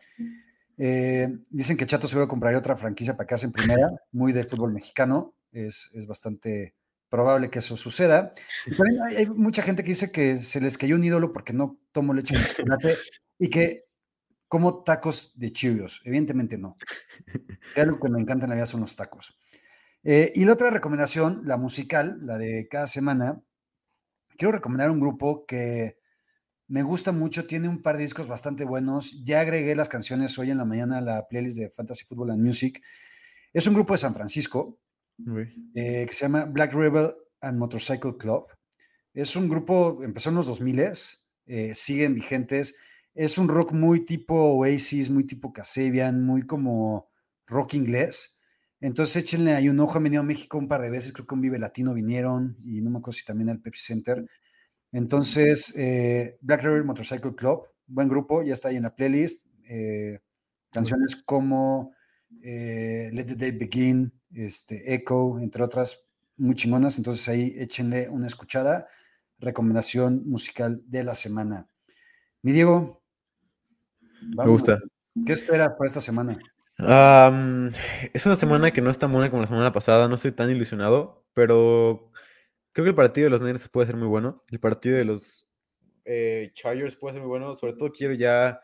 [0.78, 4.74] Eh, dicen que Chato seguro compraría otra franquicia para quedarse en primera, muy del fútbol
[4.74, 5.36] mexicano.
[5.52, 6.76] Es, es bastante
[7.10, 8.34] probable que eso suceda.
[9.10, 12.14] Hay, hay, mucha gente que dice que se les cayó un ídolo porque no tomo
[12.14, 12.98] leche en chocolate
[13.40, 13.90] y que
[14.50, 16.02] como tacos de Cheerios.
[16.04, 16.76] Evidentemente no.
[17.76, 19.38] Que algo que me encanta en la vida son los tacos.
[20.04, 23.42] Eh, y la otra recomendación, la musical, la de cada semana,
[24.40, 26.00] quiero recomendar un grupo que
[26.70, 29.22] me gusta mucho, tiene un par de discos bastante buenos.
[29.26, 32.42] Ya agregué las canciones hoy en la mañana a la playlist de Fantasy Football and
[32.42, 32.82] Music.
[33.52, 34.80] Es un grupo de San Francisco
[35.76, 38.46] eh, que se llama Black Rebel and Motorcycle Club.
[39.14, 40.94] Es un grupo, empezó en los 2000,
[41.48, 42.76] eh, siguen vigentes.
[43.14, 47.10] Es un rock muy tipo Oasis, muy tipo Casabian, muy como
[47.46, 48.39] rock inglés.
[48.82, 51.36] Entonces échenle ahí un ojo, han venido a México un par de veces, creo que
[51.36, 54.26] un Vive Latino vinieron y no me acuerdo si también al Pepsi Center.
[54.92, 59.46] Entonces, eh, Black River Motorcycle Club, buen grupo, ya está ahí en la playlist.
[59.68, 60.20] Eh,
[60.72, 61.94] canciones como
[62.42, 66.08] eh, Let the Day Begin, este, Echo, entre otras,
[66.38, 66.98] muy chingonas.
[66.98, 68.88] Entonces ahí échenle una escuchada.
[69.38, 71.68] Recomendación musical de la semana.
[72.42, 73.02] Mi Diego.
[74.36, 74.46] Vamos.
[74.46, 74.80] Me gusta.
[75.26, 76.38] ¿Qué esperas para esta semana?
[76.80, 77.72] Um,
[78.14, 80.50] es una semana que no es tan buena como la semana pasada, no estoy tan
[80.50, 82.10] ilusionado, pero
[82.72, 84.44] creo que el partido de los Niners puede ser muy bueno.
[84.50, 85.50] El partido de los
[86.06, 87.54] eh, Chargers puede ser muy bueno.
[87.56, 88.62] Sobre todo quiero ya,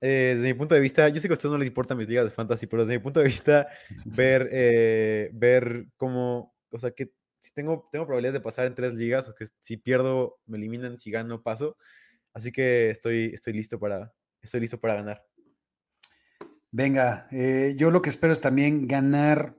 [0.00, 2.08] eh, desde mi punto de vista, yo sé que a ustedes no les importan mis
[2.08, 3.68] ligas de fantasy, pero desde mi punto de vista,
[4.04, 8.94] ver, eh, ver cómo, o sea, que si tengo, tengo probabilidades de pasar en tres
[8.94, 11.76] ligas, o que si pierdo me eliminan, si gano paso.
[12.34, 14.12] Así que estoy, estoy listo para,
[14.42, 15.27] estoy listo para ganar.
[16.70, 19.56] Venga, eh, yo lo que espero es también ganar,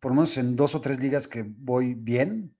[0.00, 2.56] por lo menos en dos o tres ligas que voy bien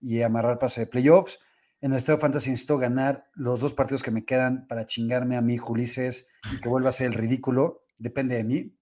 [0.00, 1.38] y amarrar pase de playoffs.
[1.80, 5.40] En el Estado Fantasy necesito ganar los dos partidos que me quedan para chingarme a
[5.40, 7.82] mí, Ulises, y que vuelva a ser el ridículo.
[7.96, 8.78] Depende de mí.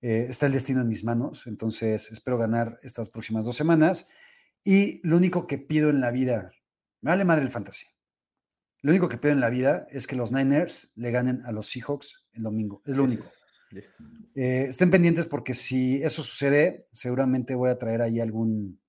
[0.00, 4.08] Eh, está el destino en mis manos, entonces espero ganar estas próximas dos semanas.
[4.64, 6.52] Y lo único que pido en la vida,
[7.02, 7.86] me vale madre el fantasy.
[8.80, 11.68] Lo único que pido en la vida es que los Niners le ganen a los
[11.68, 12.82] Seahawks el domingo.
[12.84, 13.24] Es lo único.
[14.34, 18.80] Eh, estén pendientes porque si eso sucede, seguramente voy a traer ahí algún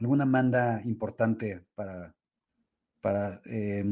[0.00, 2.14] alguna manda importante para,
[3.00, 3.84] para, eh,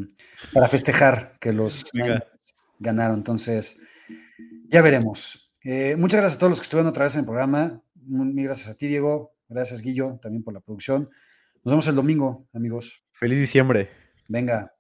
[0.53, 1.85] para festejar que los
[2.79, 3.17] ganaron.
[3.17, 3.81] Entonces,
[4.69, 5.51] ya veremos.
[5.63, 7.83] Eh, muchas gracias a todos los que estuvieron otra vez en el programa.
[7.95, 9.35] Mil gracias a ti, Diego.
[9.49, 11.09] Gracias, Guillo, también por la producción.
[11.65, 13.03] Nos vemos el domingo, amigos.
[13.13, 13.91] Feliz diciembre.
[14.29, 14.75] Venga,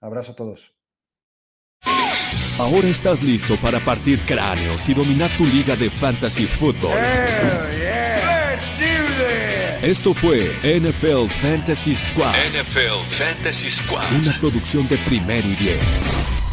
[0.00, 0.73] abrazo a todos.
[2.58, 6.96] Ahora estás listo para partir cráneos y dominar tu liga de fantasy football.
[9.82, 14.12] Esto fue NFL Fantasy Squad, NFL Fantasy Squad.
[14.12, 16.43] una producción de primero y diez.